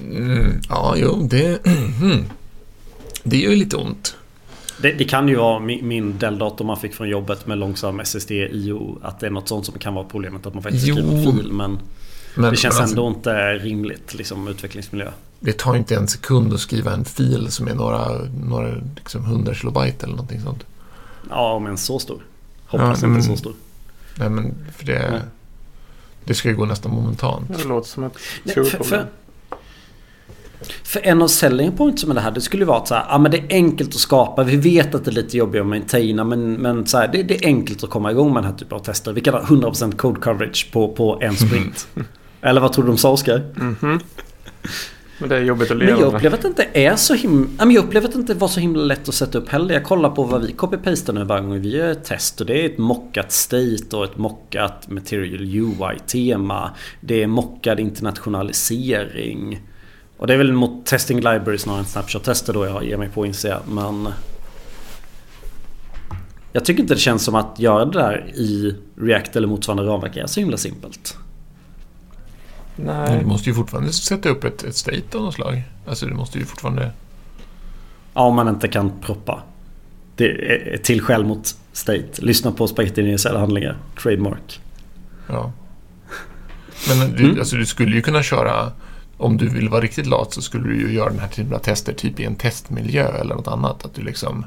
Mm, 0.01 0.61
ja, 0.69 0.95
jo, 0.97 1.27
det... 1.29 1.65
mm. 2.01 2.25
Det 3.23 3.37
gör 3.37 3.51
ju 3.51 3.55
lite 3.55 3.77
ont. 3.77 4.15
Det, 4.81 4.91
det 4.91 5.03
kan 5.03 5.27
ju 5.27 5.35
vara 5.35 5.59
min, 5.59 5.87
min 5.87 6.17
Dell-dator 6.17 6.65
man 6.65 6.77
fick 6.77 6.93
från 6.93 7.09
jobbet 7.09 7.47
med 7.47 7.57
långsam 7.57 7.99
SSD 7.99 8.31
IO. 8.31 8.99
Att 9.01 9.19
det 9.19 9.25
är 9.25 9.29
något 9.31 9.47
sånt 9.47 9.65
som 9.65 9.79
kan 9.79 9.93
vara 9.93 10.05
problemet. 10.05 10.45
Att 10.45 10.53
man 10.53 10.63
faktiskt 10.63 10.87
Jo. 10.87 10.95
skriver 10.95 11.31
fil. 11.31 11.51
Men 11.51 11.79
Men, 12.35 12.51
det 12.51 12.57
känns 12.57 12.75
men 12.75 12.81
alltså, 12.81 12.97
ändå 12.97 13.07
inte 13.17 13.53
rimligt. 13.53 14.13
Liksom 14.13 14.47
utvecklingsmiljö. 14.47 15.11
Det 15.39 15.57
tar 15.57 15.75
inte 15.75 15.95
en 15.95 16.07
sekund 16.07 16.53
att 16.53 16.59
skriva 16.59 16.93
en 16.93 17.05
fil 17.05 17.51
som 17.51 17.67
är 17.67 17.75
några, 17.75 18.07
några 18.43 18.75
liksom 18.95 19.23
100 19.23 19.53
kilobyte 19.53 20.05
eller 20.05 20.15
någonting 20.15 20.41
sånt. 20.41 20.63
Ja, 21.29 21.53
om 21.53 21.67
en 21.67 21.77
så 21.77 21.99
stor. 21.99 22.21
Hoppas 22.65 22.87
Ja, 22.87 22.93
inte 22.93 23.07
men- 23.07 23.23
så 23.23 23.37
stor. 23.37 23.53
Nej, 24.15 24.29
men 24.29 24.55
för 24.77 24.85
det... 24.85 25.09
Nej. 25.11 25.21
Det 26.23 26.33
ska 26.33 26.49
ju 26.49 26.55
gå 26.55 26.65
nästan 26.65 26.91
momentant. 26.91 27.57
Det 27.57 27.63
låter 27.63 27.89
som 27.89 28.03
ett 28.03 28.13
Nej, 28.43 28.55
för, 28.55 28.63
skolproblem. 28.63 29.05
För, 30.83 31.01
en 31.03 31.21
av 31.21 31.27
selling 31.27 31.71
points 31.71 32.05
med 32.05 32.15
det 32.15 32.21
här 32.21 32.31
det 32.31 32.41
skulle 32.41 32.61
ju 32.61 32.67
vara 32.67 32.77
att 32.77 32.87
så 32.87 32.95
här, 32.95 33.05
ja, 33.09 33.17
men 33.17 33.31
det 33.31 33.37
är 33.37 33.45
enkelt 33.49 33.89
att 33.89 33.99
skapa. 33.99 34.43
Vi 34.43 34.55
vet 34.55 34.95
att 34.95 35.05
det 35.05 35.11
är 35.11 35.13
lite 35.13 35.37
jobbigt 35.37 35.61
att 35.61 35.67
maintaina 35.67 36.23
men, 36.23 36.53
men 36.53 36.87
så 36.87 36.97
här, 36.97 37.07
det, 37.07 37.23
det, 37.23 37.35
är 37.35 37.47
enkelt 37.47 37.83
att 37.83 37.89
komma 37.89 38.11
igång 38.11 38.33
med 38.33 38.43
den 38.43 38.51
här 38.51 38.57
typen 38.57 38.75
av 38.77 38.83
tester. 38.83 39.13
Vi 39.13 39.21
kan 39.21 39.33
ha 39.33 39.41
100% 39.41 39.95
code 39.95 40.19
coverage 40.19 40.69
på, 40.71 40.87
på 40.87 41.19
en 41.21 41.35
sprint. 41.35 41.87
Eller 42.41 42.61
vad 42.61 42.73
tror 42.73 42.83
du 42.83 42.91
de 42.91 42.97
sa 42.97 43.11
Oskar? 43.11 43.43
Mm 43.59 43.75
-hmm. 43.81 43.99
Men 45.19 45.29
det 45.29 45.35
är 45.35 45.41
jobbigt 45.41 45.71
att 45.71 45.77
leva 45.77 45.91
Men 45.91 45.99
jag 45.99 46.13
upplever 46.13 46.37
att 46.37 46.41
det 46.41 46.47
inte 46.47 46.67
är 46.73 46.95
så 46.95 47.13
himla... 47.13 47.49
Jag 47.59 47.75
upplever 47.75 48.07
att 48.07 48.13
det 48.13 48.19
inte 48.19 48.33
var 48.33 48.47
så 48.47 48.59
himla 48.59 48.83
lätt 48.83 49.09
att 49.09 49.15
sätta 49.15 49.37
upp 49.37 49.49
heller. 49.49 49.73
Jag 49.73 49.83
kollar 49.83 50.09
på 50.09 50.23
vad 50.23 50.41
vi 50.41 50.53
copy-pastar 50.53 51.13
nu 51.13 51.23
varje 51.23 51.43
gång 51.43 51.61
vi 51.61 51.69
gör 51.69 51.91
ett 51.91 52.05
test. 52.05 52.41
Och 52.41 52.47
det 52.47 52.61
är 52.61 52.65
ett 52.65 52.77
mockat 52.77 53.31
state 53.31 53.95
och 53.97 54.03
ett 54.03 54.17
mockat 54.17 54.89
material 54.89 55.41
UI-tema. 55.41 56.71
Det 57.01 57.23
är 57.23 57.27
mockad 57.27 57.79
internationalisering. 57.79 59.61
Och 60.17 60.27
det 60.27 60.33
är 60.33 60.37
väl 60.37 60.53
mot 60.53 60.85
testing 60.85 61.17
library 61.17 61.57
snarare 61.57 61.79
än 61.79 61.85
snapshot-tester 61.85 62.53
då 62.53 62.65
jag 62.65 62.85
ger 62.85 62.97
mig 62.97 63.09
på 63.09 63.25
inser 63.25 63.49
jag. 63.49 63.61
Men... 63.67 64.13
Jag 66.53 66.65
tycker 66.65 66.81
inte 66.81 66.93
det 66.93 66.99
känns 66.99 67.23
som 67.23 67.35
att 67.35 67.59
göra 67.59 67.85
det 67.85 67.99
där 67.99 68.31
i 68.35 68.75
React 68.95 69.35
eller 69.35 69.47
motsvarande 69.47 69.83
ramverk 69.91 70.17
är 70.17 70.27
så 70.27 70.39
himla 70.39 70.57
simpelt. 70.57 71.17
Nej. 72.75 73.09
Men 73.09 73.19
du 73.19 73.25
måste 73.25 73.49
ju 73.49 73.55
fortfarande 73.55 73.93
sätta 73.93 74.29
upp 74.29 74.43
ett, 74.43 74.63
ett 74.63 74.75
state 74.75 75.17
av 75.17 75.23
något 75.23 75.33
slag. 75.33 75.63
Alltså 75.87 76.05
du 76.05 76.13
måste 76.13 76.39
ju 76.39 76.45
fortfarande... 76.45 76.91
Ja, 78.13 78.21
om 78.21 78.35
man 78.35 78.47
inte 78.47 78.67
kan 78.67 78.91
proppa. 79.01 79.43
Det 80.15 80.25
är 80.73 80.77
till 80.77 81.01
skäl 81.01 81.25
mot 81.25 81.55
state. 81.73 82.07
Lyssna 82.17 82.51
på 82.51 82.67
spagettinjicerade 82.67 83.39
handlingar. 83.39 83.77
Trademark. 84.01 84.61
Ja. 85.27 85.51
Men 86.89 87.11
du, 87.11 87.23
mm. 87.23 87.39
alltså, 87.39 87.55
du 87.55 87.65
skulle 87.65 87.95
ju 87.95 88.01
kunna 88.01 88.23
köra... 88.23 88.71
Om 89.17 89.37
du 89.37 89.49
vill 89.49 89.69
vara 89.69 89.81
riktigt 89.81 90.05
lat 90.05 90.33
så 90.33 90.41
skulle 90.41 90.67
du 90.67 90.81
ju 90.81 90.93
göra 90.93 91.09
den 91.09 91.19
här 91.19 91.27
typen 91.27 91.53
av 91.53 91.59
tester 91.59 91.93
typ 91.93 92.19
i 92.19 92.23
en 92.23 92.35
testmiljö 92.35 93.07
eller 93.07 93.35
något 93.35 93.47
annat. 93.47 93.85
Att 93.85 93.93
du 93.93 94.01
liksom... 94.01 94.45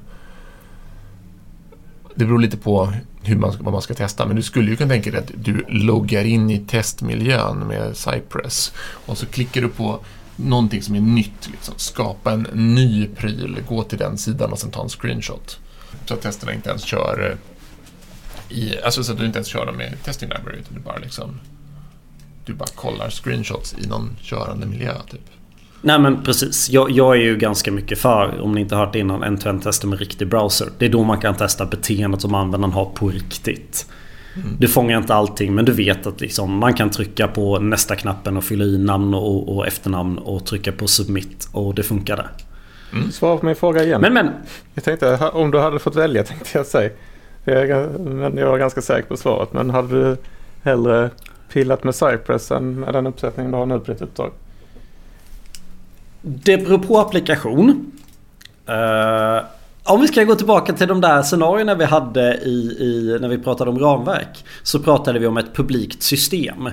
Det 2.14 2.24
beror 2.24 2.38
lite 2.38 2.56
på 2.56 2.92
hur 3.22 3.36
man, 3.36 3.56
vad 3.60 3.72
man 3.72 3.82
ska 3.82 3.94
testa. 3.94 4.26
Men 4.26 4.36
du 4.36 4.42
skulle 4.42 4.70
ju 4.70 4.76
kunna 4.76 4.90
tänka 4.90 5.10
dig 5.10 5.20
att 5.20 5.30
du 5.34 5.64
loggar 5.68 6.24
in 6.24 6.50
i 6.50 6.58
testmiljön 6.58 7.58
med 7.58 7.96
Cypress 7.96 8.72
och 9.06 9.18
så 9.18 9.26
klickar 9.26 9.60
du 9.60 9.68
på 9.68 10.00
någonting 10.36 10.82
som 10.82 10.94
är 10.94 11.00
nytt. 11.00 11.50
Liksom. 11.50 11.74
Skapa 11.76 12.32
en 12.32 12.42
ny 12.52 13.06
pryl, 13.06 13.62
gå 13.68 13.82
till 13.82 13.98
den 13.98 14.18
sidan 14.18 14.52
och 14.52 14.58
sen 14.58 14.70
ta 14.70 14.82
en 14.82 14.88
screenshot. 14.88 15.58
Så 16.04 16.14
att 16.14 16.20
testerna 16.20 16.54
inte 16.54 16.68
ens 16.70 16.82
kör 16.82 17.30
eh, 17.30 17.36
i, 18.58 18.80
alltså 18.84 19.04
så 19.04 19.12
att 19.12 19.18
du 19.18 19.26
inte 19.26 19.38
ens 19.38 19.48
kör 19.48 19.66
dem 19.66 19.76
med 19.76 20.02
testing 20.04 20.28
library 20.28 20.58
utan 20.58 20.74
du 20.74 20.80
bara 20.80 20.98
liksom 20.98 21.40
du 22.50 22.56
bara 22.56 22.68
kollar 22.74 23.10
screenshots 23.10 23.74
i 23.78 23.86
någon 23.86 24.16
körande 24.22 24.66
miljö 24.66 24.92
typ. 25.10 25.20
Nej 25.82 25.98
men 25.98 26.22
precis. 26.22 26.70
Jag, 26.70 26.90
jag, 26.90 27.16
är 27.16 27.20
ju 27.20 27.36
ganska 27.36 27.72
mycket 27.72 27.98
för, 27.98 28.40
om 28.40 28.52
ni 28.52 28.60
inte 28.60 28.76
hört 28.76 28.92
det 28.92 28.98
innan, 28.98 29.22
end-to-end 29.22 29.62
tester 29.62 29.88
med 29.88 29.98
riktig 29.98 30.28
browser. 30.28 30.68
Det 30.78 30.84
är 30.84 30.88
då 30.88 31.04
man 31.04 31.20
kan 31.20 31.34
testa 31.34 31.66
beteendet 31.66 32.20
som 32.20 32.34
användaren 32.34 32.72
har 32.72 32.84
på 32.84 33.08
riktigt. 33.08 33.86
Mm. 34.34 34.56
Du 34.58 34.68
fångar 34.68 34.98
inte 34.98 35.14
allting 35.14 35.54
men 35.54 35.64
du 35.64 35.72
vet 35.72 36.06
att 36.06 36.20
liksom, 36.20 36.58
man 36.58 36.74
kan 36.74 36.90
trycka 36.90 37.28
på 37.28 37.58
nästa 37.58 37.96
knappen 37.96 38.36
och 38.36 38.44
fylla 38.44 38.64
i 38.64 38.78
namn 38.78 39.14
och, 39.14 39.56
och 39.56 39.66
efternamn 39.66 40.18
och 40.18 40.46
trycka 40.46 40.72
på 40.72 40.86
submit 40.86 41.48
och 41.52 41.74
det 41.74 41.82
funkade. 41.82 42.24
Mm. 42.92 43.10
Svara 43.10 43.36
på 43.36 43.46
min 43.46 43.56
fråga 43.56 43.84
igen. 43.84 44.00
Men, 44.00 44.14
men. 44.14 44.30
Jag 44.74 44.84
tänkte 44.84 45.30
om 45.32 45.50
du 45.50 45.58
hade 45.58 45.78
fått 45.78 45.96
välja 45.96 46.24
tänkte 46.24 46.58
jag 46.58 46.66
säga. 46.66 46.90
men 47.98 48.36
jag 48.36 48.50
var 48.50 48.58
ganska 48.58 48.82
säker 48.82 49.08
på 49.08 49.16
svaret. 49.16 49.52
Men 49.52 49.70
hade 49.70 50.02
du 50.02 50.16
hellre 50.62 51.10
pillat 51.52 51.84
med 51.84 51.94
Cypress 51.94 52.50
än 52.50 52.80
med 52.80 52.94
den 52.94 53.06
uppsättningen 53.06 53.52
du 53.52 53.58
har 53.58 53.66
nu 53.66 53.78
på 53.78 53.92
ditt 53.92 54.02
uppdrag? 54.02 54.32
Det 56.22 56.56
beror 56.56 56.78
på 56.78 56.98
applikation. 56.98 57.92
Uh, 58.68 59.44
om 59.84 60.00
vi 60.00 60.08
ska 60.08 60.24
gå 60.24 60.34
tillbaka 60.34 60.72
till 60.72 60.88
de 60.88 61.00
där 61.00 61.22
scenarierna 61.22 61.74
vi 61.74 61.84
hade 61.84 62.34
i, 62.34 62.76
i, 62.80 63.18
när 63.20 63.28
vi 63.28 63.38
pratade 63.38 63.70
om 63.70 63.78
ramverk. 63.78 64.44
Så 64.62 64.80
pratade 64.80 65.18
vi 65.18 65.26
om 65.26 65.36
ett 65.36 65.54
publikt 65.54 66.02
system. 66.02 66.66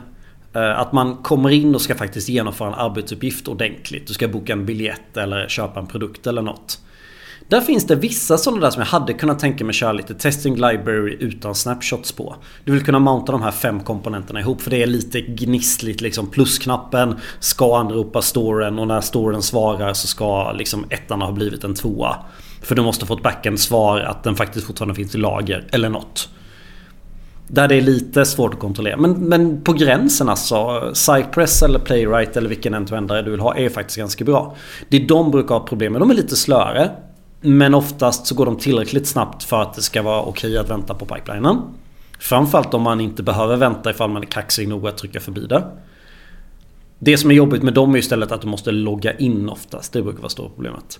Uh, 0.56 0.80
att 0.80 0.92
man 0.92 1.16
kommer 1.16 1.50
in 1.50 1.76
och 1.76 1.82
ska 1.82 1.96
faktiskt 1.96 2.30
genomföra 2.30 2.68
en 2.68 2.74
arbetsuppgift 2.74 3.48
ordentligt. 3.48 4.08
Du 4.08 4.14
ska 4.14 4.28
boka 4.28 4.54
en 4.54 4.66
biljett 4.66 5.18
eller 5.18 5.48
köpa 5.48 5.80
en 5.80 5.88
produkt 5.88 6.28
eller 6.28 6.42
något. 6.42 6.80
Där 7.50 7.62
finns 7.62 7.88
det 7.88 7.96
vissa 7.96 8.38
sådana 8.38 8.62
där 8.62 8.72
som 8.72 8.80
jag 8.80 8.88
hade 8.88 9.14
kunnat 9.14 9.40
tänka 9.40 9.66
mig 9.66 9.74
köra 9.74 9.92
lite 9.92 10.14
testing 10.14 10.56
library 10.56 11.18
utan 11.20 11.56
snapshots 11.56 12.12
på. 12.12 12.36
Du 12.66 12.72
vill 12.72 12.86
kunna 12.86 13.00
mounta 13.00 13.32
de 13.32 13.42
här 13.42 13.52
fem 13.52 13.80
komponenterna 13.80 14.40
ihop 14.40 14.62
för 14.62 14.70
det 14.70 14.84
är 14.84 14.88
lite 14.88 15.22
gnissligt 15.22 16.02
liksom. 16.02 16.28
Plusknappen 16.28 17.16
ska 17.40 17.78
anropa 17.78 18.22
storen 18.22 18.80
och 18.80 18.88
när 18.88 19.02
storen 19.02 19.42
svarar 19.42 19.94
så 19.94 20.08
ska 20.08 20.52
liksom 20.52 20.86
ettan 20.90 21.22
ha 21.22 21.32
blivit 21.32 21.64
en 21.64 21.76
tvåa. 21.76 22.16
För 22.62 22.76
du 22.76 22.82
måste 22.82 23.06
få 23.06 23.14
ett 23.14 23.24
backend-svar 23.24 24.00
att 24.00 24.24
den 24.24 24.36
faktiskt 24.36 24.68
fortfarande 24.68 24.96
finns 24.96 25.16
i 25.16 25.18
lager 25.18 25.68
eller 25.72 25.90
något. 25.90 26.30
Där 27.48 27.68
det 27.68 27.76
är 27.76 27.82
lite 27.82 28.26
svårt 28.26 28.54
att 28.54 28.60
kontrollera. 28.60 28.98
Men, 28.98 29.12
men 29.12 29.62
på 29.62 29.74
gränsen 29.74 30.30
alltså. 30.30 30.92
Cypress 30.94 31.64
eller 31.64 31.80
Playwright 31.80 32.38
eller 32.38 32.50
vilken 32.50 32.74
end 32.74 32.88
du 33.08 33.32
vill 33.32 33.40
ha 33.40 33.56
är 33.56 33.70
faktiskt 33.70 33.98
ganska 33.98 34.26
bra. 34.26 34.56
Det 34.90 35.00
de 35.00 35.32
brukar 35.32 35.56
ha 35.56 35.66
problem 35.66 35.94
med. 35.94 36.02
De 36.02 36.10
är 36.10 36.16
lite 36.16 36.36
slöare. 36.36 36.92
Men 37.48 37.74
oftast 37.74 38.28
så 38.28 38.36
går 38.36 38.46
de 38.46 38.58
tillräckligt 38.58 39.08
snabbt 39.08 39.44
för 39.44 39.62
att 39.62 39.74
det 39.74 39.82
ska 39.82 40.02
vara 40.02 40.22
okej 40.22 40.58
att 40.58 40.70
vänta 40.70 40.94
på 40.94 41.06
pipelinen. 41.06 41.62
Framförallt 42.20 42.74
om 42.74 42.82
man 42.82 43.02
inte 43.02 43.24
behöver 43.24 43.58
vänta 43.58 43.92
ifall 43.92 44.10
man 44.10 44.22
är 44.22 44.28
kaxig 44.28 44.68
nog 44.68 44.88
att 44.88 44.98
trycka 44.98 45.20
förbi 45.20 45.46
det. 45.48 45.64
Det 47.00 47.18
som 47.18 47.32
är 47.32 47.36
jobbigt 47.36 47.64
med 47.64 47.74
dem 47.74 47.96
är 47.96 48.00
istället 48.00 48.32
att 48.32 48.42
du 48.42 48.48
måste 48.48 48.72
logga 48.72 49.14
in 49.14 49.50
oftast. 49.50 49.94
Det 49.94 50.02
brukar 50.02 50.20
vara 50.20 50.30
stora 50.30 50.50
problemet. 50.50 51.00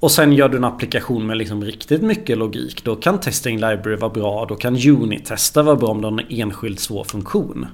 Och 0.00 0.10
sen 0.10 0.32
gör 0.32 0.48
du 0.48 0.56
en 0.56 0.64
applikation 0.64 1.26
med 1.26 1.36
liksom 1.36 1.64
riktigt 1.64 2.02
mycket 2.02 2.38
logik. 2.38 2.84
Då 2.84 2.96
kan 2.96 3.20
Testing 3.20 3.54
Library 3.54 3.96
vara 3.96 4.12
bra. 4.12 4.46
Då 4.48 4.54
kan 4.54 4.74
Unit-testa 4.76 5.62
vara 5.62 5.76
bra 5.76 5.88
om 5.88 6.00
du 6.00 6.06
har 6.06 6.20
en 6.20 6.26
enskild 6.40 6.78
svår 6.78 7.04
funktion. 7.04 7.66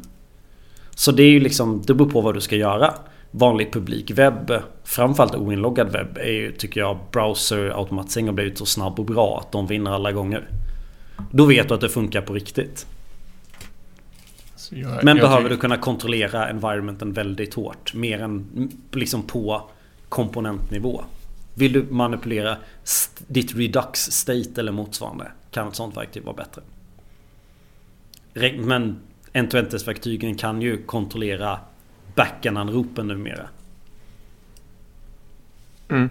Så 0.94 1.12
det 1.12 1.22
är 1.22 1.30
ju 1.30 1.40
liksom, 1.40 1.82
det 1.86 1.94
beror 1.94 2.10
på 2.10 2.20
vad 2.20 2.34
du 2.34 2.40
ska 2.40 2.56
göra 2.56 2.94
vanlig 3.30 3.72
publik 3.72 4.10
webb, 4.10 4.62
framförallt 4.84 5.34
oinloggad 5.34 5.92
webb, 5.92 6.18
är 6.18 6.32
ju 6.32 6.52
tycker 6.52 6.80
jag 6.80 6.98
browser-automatisering 7.12 8.26
har 8.26 8.32
blivit 8.32 8.58
så 8.58 8.66
snabb 8.66 8.98
och 8.98 9.04
bra 9.04 9.40
att 9.40 9.52
de 9.52 9.66
vinner 9.66 9.90
alla 9.90 10.12
gånger. 10.12 10.48
Då 11.30 11.44
vet 11.44 11.68
du 11.68 11.74
att 11.74 11.80
det 11.80 11.88
funkar 11.88 12.20
på 12.20 12.34
riktigt. 12.34 12.86
Jag, 14.70 15.04
Men 15.04 15.16
jag 15.16 15.28
behöver 15.28 15.48
du 15.48 15.56
kunna 15.56 15.76
kontrollera 15.76 16.48
environmenten 16.48 17.12
väldigt 17.12 17.54
hårt. 17.54 17.94
Mer 17.94 18.22
än 18.22 18.70
liksom 18.92 19.22
på 19.22 19.70
komponentnivå. 20.08 21.04
Vill 21.54 21.72
du 21.72 21.86
manipulera 21.90 22.56
ditt 23.26 23.56
redux 23.56 24.00
state 24.00 24.60
eller 24.60 24.72
motsvarande 24.72 25.30
kan 25.50 25.68
ett 25.68 25.74
sånt 25.74 25.96
verktyg 25.96 26.24
vara 26.24 26.36
bättre. 26.36 26.62
Men 28.58 29.00
end-to-end-verktygen 29.32 30.34
kan 30.34 30.62
ju 30.62 30.82
kontrollera 30.82 31.58
backen-anropen 32.16 33.08
numera. 33.08 33.48
Mm. 35.88 36.10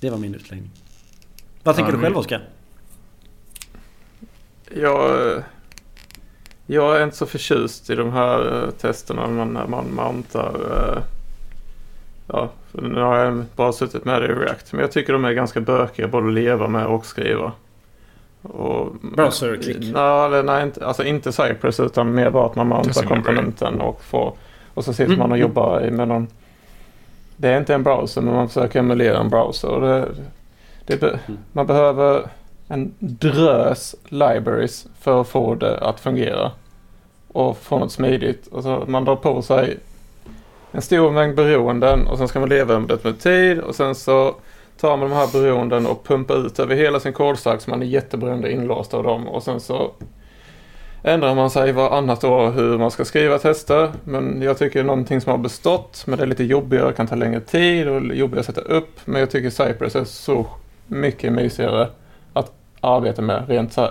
Det 0.00 0.10
var 0.10 0.18
min 0.18 0.34
utläggning. 0.34 0.70
Vad 1.62 1.76
tänker 1.76 1.92
ja, 1.92 1.96
du 1.96 2.02
själv 2.02 2.16
Oskar? 2.16 2.48
Jag, 4.74 5.42
jag 6.66 7.00
är 7.00 7.04
inte 7.04 7.16
så 7.16 7.26
förtjust 7.26 7.90
i 7.90 7.94
de 7.94 8.12
här 8.12 8.64
eh, 8.64 8.70
testerna 8.70 9.26
man, 9.26 9.48
när 9.48 9.66
man 9.66 9.94
mountar. 9.94 10.54
Eh, 10.70 11.02
ja, 12.26 12.50
nu 12.72 13.00
har 13.00 13.16
jag 13.16 13.44
bara 13.56 13.72
suttit 13.72 14.04
med 14.04 14.22
det 14.22 14.26
i 14.28 14.34
React. 14.34 14.72
Men 14.72 14.80
jag 14.80 14.92
tycker 14.92 15.12
de 15.12 15.24
är 15.24 15.32
ganska 15.32 15.60
bökiga 15.60 16.08
både 16.08 16.26
att 16.26 16.34
leva 16.34 16.68
med 16.68 16.86
och 16.86 17.06
skriva. 17.06 17.52
Och, 18.42 18.94
Browser-klick? 19.02 19.94
Nej, 19.94 20.42
nej 20.42 20.62
inte, 20.62 20.86
alltså 20.86 21.04
inte 21.04 21.32
Cypress 21.32 21.80
utan 21.80 22.14
mer 22.14 22.30
bara 22.30 22.46
att 22.46 22.56
man 22.56 22.68
mountar 22.68 23.02
komponenten 23.02 23.80
och 23.80 24.04
får 24.04 24.36
och 24.74 24.84
så 24.84 24.92
sitter 24.92 25.16
man 25.16 25.32
och 25.32 25.36
mm. 25.36 25.40
jobbar 25.40 25.90
med 25.90 26.08
någon... 26.08 26.28
Det 27.36 27.48
är 27.48 27.58
inte 27.58 27.74
en 27.74 27.82
browser 27.82 28.20
men 28.20 28.34
man 28.34 28.48
försöker 28.48 28.78
emulera 28.78 29.18
en 29.18 29.28
browser. 29.28 29.68
Och 29.68 29.80
det, 29.80 30.08
det 30.86 31.02
mm. 31.02 31.38
man 31.52 31.66
behöver 31.66 32.26
en 32.68 32.94
drös 32.98 33.94
libraries 34.04 34.86
för 35.00 35.20
att 35.20 35.28
få 35.28 35.54
det 35.54 35.78
att 35.78 36.00
fungera. 36.00 36.50
Och 37.32 37.58
få 37.58 37.78
något 37.78 37.92
smidigt. 37.92 38.46
Och 38.46 38.62
så 38.62 38.84
man 38.86 39.04
drar 39.04 39.16
på 39.16 39.42
sig 39.42 39.78
en 40.72 40.82
stor 40.82 41.10
mängd 41.10 41.36
beroenden 41.36 42.06
och 42.06 42.18
sen 42.18 42.28
ska 42.28 42.40
man 42.40 42.48
leva 42.48 42.78
med 42.78 42.88
det 42.88 43.04
med 43.04 43.20
tid. 43.20 43.60
Och 43.60 43.74
sen 43.74 43.94
så 43.94 44.34
tar 44.80 44.96
man 44.96 45.10
de 45.10 45.16
här 45.16 45.32
beroenden 45.32 45.86
och 45.86 46.04
pumpar 46.04 46.46
ut 46.46 46.58
över 46.58 46.74
hela 46.74 47.00
sin 47.00 47.12
kodstack 47.12 47.60
så 47.60 47.70
man 47.70 47.82
är 47.82 47.86
jätteberoende 47.86 48.52
inlåst 48.52 48.94
av 48.94 49.02
dem. 49.02 49.28
Och 49.28 49.42
sen 49.42 49.60
så 49.60 49.90
ändrar 51.02 51.34
man 51.34 51.50
sig 51.50 51.72
varannat 51.72 52.24
år 52.24 52.50
hur 52.50 52.78
man 52.78 52.90
ska 52.90 53.04
skriva 53.04 53.38
tester. 53.38 53.92
Men 54.04 54.42
jag 54.42 54.58
tycker 54.58 54.84
någonting 54.84 55.20
som 55.20 55.30
har 55.30 55.38
bestått, 55.38 56.04
men 56.06 56.18
det 56.18 56.24
är 56.24 56.26
lite 56.26 56.44
jobbigare, 56.44 56.92
kan 56.92 57.06
ta 57.06 57.14
längre 57.14 57.40
tid 57.40 57.88
och 57.88 58.14
jobbigare 58.14 58.40
att 58.40 58.46
sätta 58.46 58.60
upp. 58.60 59.00
Men 59.04 59.20
jag 59.20 59.30
tycker 59.30 59.50
Cypress 59.50 59.96
är 59.96 60.04
så 60.04 60.46
mycket 60.86 61.32
mysigare 61.32 61.88
att 62.32 62.52
arbeta 62.80 63.22
med 63.22 63.48
rent 63.48 63.72
så 63.72 63.80
här, 63.80 63.90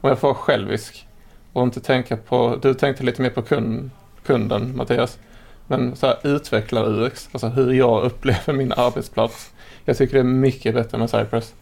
om 0.00 0.08
jag 0.08 0.18
får 0.18 0.34
självisk 0.34 1.06
och 1.52 1.62
inte 1.62 1.80
tänka 1.80 2.16
på, 2.16 2.58
du 2.62 2.74
tänkte 2.74 3.04
lite 3.04 3.22
mer 3.22 3.30
på 3.30 3.42
kund, 3.42 3.90
kunden 4.26 4.76
Mattias. 4.76 5.18
Men 5.66 5.96
så 5.96 6.06
här, 6.06 6.16
utvecklar 6.22 7.02
UX, 7.02 7.28
alltså 7.32 7.48
hur 7.48 7.72
jag 7.72 8.02
upplever 8.04 8.52
min 8.52 8.72
arbetsplats. 8.72 9.50
Jag 9.84 9.96
tycker 9.96 10.14
det 10.14 10.20
är 10.20 10.24
mycket 10.24 10.74
bättre 10.74 10.98
med 10.98 11.10
Cypress. 11.10 11.54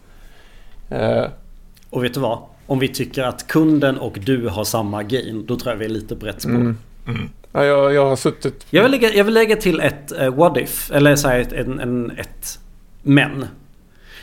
Eh, 0.89 1.25
Och 1.89 2.03
vet 2.03 2.13
du 2.13 2.19
vad? 2.19 2.39
Om 2.67 2.79
vi 2.79 2.87
tycker 2.87 3.23
att 3.23 3.47
kunden 3.47 3.97
och 3.97 4.17
du 4.25 4.47
har 4.47 4.63
samma 4.63 5.03
gain, 5.03 5.45
då 5.45 5.55
tror 5.55 5.73
jag 5.73 5.79
vi 5.79 5.85
är 5.85 5.89
lite 5.89 6.15
på 6.15 6.25
rätt 6.25 6.41
spår. 6.41 6.51
mm. 6.51 6.77
Mm. 7.07 7.29
ja, 7.51 7.65
jag, 7.65 7.93
jag 7.93 8.05
har 8.05 8.15
suttit... 8.15 8.65
Jag, 8.69 8.83
vill 8.83 8.91
lägga, 8.91 9.13
jag 9.13 9.23
vill 9.23 9.33
lägga 9.33 9.55
till 9.55 9.79
ett 9.79 10.13
uh, 10.21 10.29
what 10.29 10.57
if, 10.57 10.91
eller 10.91 11.15
så 11.15 11.27
här, 11.27 11.39
ett, 11.39 11.53
en, 11.53 11.79
en, 11.79 12.11
ett 12.11 12.59
men. 13.03 13.45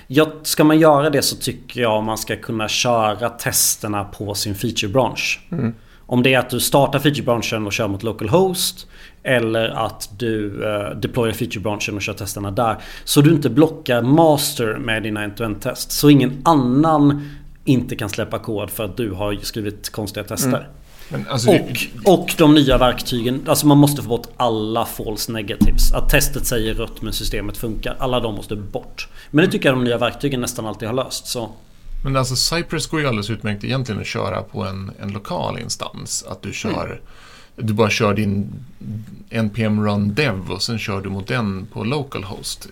Ja, 0.07 0.33
ska 0.43 0.65
man 0.65 0.79
göra 0.79 1.11
det 1.11 1.23
så 1.23 1.37
tycker 1.37 1.81
jag 1.81 2.05
man 2.05 2.19
ska 2.19 2.37
kunna 2.37 2.69
köra 2.69 3.29
testerna 3.29 4.05
på 4.05 4.35
sin 4.35 4.55
feature-bransch. 4.55 5.41
Mm. 5.53 5.75
Om 6.07 6.23
det 6.23 6.35
är 6.35 6.39
att 6.39 6.51
du 6.51 6.61
startar 6.61 6.99
feature-branschen 6.99 7.67
och 7.67 7.73
kör 7.73 7.89
mot 7.89 8.03
local 8.03 8.29
host 8.29 8.87
eller 9.23 9.69
att 9.69 10.11
du 10.19 10.51
uh, 10.51 11.01
deployar 11.01 11.33
feature-branschen 11.33 11.97
och 11.97 12.03
kör 12.03 12.13
testerna 12.13 12.51
där. 12.51 12.77
Så 13.05 13.21
du 13.21 13.31
inte 13.31 13.51
blockar 13.51 14.03
master 14.03 14.77
med 14.79 15.03
dina 15.03 15.25
end-to-end 15.25 15.61
test. 15.61 15.93
Så 15.93 16.11
ingen 16.11 16.41
annan 16.45 17.31
inte 17.65 17.97
kan 17.97 18.09
släppa 18.09 18.39
kod 18.39 18.71
för 18.71 18.85
att 18.85 18.97
du 18.97 19.11
har 19.11 19.39
skrivit 19.43 19.91
konstiga 19.91 20.25
tester. 20.25 20.69
Mm. 21.11 21.27
Alltså, 21.29 21.51
Och, 21.51 21.87
och 22.05 22.35
de 22.39 22.55
nya 22.55 22.79
verktygen. 22.79 23.43
Alltså 23.47 23.67
man 23.67 23.79
måste 23.79 24.03
få 24.03 24.09
bort 24.09 24.27
alla 24.37 24.87
false 24.87 25.33
negatives. 25.33 25.93
Att 25.93 26.11
testet 26.11 26.47
säger 26.47 26.75
rött 26.75 27.03
men 27.03 27.13
systemet 27.13 27.57
funkar. 27.57 27.97
Alla 27.99 28.21
de 28.21 28.35
måste 28.35 28.57
bort. 28.57 29.09
Men 29.31 29.45
det 29.45 29.51
tycker 29.51 29.69
jag 29.69 29.79
de 29.79 29.85
nya 29.85 29.99
verktygen 29.99 30.41
nästan 30.41 30.67
alltid 30.67 30.89
har 30.89 30.95
löst. 30.95 31.27
Så 31.27 31.51
Men 32.05 32.17
alltså 32.17 32.37
Cypress 32.37 32.87
går 32.87 33.01
ju 33.01 33.07
alldeles 33.07 33.31
utmärkt 33.31 33.65
egentligen 33.65 34.01
att 34.01 34.07
köra 34.07 34.43
på 34.43 34.63
en, 34.63 34.91
en 35.01 35.13
lokal 35.13 35.59
instans. 35.59 36.25
Att 36.29 36.43
du 36.43 36.53
kör 36.53 37.01
Du 37.57 37.73
bara 37.73 37.91
kör 37.91 38.15
din 38.15 38.53
NPM 39.31 39.87
Run 39.87 40.15
Dev 40.15 40.51
och 40.51 40.63
sen 40.63 40.79
kör 40.79 41.01
du 41.01 41.09
mot 41.09 41.27
den 41.27 41.67
på 41.73 41.85
localhost. 41.85 42.69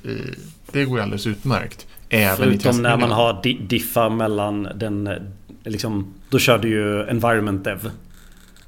Det 0.73 0.85
går 0.85 0.99
ju 0.99 1.03
alldeles 1.03 1.27
utmärkt. 1.27 1.87
Även 2.15 2.37
förutom 2.37 2.83
när 2.83 2.97
man 2.97 3.11
har 3.11 3.41
di- 3.43 3.59
diffar 3.69 4.11
mellan 4.11 4.69
den... 4.75 5.07
eh, 5.07 5.13
Liksom, 5.65 6.15
då 6.31 6.39
kör 6.39 6.59
du 6.59 6.69
ju 6.69 7.03
environment 7.09 7.65
dev. 7.65 7.91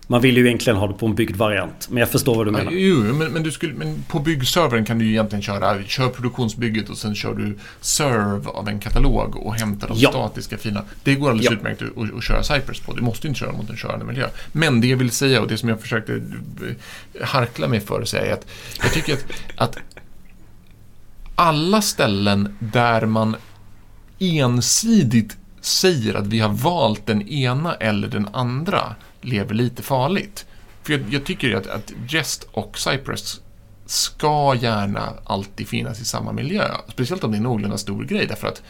Man 0.07 0.21
vill 0.21 0.37
ju 0.37 0.47
egentligen 0.47 0.77
ha 0.77 0.87
det 0.87 0.95
på 0.95 1.07
en 1.07 1.15
byggd 1.15 1.37
variant. 1.37 1.89
Men 1.91 1.99
jag 2.01 2.09
förstår 2.11 2.35
vad 2.35 2.47
du 2.47 2.51
menar. 2.51 2.73
jo, 2.73 2.97
men, 2.97 3.33
men, 3.33 3.43
du 3.43 3.51
skulle, 3.51 3.75
men 3.75 4.03
på 4.09 4.19
byggservern 4.19 4.85
kan 4.85 4.99
du 4.99 5.05
ju 5.05 5.11
egentligen 5.11 5.43
köra 5.43 5.83
kör 5.85 6.09
produktionsbygget 6.09 6.89
och 6.91 6.97
sen 6.99 7.15
kör 7.15 7.35
du 7.35 7.59
serve 7.81 8.49
av 8.49 8.69
en 8.69 8.79
katalog 8.81 9.37
och 9.37 9.55
hämtar 9.55 9.89
de 9.89 9.97
Ja. 9.99 10.11
statiska 10.11 10.59
fina. 10.59 10.83
Det 11.05 11.15
går 11.15 11.31
alldeles 11.31 11.51
Ja. 11.51 11.57
utmärkt 11.57 11.83
att, 11.83 11.99
att, 11.99 12.15
att 12.17 12.25
köra 12.25 12.43
Cypress 12.43 12.81
på. 12.81 12.93
Du 12.93 13.03
måste 13.03 13.27
ju 13.27 13.29
inte 13.29 13.41
köra 13.41 13.53
mot 13.53 13.71
en 13.71 13.77
körande 13.77 14.05
miljö. 14.05 14.27
Men 14.53 14.81
det 14.81 14.87
jag 14.87 14.97
vill 14.97 15.11
säga 15.11 15.41
och 15.41 15.49
det 15.49 15.57
som 15.57 15.69
jag 15.69 15.81
försökte 15.81 16.13
eh, 16.15 17.25
harkla 17.27 17.69
mig 17.69 17.81
för 17.81 18.01
att 18.03 18.09
säga 18.09 18.27
är 18.27 18.33
att 18.33 18.47
jag 18.83 18.93
tycker 18.93 19.13
att, 19.15 19.25
att 19.57 19.79
alla 21.35 21.83
ställen 21.83 22.57
där 22.59 23.07
man 23.07 23.37
ensidigt 24.19 25.37
säger 25.61 26.15
att 26.15 26.27
vi 26.27 26.41
har 26.41 26.49
valt 26.49 27.07
den 27.07 27.29
ena 27.29 27.75
eller 27.75 28.09
den 28.09 28.29
andra 28.33 28.95
lever 29.21 29.55
lite 29.55 29.83
farligt. 29.83 30.47
För 30.83 30.93
jag, 30.93 31.03
jag 31.11 31.25
tycker 31.25 31.57
att, 31.57 31.67
att 31.67 31.93
Jest 32.09 32.49
och 32.53 32.79
Cypress 32.79 33.41
ska 33.87 34.55
gärna 34.55 35.13
alltid 35.25 35.69
finnas 35.69 36.01
i 36.01 36.05
samma 36.05 36.33
miljö. 36.33 36.71
Speciellt 36.89 37.25
om 37.25 37.31
det 37.31 37.35
är 37.35 37.39
en 37.39 37.43
någorlunda 37.43 37.79
stor 37.79 38.05
grej 38.05 38.27
därför 38.27 38.49
att 38.49 38.63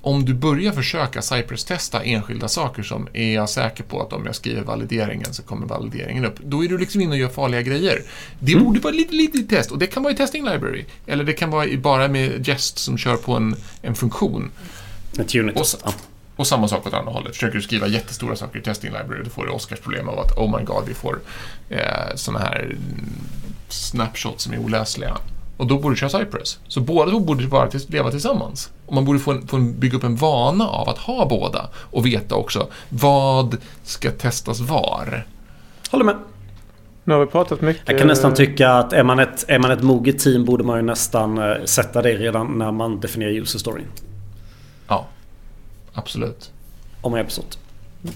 om 0.00 0.24
du 0.24 0.34
börjar 0.34 0.72
försöka 0.72 1.22
Cypress-testa 1.22 2.02
enskilda 2.02 2.48
saker 2.48 2.82
som 2.82 3.08
är 3.12 3.34
jag 3.34 3.48
säker 3.48 3.84
på 3.84 4.02
att 4.02 4.12
om 4.12 4.26
jag 4.26 4.34
skriver 4.34 4.62
valideringen 4.62 5.34
så 5.34 5.42
kommer 5.42 5.66
valideringen 5.66 6.24
upp. 6.24 6.38
Då 6.38 6.64
är 6.64 6.68
du 6.68 6.78
liksom 6.78 7.00
inne 7.00 7.10
och 7.10 7.18
gör 7.18 7.28
farliga 7.28 7.62
grejer. 7.62 8.02
Det 8.38 8.56
borde 8.56 8.80
vara 8.80 8.94
lite 8.94 9.14
litet 9.14 9.48
test 9.48 9.70
och 9.70 9.78
det 9.78 9.86
kan 9.86 10.02
vara 10.02 10.12
i 10.12 10.16
testing 10.16 10.44
library. 10.44 10.84
Eller 11.06 11.24
det 11.24 11.32
kan 11.32 11.50
vara 11.50 11.76
bara 11.76 12.08
med 12.08 12.48
Jest 12.48 12.78
som 12.78 12.98
kör 12.98 13.16
på 13.16 13.32
en, 13.32 13.56
en 13.82 13.94
funktion. 13.94 14.50
Ett 15.18 15.34
unit. 15.34 15.56
Och. 15.56 15.92
Och 16.36 16.46
samma 16.46 16.68
sak 16.68 16.86
åt 16.86 16.94
andra 16.94 17.12
hållet. 17.12 17.34
Försöker 17.34 17.56
du 17.56 17.62
skriva 17.62 17.86
jättestora 17.86 18.36
saker 18.36 18.58
i 18.58 18.62
testing 18.62 18.92
library 18.92 19.24
då 19.24 19.30
får 19.30 19.46
du 19.46 19.52
Oscars 19.52 19.80
problem 19.80 20.08
av 20.08 20.18
att 20.18 20.38
oh 20.38 20.58
my 20.58 20.64
god, 20.64 20.84
vi 20.86 20.94
får 20.94 21.18
eh, 21.68 22.14
såna 22.14 22.38
här 22.38 22.60
mm, 22.60 22.78
snapshots 23.68 24.44
som 24.44 24.52
är 24.52 24.58
oläsliga. 24.58 25.16
Och 25.56 25.66
då 25.66 25.78
borde 25.78 25.94
du 25.94 25.98
köra 25.98 26.10
Cypress. 26.10 26.58
Så 26.68 26.80
båda 26.80 27.10
två 27.10 27.20
borde 27.20 27.46
bara 27.46 27.70
leva 27.88 28.10
tillsammans. 28.10 28.70
Och 28.88 28.94
man 28.94 29.04
borde 29.04 29.18
få, 29.18 29.30
en, 29.30 29.48
få 29.48 29.56
en, 29.56 29.80
bygga 29.80 29.96
upp 29.96 30.04
en 30.04 30.16
vana 30.16 30.68
av 30.68 30.88
att 30.88 30.98
ha 30.98 31.28
båda 31.28 31.68
och 31.74 32.06
veta 32.06 32.34
också 32.34 32.68
vad 32.88 33.56
ska 33.82 34.10
testas 34.10 34.60
var. 34.60 35.26
Håller 35.90 36.04
med. 36.04 36.16
Nu 37.04 37.14
har 37.14 37.20
vi 37.20 37.26
pratat 37.26 37.60
mycket... 37.60 37.82
Jag 37.86 37.98
kan 37.98 38.06
nästan 38.06 38.34
tycka 38.34 38.70
att 38.70 38.92
är 38.92 39.02
man 39.02 39.18
ett, 39.18 39.44
är 39.48 39.58
man 39.58 39.70
ett 39.70 39.82
moget 39.82 40.18
team 40.18 40.44
borde 40.44 40.64
man 40.64 40.76
ju 40.76 40.82
nästan 40.82 41.38
eh, 41.38 41.64
sätta 41.64 42.02
det 42.02 42.16
redan 42.16 42.58
när 42.58 42.72
man 42.72 43.00
definierar 43.00 43.32
user 43.32 43.58
story. 43.58 43.82
Ja, 44.88 45.06
absolut. 45.92 46.50
Om 47.00 47.12
jag 47.12 47.18
har 47.18 47.24
förstått. 47.24 47.58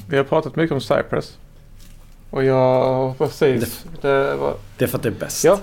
Vi 0.08 0.16
har 0.16 0.24
pratat 0.24 0.56
mycket 0.56 0.72
om 0.72 0.80
Cypress. 0.80 1.38
Och 2.32 2.44
jag... 2.44 3.18
Precis. 3.18 3.84
Det 4.00 4.34
var, 4.36 4.54
Det 4.78 4.84
är 4.84 4.88
för 4.88 4.96
att 4.96 5.02
det 5.02 5.08
är 5.08 5.12
bäst. 5.20 5.44
Ja. 5.44 5.58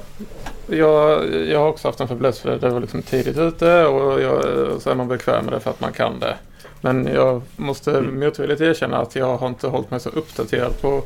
jag, 0.68 1.34
jag 1.48 1.60
har 1.60 1.68
också 1.68 1.88
haft 1.88 2.00
en 2.00 2.08
fäbless 2.08 2.40
för 2.40 2.50
det. 2.50 2.58
Det 2.58 2.70
var 2.70 2.80
liksom 2.80 3.02
tidigt 3.02 3.38
ute 3.38 3.86
och 3.86 4.22
jag, 4.22 4.42
så 4.82 4.90
är 4.90 4.96
man 4.96 5.08
bekväm 5.08 5.46
med 5.46 5.54
det 5.54 5.60
för 5.60 5.70
att 5.70 5.80
man 5.82 5.92
kan 5.92 6.20
det. 6.20 6.36
Men 6.82 7.08
jag 7.14 7.42
måste 7.56 7.92
Mm. 7.92 8.20
motvilligt 8.20 8.62
erkänna 8.62 8.98
att 8.98 9.16
jag 9.16 9.38
har 9.38 9.48
inte 9.48 9.68
hållit 9.68 9.92
mig 9.92 10.00
så 10.00 10.10
uppdaterad 10.10 10.82
på... 10.82 11.04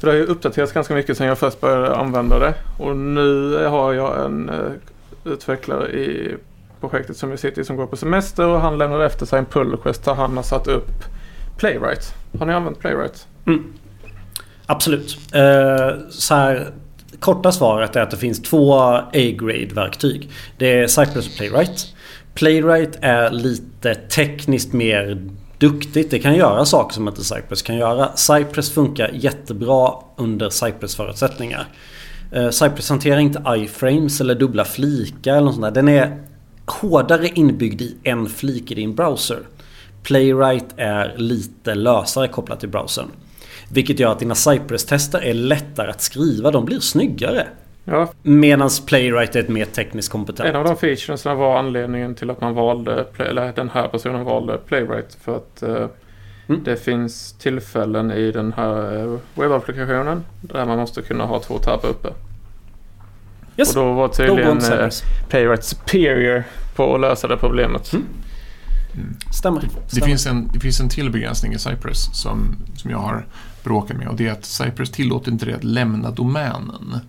För 0.00 0.06
det 0.06 0.12
har 0.12 0.16
ju 0.18 0.24
uppdaterats 0.26 0.72
ganska 0.72 0.94
mycket 0.94 1.16
sedan 1.16 1.26
jag 1.26 1.38
först 1.38 1.60
började 1.60 1.96
använda 1.96 2.38
det. 2.38 2.54
Och 2.78 2.96
nu 2.96 3.64
har 3.66 3.92
jag 3.92 4.24
en 4.24 4.48
eh, 4.48 5.32
utvecklare 5.32 5.88
i 5.90 6.34
projektet 6.80 7.16
som 7.16 7.30
jag 7.30 7.38
sitter 7.38 7.62
i 7.62 7.64
som 7.64 7.76
går 7.76 7.86
på 7.86 7.96
semester 7.96 8.46
och 8.46 8.60
han 8.60 8.78
lämnade 8.78 9.06
efter 9.06 9.26
sig 9.26 9.38
en 9.38 9.44
pull 9.46 9.70
request 9.70 10.04
där 10.04 10.14
han 10.14 10.36
har 10.36 10.44
satt 10.44 10.68
upp 10.68 10.88
Playwright. 11.58 12.14
Har 12.38 12.46
ni 12.46 12.52
använt 12.52 12.78
Playwright? 12.78 13.26
Absolut. 14.66 15.18
Eh, 15.32 15.90
så 16.10 16.34
här, 16.34 16.70
korta 17.20 17.52
svaret 17.52 17.96
är 17.96 18.00
att 18.00 18.10
det 18.10 18.16
finns 18.16 18.42
två 18.42 18.74
A-grade-verktyg. 18.74 20.30
Det 20.58 20.80
är 20.80 20.86
Cypress 20.86 21.26
och 21.26 21.36
Playwright. 21.36 21.94
Playwright 22.34 22.98
är 23.00 23.30
lite 23.30 23.94
tekniskt 23.94 24.72
mer 24.72 25.28
duktigt. 25.58 26.10
Det 26.10 26.18
kan 26.18 26.34
göra 26.34 26.64
saker 26.64 26.94
som 26.94 27.08
inte 27.08 27.24
Cypress 27.24 27.62
kan 27.62 27.76
göra. 27.76 28.16
Cypress 28.16 28.70
funkar 28.70 29.10
jättebra 29.14 29.92
under 30.16 30.50
Cypress-förutsättningar. 30.50 31.66
Eh, 32.32 32.50
Cypress 32.50 32.88
hanterar 32.88 33.18
inte 33.18 33.42
iframes 33.56 34.20
eller 34.20 34.34
dubbla 34.34 34.64
flikar 34.64 35.32
eller 35.32 35.44
något 35.44 35.54
sånt 35.54 35.64
där. 35.64 35.82
Den 35.82 35.88
är 35.88 36.18
hårdare 36.66 37.28
inbyggd 37.28 37.80
i 37.80 37.96
en 38.02 38.26
flik 38.26 38.70
i 38.70 38.74
din 38.74 38.94
browser. 38.94 39.38
Playwright 40.02 40.66
är 40.76 41.14
lite 41.16 41.74
lösare 41.74 42.28
kopplat 42.28 42.60
till 42.60 42.68
browsern. 42.68 43.06
Vilket 43.68 44.00
gör 44.00 44.12
att 44.12 44.18
dina 44.18 44.34
Cypress-tester 44.34 45.20
är 45.24 45.34
lättare 45.34 45.90
att 45.90 46.00
skriva. 46.00 46.50
De 46.50 46.64
blir 46.64 46.80
snyggare. 46.80 47.46
Ja, 47.84 48.12
Medan 48.22 48.70
Playwright 48.86 49.36
är 49.36 49.40
ett 49.40 49.48
mer 49.48 49.64
tekniskt 49.64 50.12
kompetent. 50.12 50.48
En 50.48 50.56
av 50.56 50.64
de 50.64 50.76
featuresen 50.76 51.36
var 51.36 51.58
anledningen 51.58 52.14
till 52.14 52.30
att 52.30 52.40
man 52.40 52.54
valde, 52.54 53.06
eller 53.18 53.52
den 53.52 53.70
här 53.70 53.88
personen 53.88 54.24
valde 54.24 54.58
Playwright. 54.58 55.18
För 55.24 55.36
att 55.36 55.62
eh, 55.62 55.86
Mm. 56.48 56.64
det 56.64 56.76
finns 56.76 57.32
tillfällen 57.32 58.10
i 58.12 58.32
den 58.32 58.52
här 58.52 58.96
eh, 59.02 59.18
webbapplikationen 59.34 60.24
där 60.40 60.66
man 60.66 60.78
måste 60.78 61.02
kunna 61.02 61.24
ha 61.24 61.40
två 61.40 61.58
tabbar 61.58 61.88
uppe. 61.88 62.08
Yes, 63.56 63.76
Och 63.76 63.84
då 63.84 63.92
var 63.92 64.08
tydligen 64.08 64.58
eh. 64.58 64.88
Playwright 65.28 65.64
superior 65.64 66.44
på 66.76 66.94
att 66.94 67.00
lösa 67.00 67.28
det 67.28 67.36
problemet. 67.36 67.92
Mm. 67.92 68.06
Stämmer. 69.32 69.60
Det 69.60 69.68
Stämmer. 69.90 70.06
finns, 70.06 70.26
en, 70.26 70.50
det 70.52 70.60
finns 70.60 70.80
en 70.80 70.88
till 70.88 71.10
begränsning 71.10 71.52
i 71.52 71.58
Cypress 71.58 72.20
som, 72.22 72.56
som 72.76 72.90
jag 72.90 72.98
har 72.98 73.26
bråkat 73.66 73.96
med 73.96 74.08
och 74.08 74.16
det 74.16 74.26
är 74.26 74.32
att 74.32 74.44
Cypress 74.44 74.90
tillåter 74.90 75.32
inte 75.32 75.44
dig 75.44 75.54
att 75.54 75.64
lämna 75.64 76.10
domänen. 76.10 77.00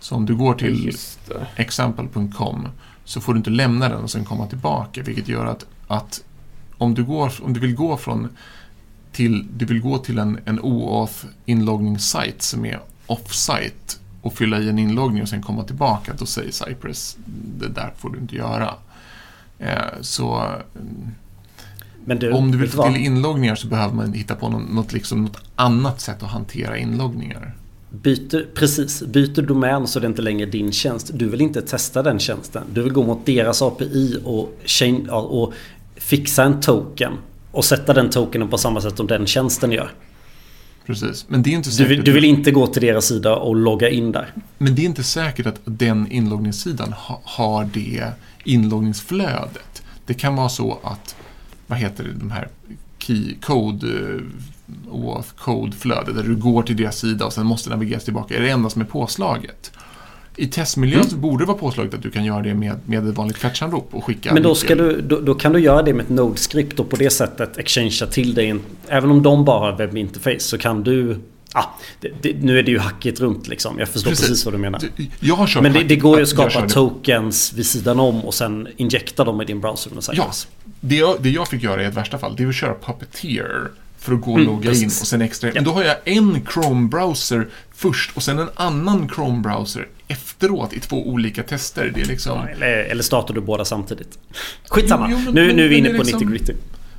Så 0.00 0.14
om 0.14 0.26
du 0.26 0.36
går 0.36 0.54
till 0.54 0.96
example.com 1.56 2.68
så 3.04 3.20
får 3.20 3.34
du 3.34 3.38
inte 3.38 3.50
lämna 3.50 3.88
den 3.88 4.02
och 4.02 4.10
sen 4.10 4.24
komma 4.24 4.46
tillbaka 4.46 5.02
vilket 5.02 5.28
gör 5.28 5.46
att, 5.46 5.66
att 5.88 6.24
om, 6.78 6.94
du 6.94 7.04
går, 7.04 7.32
om 7.42 7.52
du 7.52 7.60
vill 7.60 7.74
gå 7.74 7.96
från 7.96 8.28
till, 9.12 9.48
du 9.56 9.64
vill 9.64 9.80
gå 9.80 9.98
till 9.98 10.18
en, 10.18 10.38
en 10.44 10.60
OAuth 10.60 11.26
inloggningssajt 11.44 12.42
som 12.42 12.64
är 12.64 12.80
off-site 13.06 13.96
och 14.22 14.32
fylla 14.32 14.58
i 14.58 14.68
en 14.68 14.78
inloggning 14.78 15.22
och 15.22 15.28
sen 15.28 15.42
komma 15.42 15.64
tillbaka 15.64 16.12
då 16.18 16.26
säger 16.26 16.52
Cypress 16.52 17.16
det 17.58 17.68
där 17.68 17.92
får 17.96 18.10
du 18.10 18.18
inte 18.18 18.36
göra. 18.36 18.74
Eh, 19.58 20.00
så 20.00 20.54
Men 22.10 22.18
du, 22.18 22.32
om 22.32 22.52
du 22.52 22.58
vill 22.58 22.68
få 22.68 22.92
till 22.92 22.96
inloggningar 22.96 23.54
så 23.54 23.66
behöver 23.66 23.94
man 23.94 24.12
hitta 24.12 24.34
på 24.34 24.48
något, 24.48 24.72
något, 24.72 24.92
liksom, 24.92 25.22
något 25.24 25.42
annat 25.56 26.00
sätt 26.00 26.22
att 26.22 26.30
hantera 26.30 26.78
inloggningar. 26.78 27.56
Byter, 27.90 28.46
precis, 28.54 29.02
byter 29.02 29.42
domän 29.42 29.86
så 29.86 30.00
det 30.00 30.06
är 30.06 30.08
inte 30.08 30.22
längre 30.22 30.46
din 30.46 30.72
tjänst. 30.72 31.10
Du 31.14 31.28
vill 31.28 31.40
inte 31.40 31.62
testa 31.62 32.02
den 32.02 32.18
tjänsten. 32.18 32.62
Du 32.72 32.82
vill 32.82 32.92
gå 32.92 33.02
mot 33.02 33.26
deras 33.26 33.62
API 33.62 34.20
och, 34.24 34.58
chain, 34.64 35.06
ja, 35.08 35.16
och 35.20 35.52
fixa 35.96 36.44
en 36.44 36.60
token. 36.60 37.12
Och 37.50 37.64
sätta 37.64 37.94
den 37.94 38.10
tokenen 38.10 38.48
på 38.48 38.58
samma 38.58 38.80
sätt 38.80 38.96
som 38.96 39.06
den 39.06 39.26
tjänsten 39.26 39.72
gör. 39.72 39.92
Precis. 40.86 41.26
Men 41.28 41.42
det 41.42 41.50
är 41.50 41.54
inte 41.54 41.68
Du 41.68 41.72
säkert, 41.72 41.90
vill, 41.90 42.04
du 42.04 42.12
vill 42.12 42.24
inte 42.24 42.50
gå 42.50 42.66
till 42.66 42.82
deras 42.82 43.04
sida 43.04 43.36
och 43.36 43.56
logga 43.56 43.88
in 43.88 44.12
där. 44.12 44.34
men 44.58 44.74
det 44.74 44.82
är 44.82 44.86
inte 44.86 45.02
säkert 45.02 45.46
att 45.46 45.60
den 45.64 46.12
inloggningssidan 46.12 46.92
ha, 46.92 47.20
har 47.24 47.64
det 47.64 48.04
inloggningsflödet. 48.44 49.82
Det 50.06 50.14
kan 50.14 50.36
vara 50.36 50.48
så 50.48 50.78
att, 50.82 51.16
vad 51.70 51.78
heter 51.78 52.04
det, 52.04 52.10
de 52.12 52.30
här 52.30 52.48
key, 52.98 53.34
code, 53.42 53.86
eh, 53.86 54.20
OAuth 54.90 55.28
code-flödet, 55.38 56.14
där 56.16 56.22
du 56.22 56.36
går 56.36 56.62
till 56.62 56.76
deras 56.76 56.98
sida 56.98 57.24
och 57.26 57.32
sen 57.32 57.46
måste 57.46 57.70
navigeras 57.70 58.04
tillbaka, 58.04 58.36
är 58.36 58.40
det 58.40 58.50
enda 58.50 58.70
som 58.70 58.82
är 58.82 58.86
påslaget. 58.86 59.72
I 60.36 60.46
testmiljön 60.46 61.00
Mm. 61.08 61.20
borde 61.20 61.42
det 61.44 61.48
vara 61.48 61.58
påslaget 61.58 61.94
att 61.94 62.02
du 62.02 62.10
kan 62.10 62.24
göra 62.24 62.42
det 62.42 62.54
med, 62.54 62.76
med 62.86 63.08
ett 63.08 63.14
vanligt 63.16 63.36
fetchanrop 63.38 63.88
och 63.94 64.04
skicka 64.04 64.34
Men 64.34 64.42
då, 64.42 64.54
ska 64.54 64.74
du, 64.74 65.00
då, 65.00 65.20
då 65.20 65.34
kan 65.34 65.52
du 65.52 65.60
göra 65.60 65.82
det 65.82 65.94
med 65.94 66.02
ett 66.02 66.08
Node-skript 66.10 66.80
och 66.80 66.90
på 66.90 66.96
det 66.96 67.10
sättet 67.10 67.58
exchangea 67.58 68.06
till 68.06 68.34
dig. 68.34 68.48
en- 68.48 68.60
Även 68.88 69.10
om 69.10 69.22
de 69.22 69.44
bara 69.44 69.58
har 69.72 69.78
webbinterface 69.78 70.40
så 70.40 70.58
kan 70.58 70.82
du... 70.82 71.18
Ah, 71.52 71.64
det, 72.00 72.08
det, 72.22 72.32
nu 72.42 72.58
är 72.58 72.62
det 72.62 72.70
ju 72.70 72.78
hackigt 72.78 73.20
runt 73.20 73.48
liksom. 73.48 73.78
Jag 73.78 73.88
förstår 73.88 74.10
precis, 74.10 74.28
Precis. 74.28 74.44
vad 74.44 74.54
du 74.54 74.58
menar. 74.58 74.80
Du- 74.96 75.08
Men 75.60 75.72
det, 75.72 75.82
det 75.84 75.96
går 75.96 76.16
ju 76.16 76.22
att 76.22 76.28
skapa 76.28 76.68
tokens 76.68 77.52
vid 77.52 77.66
sidan 77.66 78.00
om 78.00 78.24
och 78.24 78.34
sen 78.34 78.68
injekta 78.76 79.24
dem 79.24 79.40
i 79.40 79.44
din 79.44 79.60
browser 79.60 79.90
med 79.90 80.04
Ja, 80.12 80.30
det 80.80 80.96
jag, 80.96 81.16
det 81.22 81.30
jag 81.30 81.48
fick 81.48 81.62
göra 81.62 81.82
i 81.82 81.86
ett 81.86 81.94
värsta 81.96 82.18
fall, 82.18 82.34
det 82.36 82.42
är 82.42 82.48
att 82.48 82.54
köra 82.54 82.74
Puppeteer 82.74 83.68
för 83.98 84.14
att 84.14 84.20
gå 84.20 84.32
och 84.32 84.38
Mm, 84.38 84.46
logga 84.52 84.68
in 84.70 84.74
precis. 84.82 85.00
och 85.00 85.06
sen 85.06 85.22
extra. 85.22 85.50
Men 85.54 85.64
då 85.64 85.70
har 85.72 85.82
jag 85.84 85.96
en 86.04 86.36
Chrome-browser 86.46 87.48
först 87.74 88.10
och 88.16 88.22
sen 88.22 88.38
en 88.38 88.48
annan 88.54 89.08
Chrome-browser 89.08 89.86
efteråt 90.08 90.72
i 90.72 90.80
två 90.80 91.08
olika 91.08 91.42
tester. 91.42 91.92
Det 91.94 92.00
är 92.00 92.04
liksom... 92.04 92.38
Ja, 92.38 92.48
eller, 92.48 92.66
eller 92.84 93.02
startar 93.02 93.34
du 93.34 93.40
båda 93.40 93.64
samtidigt. 93.64 94.18
Skitsamma. 94.68 95.08
Jo, 95.10 95.16
jo, 95.18 95.24
men- 95.24 95.34
nu, 95.34 95.46
men- 95.46 95.56
nu 95.56 95.64
är 95.64 95.68
vi 95.68 95.76
inne 95.78 95.88
på 95.88 96.02
liksom- 96.02 96.18
90 96.20 96.28
gritty. 96.30 96.52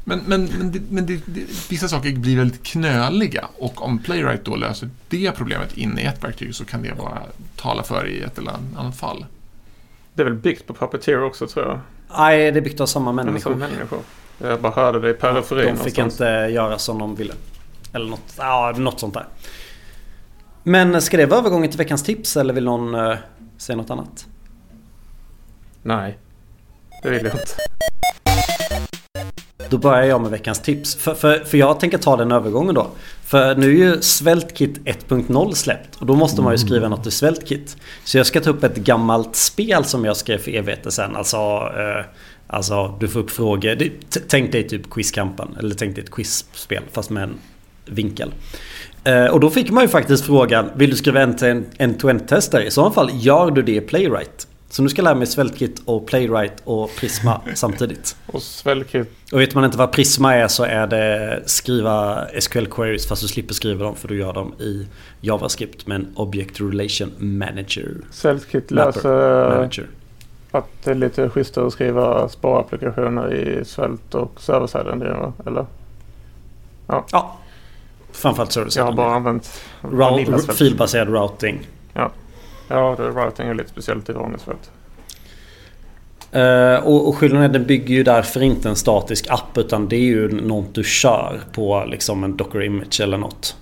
Men, 0.04 0.20
men, 0.26 0.46
men, 0.58 0.72
det, 0.72 0.82
men 0.90 1.06
det, 1.06 1.22
det, 1.26 1.70
vissa 1.70 1.88
saker 1.88 2.16
blir 2.16 2.38
väldigt 2.38 2.64
knöliga 2.64 3.48
och 3.58 3.82
om 3.82 4.00
Playwright 4.00 4.46
då 4.46 4.56
löser 4.56 4.90
det 5.10 5.32
problemet 5.32 5.78
in 5.78 6.00
i 6.00 6.04
ett 6.04 6.24
verktyg 6.24 6.56
så 6.56 6.66
kan 6.66 6.82
det 6.82 6.94
vara 6.94 7.22
tala 7.56 7.84
för 7.84 8.08
i 8.08 8.22
ett 8.22 8.38
eller 8.38 8.52
annat 8.78 8.98
fall. 8.98 9.26
Det 10.14 10.22
är 10.22 10.26
väl 10.26 10.34
byggt 10.34 10.68
på 10.68 10.74
Puppeteer 10.74 11.24
också 11.24 11.48
tror 11.48 11.66
jag. 11.66 11.80
Nej, 12.18 12.52
det 12.52 12.60
är 12.60 12.62
byggt 12.62 12.80
av 12.80 12.86
samma 12.86 13.12
människor. 13.12 13.56
människor. 13.56 14.00
Jag 14.38 14.62
bara 14.62 14.72
hörde 14.72 15.00
det 15.00 15.10
i 15.10 15.14
periferin 15.14 15.76
De 15.76 15.84
fick 15.84 15.98
någonstans. 15.98 16.14
inte 16.14 16.54
göra 16.54 16.78
som 16.78 17.00
de 17.00 17.16
ville. 17.16 17.34
Eller 17.94 18.10
något, 18.10 18.34
ja, 18.38 18.74
något 18.78 19.00
sånt 19.00 19.14
där. 19.14 19.26
Men 20.64 21.02
ska 21.02 21.18
det 21.18 21.26
vara 21.26 21.40
övergången 21.40 21.70
till 21.70 21.78
veckans 21.78 22.04
tips 22.04 22.38
eller 22.38 22.54
vill 22.54 22.64
någon 22.64 22.96
uh, 22.96 23.18
säga 23.58 23.76
något 23.76 23.90
annat? 23.90 24.26
Nej. 25.84 26.18
Det 27.04 27.10
vill 27.10 27.26
jag 27.26 27.34
inte. 27.34 27.56
Då 29.70 29.78
börjar 29.78 30.04
jag 30.04 30.22
med 30.22 30.32
veckans 30.32 30.60
tips. 30.60 30.96
För, 30.96 31.14
för, 31.14 31.40
för 31.40 31.58
jag 31.58 31.80
tänker 31.80 31.98
ta 31.98 32.18
den 32.18 32.32
övergången 32.32 32.76
då. 32.76 32.88
För 33.24 33.56
nu 33.56 33.68
är 33.68 33.72
ju 33.72 34.02
SvelteKit 34.02 34.80
1.0 34.80 35.54
släppt 35.54 35.96
och 35.96 36.06
då 36.06 36.16
måste 36.16 36.42
man 36.42 36.54
ju 36.54 36.58
skriva 36.58 36.90
något 36.90 37.08
i 37.08 37.12
SvelteKit. 37.12 37.78
Så 38.04 38.18
jag 38.18 38.26
ska 38.26 38.42
ta 38.42 38.50
upp 38.50 38.64
ett 38.64 38.76
gammalt 38.76 39.36
spel 39.36 39.86
som 39.86 40.06
jag 40.06 40.18
skrev 40.18 40.38
för 40.38 40.52
evigheter 40.52 40.90
sedan. 40.90 41.16
Alltså, 41.16 41.38
eh, 41.38 42.06
alltså 42.48 42.98
du 43.00 43.08
får 43.08 43.20
upp 43.20 43.32
frågor. 43.32 43.78
Tänk 44.28 44.52
dig 44.52 44.68
typ 44.68 44.90
Quizkampen. 44.90 45.56
Eller 45.60 45.76
tänk 45.76 45.96
dig 45.96 46.04
ett 46.04 46.12
quizspel 46.12 46.84
fast 46.92 47.10
med 47.10 47.24
en 47.24 47.34
vinkel. 47.86 48.34
Eh, 49.04 49.26
och 49.26 49.40
då 49.40 49.50
fick 49.50 49.72
man 49.72 49.84
ju 49.84 49.88
faktiskt 49.88 50.26
frågan 50.26 50.70
Vill 50.76 50.90
du 50.90 50.96
skriva 50.96 51.22
en 51.22 51.36
en 51.42 51.66
end-to-end 51.78 52.28
tester? 52.28 52.62
I 52.62 52.72
så 52.72 52.92
fall 52.92 53.10
gör 53.14 53.52
du 53.52 53.62
det 53.62 53.76
i 53.76 53.82
Playwright. 53.82 54.48
Så 54.72 54.84
nu 54.84 54.90
ska 54.90 55.00
jag 55.00 55.04
lära 55.04 55.16
mig 55.16 55.28
SvelteKit 55.28 55.82
och 55.86 56.08
Playwright 56.08 56.54
och 56.64 56.90
Prisma 57.00 57.42
samtidigt. 57.54 58.16
Och 58.26 58.42
Svelkit. 58.42 59.10
Och 59.32 59.42
vet 59.42 59.56
man 59.56 59.66
inte 59.66 59.78
vad 59.78 59.92
Prisma 59.92 60.36
är 60.36 60.48
så 60.48 60.64
är 60.64 60.88
det 60.88 61.42
skriva 61.46 62.26
SQL 62.40 62.66
queries 62.66 63.08
fast 63.08 63.22
du 63.22 63.28
slipper 63.28 63.54
skriva 63.54 63.84
dem 63.84 63.96
för 63.96 64.08
du 64.08 64.20
gör 64.20 64.34
dem 64.34 64.54
i 64.60 64.88
JavaScript 65.22 65.88
med 65.88 65.96
en 65.96 66.08
Object 66.16 66.62
Relation 66.62 67.12
Manager. 67.18 67.96
Mapper. 68.24 68.62
löser 68.76 69.50
Manager. 69.50 69.88
att 70.52 70.68
det 70.84 70.92
är 70.92 70.96
lite 70.96 71.30
schysstare 71.30 71.68
att 71.68 71.74
skriva 71.74 72.30
sparapplikationer 72.30 73.34
i 73.34 73.66
Svelte 73.66 74.18
och 74.18 74.42
server-side 74.42 74.88
än 74.88 75.00
det 75.00 75.14
va? 75.14 75.34
Eller? 75.46 75.66
Ja. 77.12 77.38
Framförallt 78.12 78.52
service. 78.52 78.78
Jag 78.78 78.84
har 78.84 78.94
bara 78.94 79.16
använt 79.16 79.62
filbaserad 80.58 81.10
routing. 81.10 81.68
Ja, 81.94 82.12
det, 82.72 83.10
routing 83.10 83.48
är 83.48 83.54
lite 83.54 83.70
speciellt 83.70 84.10
i 84.10 84.14
vanlig 84.14 84.40
Svelte. 84.40 84.70
Eh, 86.32 86.76
och, 86.76 87.08
och 87.08 87.18
skillnaden 87.18 87.56
är 87.56 87.60
bygger 87.60 87.96
ju 87.96 88.04
därför 88.04 88.42
inte 88.42 88.70
en 88.70 88.76
statisk 88.76 89.28
app 89.30 89.58
utan 89.58 89.88
det 89.88 89.96
är 89.96 90.00
ju 90.00 90.42
något 90.42 90.76
du 90.76 90.84
kör 90.84 91.40
på 91.54 91.86
liksom 91.88 92.24
en 92.24 92.38
Docker 92.38 92.64
image 92.64 93.02
eller 93.02 93.18
något. 93.18 93.56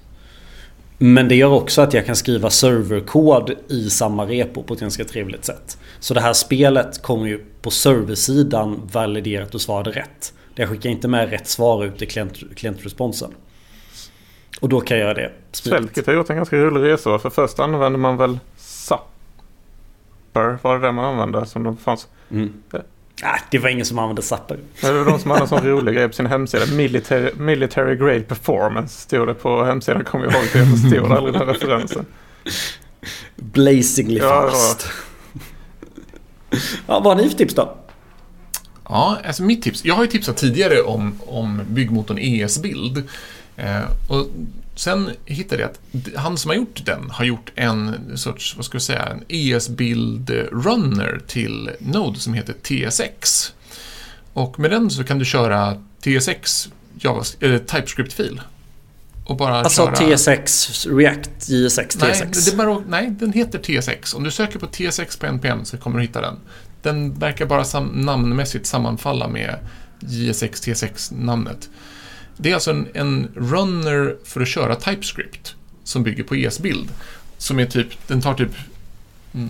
Men 1.02 1.28
det 1.28 1.36
gör 1.36 1.54
också 1.54 1.82
att 1.82 1.94
jag 1.94 2.06
kan 2.06 2.16
skriva 2.16 2.50
serverkod 2.50 3.52
i 3.68 3.90
samma 3.90 4.26
repo 4.26 4.64
på 4.64 4.74
ett 4.74 4.80
ganska 4.80 5.04
trevligt 5.04 5.46
sätt. 5.46 5.78
Så 6.00 6.14
det 6.14 6.22
här 6.22 6.34
spelet 6.34 7.02
kommer 7.02 7.28
ju 7.28 7.46
på 7.62 7.72
serversidan 7.72 8.90
validera 8.92 9.44
att 9.44 9.52
du 9.52 9.60
svarade 9.60 9.92
rätt. 9.92 10.34
Jag 10.56 10.70
skickar 10.70 10.90
inte 10.90 11.08
med 11.08 11.30
rätt 11.30 11.48
svar 11.48 11.86
ut 11.86 12.02
i 12.02 12.06
klient, 12.06 12.56
klientresponsen. 12.56 13.32
Och 14.62 14.70
då 14.70 14.82
kan 14.82 14.98
jag 14.98 15.04
göra 15.04 15.14
det. 15.14 15.32
Svelkit 15.52 16.08
har 16.08 16.14
gjort 16.14 16.30
en 16.30 16.36
ganska 16.36 16.56
rolig 16.56 16.92
resa. 16.92 17.20
För 17.20 17.30
först 17.30 17.60
använde 17.60 17.98
man 17.98 18.18
väl 18.18 18.40
Zapper. 18.80 20.58
Var 20.62 20.80
det 20.80 20.88
det 20.88 20.92
man 20.92 21.06
använde? 21.06 21.46
Som 21.46 21.64
de 21.64 21.78
fanns. 21.78 22.08
Mm. 22.32 22.54
Ah, 23.24 23.38
det 23.52 23.60
var 23.60 23.70
ingen 23.70 23.86
som 23.86 24.00
använde 24.00 24.22
Zapper. 24.22 24.60
Men 24.82 24.94
det 24.94 25.04
var 25.04 25.12
de 25.12 25.20
som 25.20 25.32
hade 25.32 25.44
en 25.44 25.48
sån 25.48 25.62
rolig 25.66 25.96
grej 25.96 26.08
på 26.08 26.14
sin 26.14 26.26
hemsida. 26.26 26.66
Military, 26.66 27.32
military 27.38 27.96
grade 27.96 28.22
performance 28.22 29.02
stod 29.02 29.28
det 29.28 29.34
på 29.34 29.64
hemsidan. 29.64 30.04
Kommer 30.04 30.26
jag 30.26 30.34
ihåg. 30.34 30.44
för 30.44 30.60
Jag 30.60 30.68
förstod 30.82 31.12
aldrig 31.12 31.34
den 31.34 31.48
referensen. 31.48 32.06
Blazingly 33.36 34.18
Ja, 34.20 34.50
fast. 34.52 34.88
ja, 36.88 37.00
vad 37.00 37.04
har 37.06 37.16
ni 37.16 37.30
för 37.30 37.38
tips 37.38 37.56
då? 37.56 37.76
Ja, 38.90 39.18
alltså 39.26 39.44
mitt 39.44 39.62
tips. 39.64 39.86
Jag 39.86 39.96
har 39.96 40.04
ju 40.04 40.10
tipsat 40.10 40.38
tidigare 40.38 40.82
om, 40.82 41.14
om 41.26 41.62
byggmotorn 41.68 42.18
ES-bild. 42.18 43.04
Eh, 43.56 43.82
och 44.10 44.28
sen 44.80 45.12
hittade 45.26 45.62
jag 45.62 45.72
att 45.72 45.80
han 46.16 46.38
som 46.38 46.50
har 46.50 46.56
gjort 46.56 46.86
den 46.86 47.10
har 47.10 47.26
gjort 47.26 47.52
en 47.56 48.18
sorts, 48.18 48.56
vad 48.56 48.66
ska 48.66 48.76
jag 48.76 48.82
säga, 48.82 49.06
en 49.06 49.24
ES-bild 49.28 50.30
runner 50.52 51.22
till 51.28 51.72
Node 51.80 52.20
som 52.20 52.34
heter 52.34 52.54
TSX. 52.54 53.54
Och 54.34 54.60
med 54.60 54.72
den 54.72 54.90
så 54.90 55.04
kan 55.04 55.20
du 55.20 55.26
köra 55.26 55.78
TSX 56.02 56.70
TypeScript-fil. 57.68 58.42
Och 59.26 59.38
bara 59.38 59.56
Alltså 59.60 59.94
köra... 59.96 60.18
TSX 60.18 60.86
React 60.86 61.50
JSX 61.50 61.98
Nej, 62.02 62.14
TSX. 62.32 62.54
är 62.54 62.58
bara, 62.58 62.84
nej, 62.88 63.10
den 63.20 63.34
heter 63.34 63.60
TSX. 63.60 64.14
Om 64.14 64.24
du 64.24 64.32
söker 64.32 64.60
på 64.60 64.68
TSX 64.68 65.18
på 65.18 65.26
NPM 65.26 65.66
så 65.66 65.78
kommer 65.78 66.00
du 66.00 66.06
hitta 66.06 66.22
den. 66.22 66.36
Den 66.82 67.20
verkar 67.20 67.46
bara 67.46 67.64
sam 67.64 67.88
namnmässigt 67.88 68.66
sammanfalla 68.66 69.28
med 69.28 69.56
JSX 70.00 70.62
TSX-namnet. 70.62 71.70
Det 72.42 72.50
är 72.50 72.54
alltså 72.54 72.72
en, 72.72 72.88
en 72.94 73.28
runner 73.36 74.16
för 74.26 74.42
att 74.42 74.48
köra 74.48 74.76
TypeScript 74.76 75.56
som 75.84 76.04
bygger 76.04 76.24
på 76.24 76.36
ES-bild. 76.36 76.90
Som 77.38 77.60
är 77.60 77.66
typ, 77.66 78.08
den 78.08 78.22
tar 78.22 78.34
typ 78.34 78.52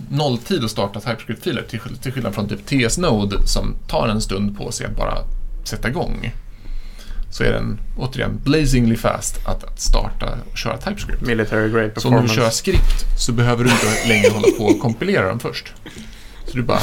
nolltid 0.10 0.64
att 0.64 0.72
starta 0.72 1.00
TypeScript-filer 1.00 1.64
till, 1.70 1.80
till 2.02 2.12
skillnad 2.12 2.36
från 2.36 2.50
typ 2.50 2.66
TS-Node 2.66 3.48
som 3.48 3.76
tar 3.88 4.08
en 4.08 4.22
stund 4.22 4.58
på 4.58 4.72
sig 4.72 4.86
att 4.86 4.96
bara 4.98 5.18
sätta 5.64 5.90
igång. 5.90 6.32
Så 7.32 7.44
är 7.44 7.52
den 7.52 7.80
återigen 7.98 8.40
blazingly 8.44 8.96
fast 8.98 9.48
att, 9.48 9.64
att 9.64 9.80
starta 9.80 10.38
och 10.52 10.58
köra 10.58 10.78
TypeScript. 10.78 11.22
Military 11.22 11.72
grade 11.72 11.92
Så 11.96 12.08
om 12.08 12.14
du 12.14 12.20
performance. 12.20 12.36
köra 12.36 12.52
skript 12.52 13.20
så 13.20 13.32
behöver 13.32 13.64
du 13.64 13.70
inte 13.70 14.08
längre 14.08 14.30
hålla 14.30 14.48
på 14.58 14.64
och 14.64 14.80
kompilera 14.82 15.28
dem 15.30 15.40
först. 15.40 15.74
Så 16.48 16.58
du 16.58 16.64
bara 16.64 16.80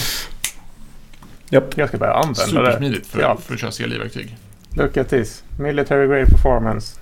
Japp. 1.51 1.79
Jag 1.79 1.89
ska 1.89 1.99
börja 1.99 2.13
använda 2.13 2.41
det. 2.43 2.49
supersmidigt 2.49 3.07
för, 3.07 3.37
för 3.47 3.55
att 3.55 3.61
köra 3.61 3.71
CLI-verktyg. 3.71 4.37
Look 4.77 4.97
at 4.97 5.09
this. 5.09 5.45
Military 5.59 6.07
grade 6.07 6.27
performance. 6.27 7.01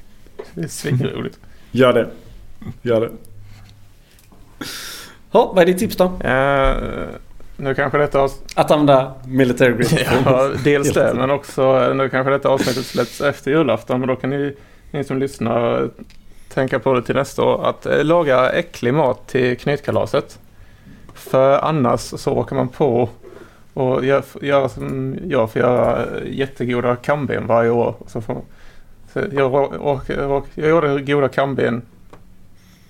Det 0.54 0.62
är 0.64 0.68
svinroligt. 0.68 1.38
Gör 1.70 1.92
det. 1.92 2.08
Gör 2.82 3.00
det. 3.00 3.10
Ja, 5.30 5.52
vad 5.54 5.62
är 5.62 5.66
ditt 5.66 5.78
tips 5.78 5.96
då? 5.96 6.04
Eh, 6.04 6.74
nu 7.56 7.74
kanske 7.74 7.98
detta 7.98 8.18
avs- 8.18 8.42
Att 8.56 8.70
använda 8.70 9.14
military 9.26 9.72
grid. 9.72 10.06
ja, 10.24 10.50
dels 10.64 10.92
det, 10.92 11.12
men 11.16 11.30
också 11.30 11.62
eh, 11.88 11.94
nu 11.94 12.08
kanske 12.08 12.30
detta 12.32 12.48
avsnittet 12.48 12.86
släpps 12.86 13.20
efter 13.20 13.50
julafton. 13.50 14.00
Men 14.00 14.08
då 14.08 14.16
kan 14.16 14.30
ni, 14.30 14.56
ni 14.90 15.04
som 15.04 15.18
lyssnar 15.18 15.88
tänka 16.48 16.78
på 16.78 16.94
det 16.94 17.02
till 17.02 17.14
nästa 17.14 17.42
år. 17.42 17.66
Att 17.68 17.86
eh, 17.86 18.04
laga 18.04 18.50
äcklig 18.50 18.94
mat 18.94 19.26
till 19.28 19.58
knytkalaset. 19.58 20.38
För 21.14 21.58
annars 21.58 22.00
så 22.00 22.32
åker 22.32 22.56
man 22.56 22.68
på 22.68 23.08
och 23.74 24.04
gör, 24.04 24.24
gör 24.42 24.68
som 24.68 25.16
jag 25.28 25.52
får 25.52 25.62
göra 25.62 26.06
jättegoda 26.24 26.96
kamben 26.96 27.46
varje 27.46 27.70
år. 27.70 27.94
Så 28.06 28.20
får, 28.20 28.42
så 29.12 29.20
jag, 29.32 29.54
och, 29.54 30.00
och, 30.30 30.46
jag 30.54 30.68
gjorde 30.70 31.02
goda 31.02 31.28
kamben 31.28 31.82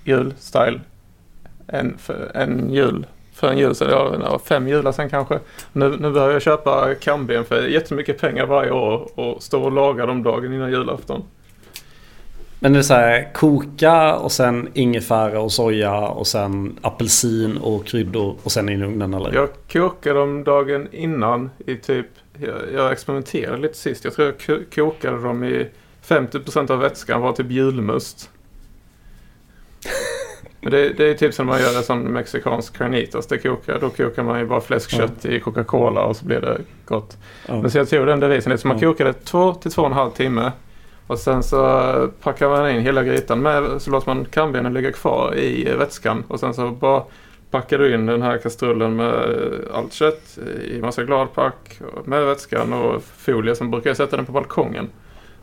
julstyle 0.05 0.80
En, 1.66 1.99
för, 1.99 2.30
en 2.35 2.72
jul 2.72 3.07
för 3.33 3.49
en 3.49 3.59
jul. 3.59 3.74
Så 3.74 3.85
jag 3.85 4.11
har 4.11 4.39
fem 4.39 4.68
jular 4.68 4.93
sen 4.93 5.11
kanske. 5.11 5.39
Nu, 5.72 5.97
nu 6.01 6.11
börjar 6.11 6.30
jag 6.30 6.43
köpa 6.43 6.95
kamben 6.95 7.45
för 7.45 7.66
jättemycket 7.66 8.20
pengar 8.20 8.47
varje 8.47 8.70
år 8.70 9.09
och 9.14 9.43
stå 9.43 9.62
och 9.62 9.72
laga 9.72 10.07
dem 10.07 10.22
dagen 10.22 10.53
innan 10.53 10.70
julafton. 10.70 11.24
Men 12.63 12.73
det 12.73 12.79
är 12.79 12.83
så 12.83 12.95
här 12.95 13.33
koka 13.35 14.15
och 14.17 14.33
sen 14.33 14.69
ingefära 14.75 15.41
och 15.41 15.53
soja 15.53 15.95
och 15.99 16.27
sen 16.27 16.79
apelsin 16.83 17.57
och 17.57 17.87
kryddor 17.87 18.37
och 18.43 18.53
sen 18.53 18.69
in 18.69 18.83
i 18.83 18.85
ugnen 18.85 19.15
eller? 19.15 19.33
Jag 19.35 19.49
kokade 19.73 20.19
dem 20.19 20.45
dagen 20.45 20.89
innan 20.93 21.51
i 21.67 21.77
typ... 21.77 22.07
Jag, 22.41 22.55
jag 22.75 22.93
experimenterade 22.93 23.59
lite 23.63 23.77
sist. 23.79 24.05
Jag 24.05 24.15
tror 24.15 24.27
jag 24.27 24.41
ko- 24.47 24.65
kokade 24.75 25.23
dem 25.23 25.45
i 25.45 25.67
50% 26.07 26.71
av 26.71 26.79
vätskan 26.79 27.21
var 27.21 27.33
typ 27.33 27.51
julmust. 27.51 28.31
Men 30.61 30.71
det, 30.71 30.89
det 30.89 31.05
är 31.11 31.15
typ 31.15 31.35
som 31.35 31.47
man 31.47 31.61
gör 31.61 31.77
en 31.77 31.83
sån 31.83 32.03
mexikansk 32.03 32.77
carnitas. 32.79 33.27
Det 33.27 33.39
kokar, 33.39 33.79
då 33.81 33.91
kokar 33.91 34.23
man 34.23 34.39
ju 34.39 34.47
bara 34.47 34.61
fläskkött 34.61 35.25
i 35.25 35.41
Coca-Cola 35.41 36.05
och 36.05 36.17
så 36.17 36.25
blir 36.25 36.41
det 36.41 36.59
gott. 36.85 37.17
Ja. 37.49 37.61
Men 37.63 37.71
så 37.71 37.79
jag 37.79 37.89
tog 37.91 38.07
den 38.07 38.21
devisen. 38.21 38.59
Så 38.59 38.69
man 38.69 38.79
Ja. 38.81 38.89
kokade 38.89 39.13
två 39.13 39.55
till 39.55 39.71
två 39.73 39.83
och 39.83 39.89
en 39.89 39.95
halv 39.95 40.11
timme. 40.11 40.53
Och 41.13 41.19
sen 41.19 41.43
så 41.43 42.11
packar 42.21 42.49
man 42.49 42.71
in 42.71 42.83
hela 42.83 43.05
grytan 43.05 43.43
med. 43.43 43.83
Så 43.83 43.91
låter 43.91 44.15
man 44.15 44.25
kambenen 44.25 44.75
ligga 44.75 44.93
kvar 44.93 45.39
i 45.39 45.75
vätskan. 45.79 46.25
Och 46.29 46.41
sen 46.41 46.55
så 46.55 46.71
bara 46.71 47.03
packar 47.51 47.79
du 47.79 47.95
in 47.95 48.07
den 48.07 48.23
här 48.23 48.39
kastrullen 48.39 48.97
med 48.97 49.15
eh, 49.15 49.77
allt 49.77 49.93
kött 49.93 50.39
i 50.65 50.81
massa 50.81 51.05
gladpack 51.05 51.81
med 52.05 52.27
vätskan 52.27 52.73
och 52.73 53.03
folie. 53.17 53.55
Sen 53.55 53.71
brukar 53.71 53.91
jag 53.91 53.97
sätta 53.97 54.17
den 54.17 54.27
på 54.27 54.33
balkongen. 54.33 54.91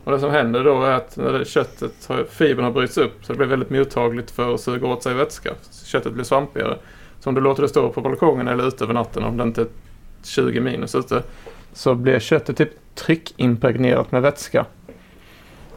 Och 0.04 0.12
det 0.12 0.20
som 0.20 0.32
händer 0.32 0.64
då 0.64 0.84
är 0.84 0.92
att 0.92 1.18
när 1.18 1.44
köttet, 1.44 2.06
har, 2.08 2.24
fibern 2.24 2.66
har 2.66 2.72
bryts 2.72 2.98
upp 2.98 3.26
så 3.26 3.34
det 3.34 3.38
blir 3.38 3.48
väldigt 3.48 3.70
mottagligt 3.70 4.32
för 4.32 4.54
att 4.54 4.62
suga 4.62 4.88
åt 4.88 5.04
sig 5.04 5.14
vätska. 5.14 5.54
Köttet 5.86 6.14
blir 6.14 6.24
svampigare. 6.24 6.78
Så 7.20 7.30
om 7.30 7.36
du 7.36 7.42
låter 7.42 7.62
det 7.62 7.70
stå 7.70 7.90
på 7.90 8.02
balkongen 8.02 8.48
eller 8.48 8.68
ute 8.68 8.84
över 8.84 8.94
natten 8.94 9.24
om 9.24 9.38
det 9.38 9.44
inte 9.44 9.62
är 9.62 9.68
20 10.24 10.60
minus 10.60 10.96
ute 10.96 11.24
så 11.74 11.96
blir 11.96 12.20
köttet 12.20 12.58
typ 12.58 12.96
tryckimpregnerat 12.96 14.12
med 14.12 14.22
vätska. 14.22 14.66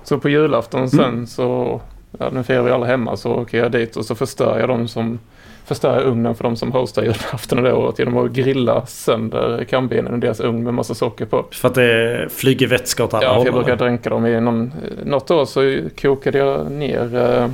Så 0.05 0.19
på 0.19 0.29
julafton 0.29 0.91
sen 0.91 1.27
så, 1.27 1.81
ja 2.19 2.31
nu 2.31 2.43
firar 2.43 2.63
vi 2.63 2.71
alla 2.71 2.87
hemma 2.87 3.17
så 3.17 3.35
åker 3.35 3.59
jag 3.59 3.73
dit 3.73 3.97
och 3.97 4.05
så 4.05 4.15
förstör 4.15 4.59
jag 4.61 4.69
dem 4.69 4.89
som 4.89 5.19
förstör 5.65 5.95
jag 5.95 6.07
ugnen 6.07 6.35
för 6.35 6.45
de 6.45 6.57
som 6.57 6.73
hostar 6.73 7.03
julafton 7.03 7.63
det 7.63 7.73
året 7.73 7.99
genom 7.99 8.17
att 8.17 8.33
grilla 8.33 8.87
sönder 8.87 9.65
kambenen 9.65 10.15
i 10.17 10.21
deras 10.21 10.41
ugn 10.41 10.65
med 10.65 10.75
massa 10.75 10.95
socker 10.95 11.27
på. 11.27 11.47
För 11.51 11.69
att 11.69 11.75
det 11.75 12.29
flyger 12.33 12.67
vätska 12.67 13.05
åt 13.05 13.15
alla 13.15 13.25
Ja, 13.25 13.35
håll? 13.35 13.47
jag 13.47 13.55
brukar 13.55 13.77
dränka 13.77 14.11
dem 14.11 14.27
i 14.27 14.41
någon... 14.41 14.73
Något 15.05 15.31
år 15.31 15.45
så 15.45 15.81
kokade 16.01 16.39
jag 16.39 16.71
ner... 16.73 17.17
Eh, 17.17 17.51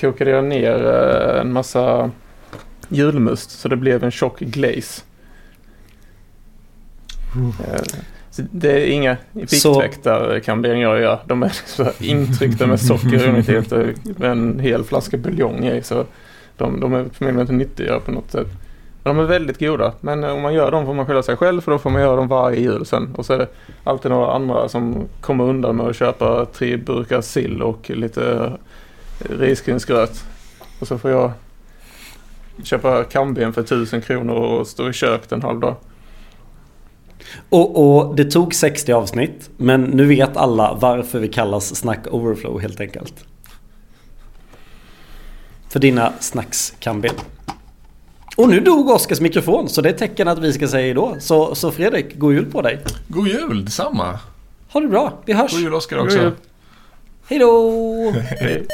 kokade 0.00 0.30
jag 0.30 0.44
ner 0.44 0.86
eh, 0.86 1.40
en 1.40 1.52
massa 1.52 2.10
julmust 2.88 3.50
så 3.50 3.68
det 3.68 3.76
blev 3.76 4.04
en 4.04 4.10
tjock 4.10 4.38
glaze. 4.40 5.02
Eh, 7.68 7.80
så 8.34 8.42
det 8.50 8.72
är 8.72 8.86
inga 8.86 9.16
viktväktarkamberingar 9.32 10.88
jag 10.88 11.00
gör. 11.00 11.18
De 11.26 11.42
är 11.42 11.52
så 11.66 11.86
intryckta 11.98 12.66
med 12.66 12.80
socker 12.80 13.28
och 13.28 14.18
med 14.20 14.30
en 14.30 14.60
hel 14.60 14.84
flaska 14.84 15.16
buljong 15.16 15.64
i. 15.64 15.82
Så 15.82 16.04
de, 16.56 16.80
de 16.80 16.94
är 16.94 17.04
förmodligen 17.12 17.40
inte 17.40 17.52
nyttiga 17.52 18.00
på 18.00 18.12
något 18.12 18.30
sätt. 18.30 18.46
Men 19.02 19.16
de 19.16 19.22
är 19.24 19.26
väldigt 19.26 19.58
goda. 19.58 19.92
Men 20.00 20.24
eh, 20.24 20.30
om 20.30 20.42
man 20.42 20.54
gör 20.54 20.70
dem 20.70 20.86
får 20.86 20.94
man 20.94 21.06
skylla 21.06 21.22
sig 21.22 21.36
själv 21.36 21.60
för 21.60 21.72
då 21.72 21.78
får 21.78 21.90
man 21.90 22.02
göra 22.02 22.16
dem 22.16 22.28
varje 22.28 22.60
jul 22.60 22.86
sen. 22.86 23.14
Och 23.14 23.26
så 23.26 23.32
är 23.32 23.38
det 23.38 23.48
alltid 23.84 24.10
några 24.10 24.32
andra 24.32 24.68
som 24.68 25.08
kommer 25.20 25.44
undan 25.44 25.76
med 25.76 25.86
att 25.86 25.96
köpa 25.96 26.44
tre 26.44 26.76
burkar 26.76 27.20
sill 27.20 27.62
och 27.62 27.90
lite 27.90 28.52
eh, 29.20 29.38
risgrynsgröt. 29.38 30.24
Och 30.80 30.88
så 30.88 30.98
får 30.98 31.10
jag 31.10 31.32
köpa 32.64 33.04
kamben 33.04 33.52
för 33.52 33.62
tusen 33.62 34.00
kronor 34.00 34.34
och 34.34 34.66
stå 34.66 34.88
i 34.88 34.92
köket 34.92 35.32
en 35.32 35.42
halv 35.42 35.60
dag. 35.60 35.76
Och, 37.48 37.98
och 37.98 38.16
det 38.16 38.24
tog 38.24 38.54
60 38.54 38.92
avsnitt. 38.92 39.50
Men 39.56 39.82
nu 39.82 40.06
vet 40.06 40.36
alla 40.36 40.74
varför 40.74 41.18
vi 41.18 41.28
kallas 41.28 41.76
Snack 41.76 42.06
Overflow 42.10 42.60
helt 42.60 42.80
enkelt. 42.80 43.24
För 45.68 45.80
dina 45.80 46.12
snackskamben. 46.20 47.14
Och 48.36 48.48
nu 48.48 48.60
dog 48.60 48.88
Oskars 48.90 49.20
mikrofon 49.20 49.68
så 49.68 49.80
det 49.80 49.88
är 49.88 49.92
tecken 49.92 50.28
att 50.28 50.38
vi 50.38 50.52
ska 50.52 50.68
säga 50.68 50.82
hejdå. 50.82 51.16
Så, 51.18 51.54
så 51.54 51.70
Fredrik, 51.70 52.18
god 52.18 52.34
jul 52.34 52.50
på 52.50 52.62
dig. 52.62 52.78
God 53.08 53.28
jul, 53.28 53.64
detsamma. 53.64 54.18
Ha 54.72 54.80
det 54.80 54.88
bra, 54.88 55.22
vi 55.24 55.32
hörs. 55.32 55.52
God 55.52 55.60
jul 55.60 55.74
Oskar 55.74 55.96
God 55.96 56.06
också. 56.06 56.18
jul. 56.18 56.32
Hejdå! 57.28 58.10
Hej. 58.40 58.66